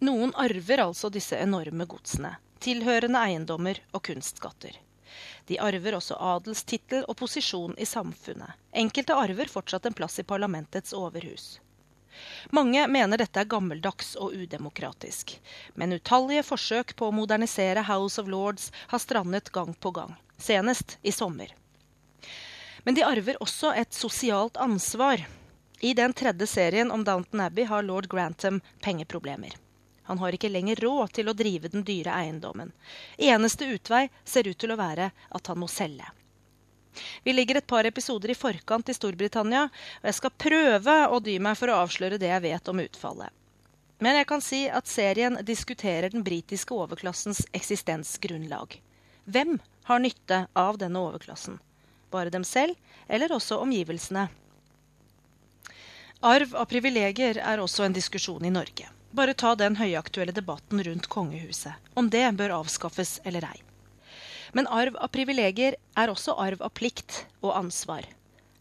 Noen 0.00 0.34
arver 0.34 0.82
altså 0.88 1.10
disse 1.12 1.38
enorme 1.38 1.86
godsene, 1.86 2.34
tilhørende 2.58 3.20
eiendommer 3.20 3.78
og 3.92 4.02
kunstskatter. 4.08 4.78
De 5.46 5.58
arver 5.60 5.94
også 5.94 6.16
adelstittel 6.18 7.04
og 7.08 7.16
posisjon 7.20 7.76
i 7.78 7.86
samfunnet. 7.86 8.56
Enkelte 8.72 9.14
arver 9.14 9.50
fortsatt 9.50 9.86
en 9.86 9.94
plass 9.94 10.18
i 10.18 10.26
parlamentets 10.26 10.96
overhus. 10.96 11.58
Mange 12.54 12.86
mener 12.88 13.18
dette 13.18 13.40
er 13.42 13.50
gammeldags 13.50 14.14
og 14.16 14.34
udemokratisk, 14.38 15.34
men 15.74 15.96
utallige 15.96 16.44
forsøk 16.46 16.94
på 16.96 17.08
å 17.08 17.14
modernisere 17.14 17.82
House 17.88 18.22
of 18.22 18.30
Lords 18.30 18.70
har 18.92 19.02
strandet 19.02 19.50
gang 19.52 19.74
på 19.74 19.90
gang, 19.94 20.14
senest 20.38 20.98
i 21.02 21.12
sommer. 21.12 21.50
Men 22.84 22.94
de 22.94 23.04
arver 23.06 23.40
også 23.42 23.72
et 23.74 23.94
sosialt 23.96 24.60
ansvar. 24.60 25.26
I 25.80 25.94
den 25.94 26.14
tredje 26.16 26.46
serien 26.46 26.90
om 26.94 27.04
Downton 27.04 27.40
Abbey 27.40 27.66
har 27.66 27.82
lord 27.82 28.06
Grantham 28.08 28.60
pengeproblemer. 28.80 29.56
Han 30.04 30.20
har 30.20 30.36
ikke 30.36 30.52
lenger 30.52 30.82
råd 30.84 31.14
til 31.16 31.30
å 31.30 31.36
drive 31.36 31.70
den 31.72 31.84
dyre 31.86 32.12
eiendommen. 32.12 32.72
Eneste 33.16 33.68
utvei 33.72 34.08
ser 34.24 34.48
ut 34.48 34.58
til 34.60 34.74
å 34.74 34.80
være 34.80 35.10
at 35.28 35.50
han 35.50 35.60
må 35.60 35.68
selge. 35.70 36.06
Vi 37.24 37.32
ligger 37.32 37.58
et 37.58 37.66
par 37.66 37.86
episoder 37.88 38.30
i 38.30 38.38
forkant 38.38 38.88
i 38.88 38.94
Storbritannia, 38.94 39.64
og 40.02 40.10
jeg 40.10 40.18
skal 40.18 40.36
prøve 40.38 40.98
å 41.08 41.20
dy 41.24 41.38
meg 41.42 41.56
for 41.58 41.72
å 41.72 41.80
avsløre 41.84 42.20
det 42.20 42.30
jeg 42.30 42.44
vet 42.44 42.70
om 42.70 42.82
utfallet. 42.84 43.32
Men 43.98 44.18
jeg 44.18 44.28
kan 44.28 44.42
si 44.44 44.64
at 44.68 44.90
serien 44.90 45.38
diskuterer 45.46 46.12
den 46.12 46.24
britiske 46.26 46.74
overklassens 46.74 47.44
eksistensgrunnlag. 47.56 48.76
Hvem 49.24 49.58
har 49.88 50.02
nytte 50.02 50.44
av 50.52 50.78
denne 50.78 51.00
overklassen? 51.00 51.58
Bare 52.12 52.30
dem 52.30 52.44
selv, 52.44 52.76
eller 53.08 53.32
også 53.32 53.62
omgivelsene? 53.64 54.28
Arv 56.24 56.54
av 56.56 56.68
privilegier 56.68 57.40
er 57.40 57.60
også 57.60 57.86
en 57.86 57.96
diskusjon 57.96 58.44
i 58.44 58.52
Norge. 58.52 58.90
Bare 59.14 59.34
ta 59.38 59.52
den 59.54 59.76
høyaktuelle 59.78 60.32
debatten 60.34 60.80
rundt 60.82 61.06
kongehuset. 61.06 61.78
Om 61.94 62.08
det 62.10 62.24
bør 62.34 62.56
avskaffes 62.56 63.20
eller 63.22 63.44
ei. 63.46 63.60
Men 64.58 64.66
arv 64.66 64.96
av 64.98 65.12
privilegier 65.14 65.76
er 65.98 66.10
også 66.10 66.34
arv 66.42 66.62
av 66.66 66.72
plikt 66.74 67.20
og 67.40 67.52
ansvar. 67.54 68.08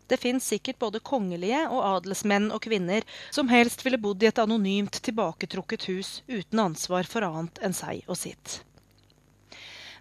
Det 0.06 0.20
fins 0.22 0.45
sikkert 0.51 0.78
både 0.84 1.01
kongelige 1.01 1.64
og 1.72 1.82
adelsmenn 1.88 2.51
og 2.54 2.62
-kvinner 2.62 3.01
som 3.32 3.49
helst 3.49 3.82
ville 3.86 3.97
bodd 3.97 4.24
i 4.24 4.28
et 4.30 4.41
anonymt, 4.43 5.01
tilbaketrukket 5.01 5.88
hus 5.89 6.22
uten 6.28 6.60
ansvar 6.60 7.10
for 7.10 7.26
annet 7.26 7.58
enn 7.64 7.74
seg 7.74 8.04
og 8.08 8.18
sitt. 8.18 8.62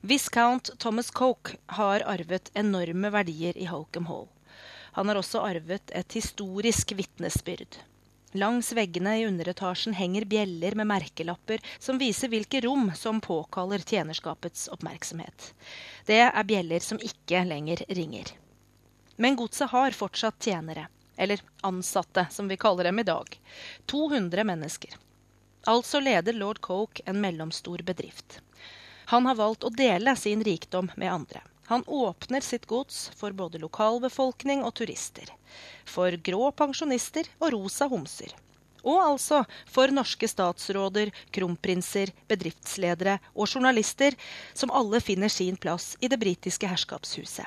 Viscount 0.02 0.70
Thomas 0.78 1.10
Coke 1.10 1.56
har 1.66 2.04
arvet 2.04 2.50
enorme 2.54 3.10
verdier 3.10 3.56
i 3.56 3.64
Holcombe 3.64 4.08
Hall. 4.08 4.28
Han 4.92 5.08
har 5.08 5.16
også 5.16 5.40
arvet 5.40 5.90
et 5.94 6.12
historisk 6.12 6.92
vitnesbyrd. 6.92 7.78
Langs 8.34 8.72
veggene 8.72 9.18
i 9.20 9.26
underetasjen 9.26 9.94
henger 9.94 10.24
bjeller 10.24 10.74
med 10.74 10.86
merkelapper 10.86 11.60
som 11.78 11.98
viser 12.00 12.30
hvilke 12.32 12.62
rom 12.64 12.88
som 12.96 13.20
påkaller 13.20 13.78
tjenerskapets 13.84 14.68
oppmerksomhet. 14.72 15.50
Det 16.08 16.22
er 16.24 16.48
bjeller 16.48 16.80
som 16.80 17.00
ikke 17.04 17.44
lenger 17.44 17.84
ringer. 17.88 18.32
Men 19.20 19.36
godset 19.36 19.70
har 19.70 19.92
fortsatt 19.92 20.40
tjenere. 20.40 20.88
Eller 21.16 21.42
ansatte, 21.60 22.26
som 22.30 22.48
vi 22.48 22.56
kaller 22.56 22.88
dem 22.88 22.98
i 22.98 23.04
dag. 23.04 23.40
200 23.86 24.44
mennesker. 24.48 24.96
Altså 25.68 26.00
leder 26.00 26.32
lord 26.32 26.60
Coke 26.60 27.04
en 27.04 27.20
mellomstor 27.20 27.84
bedrift. 27.84 28.40
Han 29.12 29.26
har 29.28 29.36
valgt 29.36 29.64
å 29.64 29.70
dele 29.76 30.16
sin 30.16 30.44
rikdom 30.44 30.88
med 30.96 31.12
andre. 31.12 31.44
Han 31.70 31.84
åpner 31.86 32.40
sitt 32.40 32.66
gods 32.66 33.10
for 33.16 33.32
både 33.32 33.60
lokalbefolkning 33.62 34.64
og 34.66 34.74
turister. 34.80 35.30
For 35.84 36.16
grå 36.16 36.50
pensjonister 36.58 37.28
og 37.38 37.52
rosa 37.54 37.88
homser. 37.90 38.34
Og 38.82 38.98
altså 38.98 39.44
for 39.70 39.94
norske 39.94 40.26
statsråder, 40.26 41.12
kronprinser, 41.30 42.10
bedriftsledere 42.28 43.20
og 43.32 43.46
journalister, 43.46 44.16
som 44.54 44.74
alle 44.74 45.00
finner 45.00 45.30
sin 45.30 45.56
plass 45.56 45.94
i 46.00 46.10
det 46.10 46.18
britiske 46.18 46.66
herskapshuset. 46.66 47.46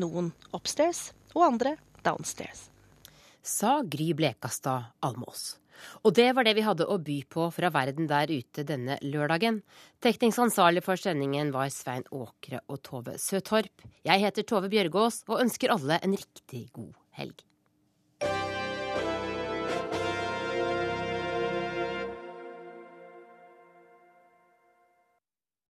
Noen 0.00 0.32
upstairs 0.56 1.10
og 1.34 1.44
andre 1.50 1.76
downstairs. 2.06 2.70
Sa 3.44 3.80
Gry 3.84 4.14
Blekastad 4.16 4.92
Almås. 5.04 5.58
Og 6.04 6.14
det 6.18 6.30
var 6.36 6.46
det 6.46 6.54
vi 6.58 6.64
hadde 6.66 6.88
å 6.88 6.98
by 7.02 7.18
på 7.30 7.48
fra 7.54 7.72
verden 7.74 8.08
der 8.10 8.32
ute 8.32 8.64
denne 8.68 8.98
lørdagen. 9.02 9.62
Teknisk 10.04 10.42
ansvarlig 10.46 10.84
for 10.86 11.00
sendingen 11.00 11.52
var 11.56 11.72
Svein 11.74 12.06
Åkre 12.10 12.62
og 12.68 12.82
Tove 12.86 13.18
Søtorp. 13.20 13.86
Jeg 14.06 14.24
heter 14.24 14.46
Tove 14.48 14.72
Bjørgaas 14.72 15.22
og 15.28 15.44
ønsker 15.44 15.74
alle 15.74 16.00
en 16.04 16.16
riktig 16.16 16.68
god 16.76 16.92
helg. 17.20 17.49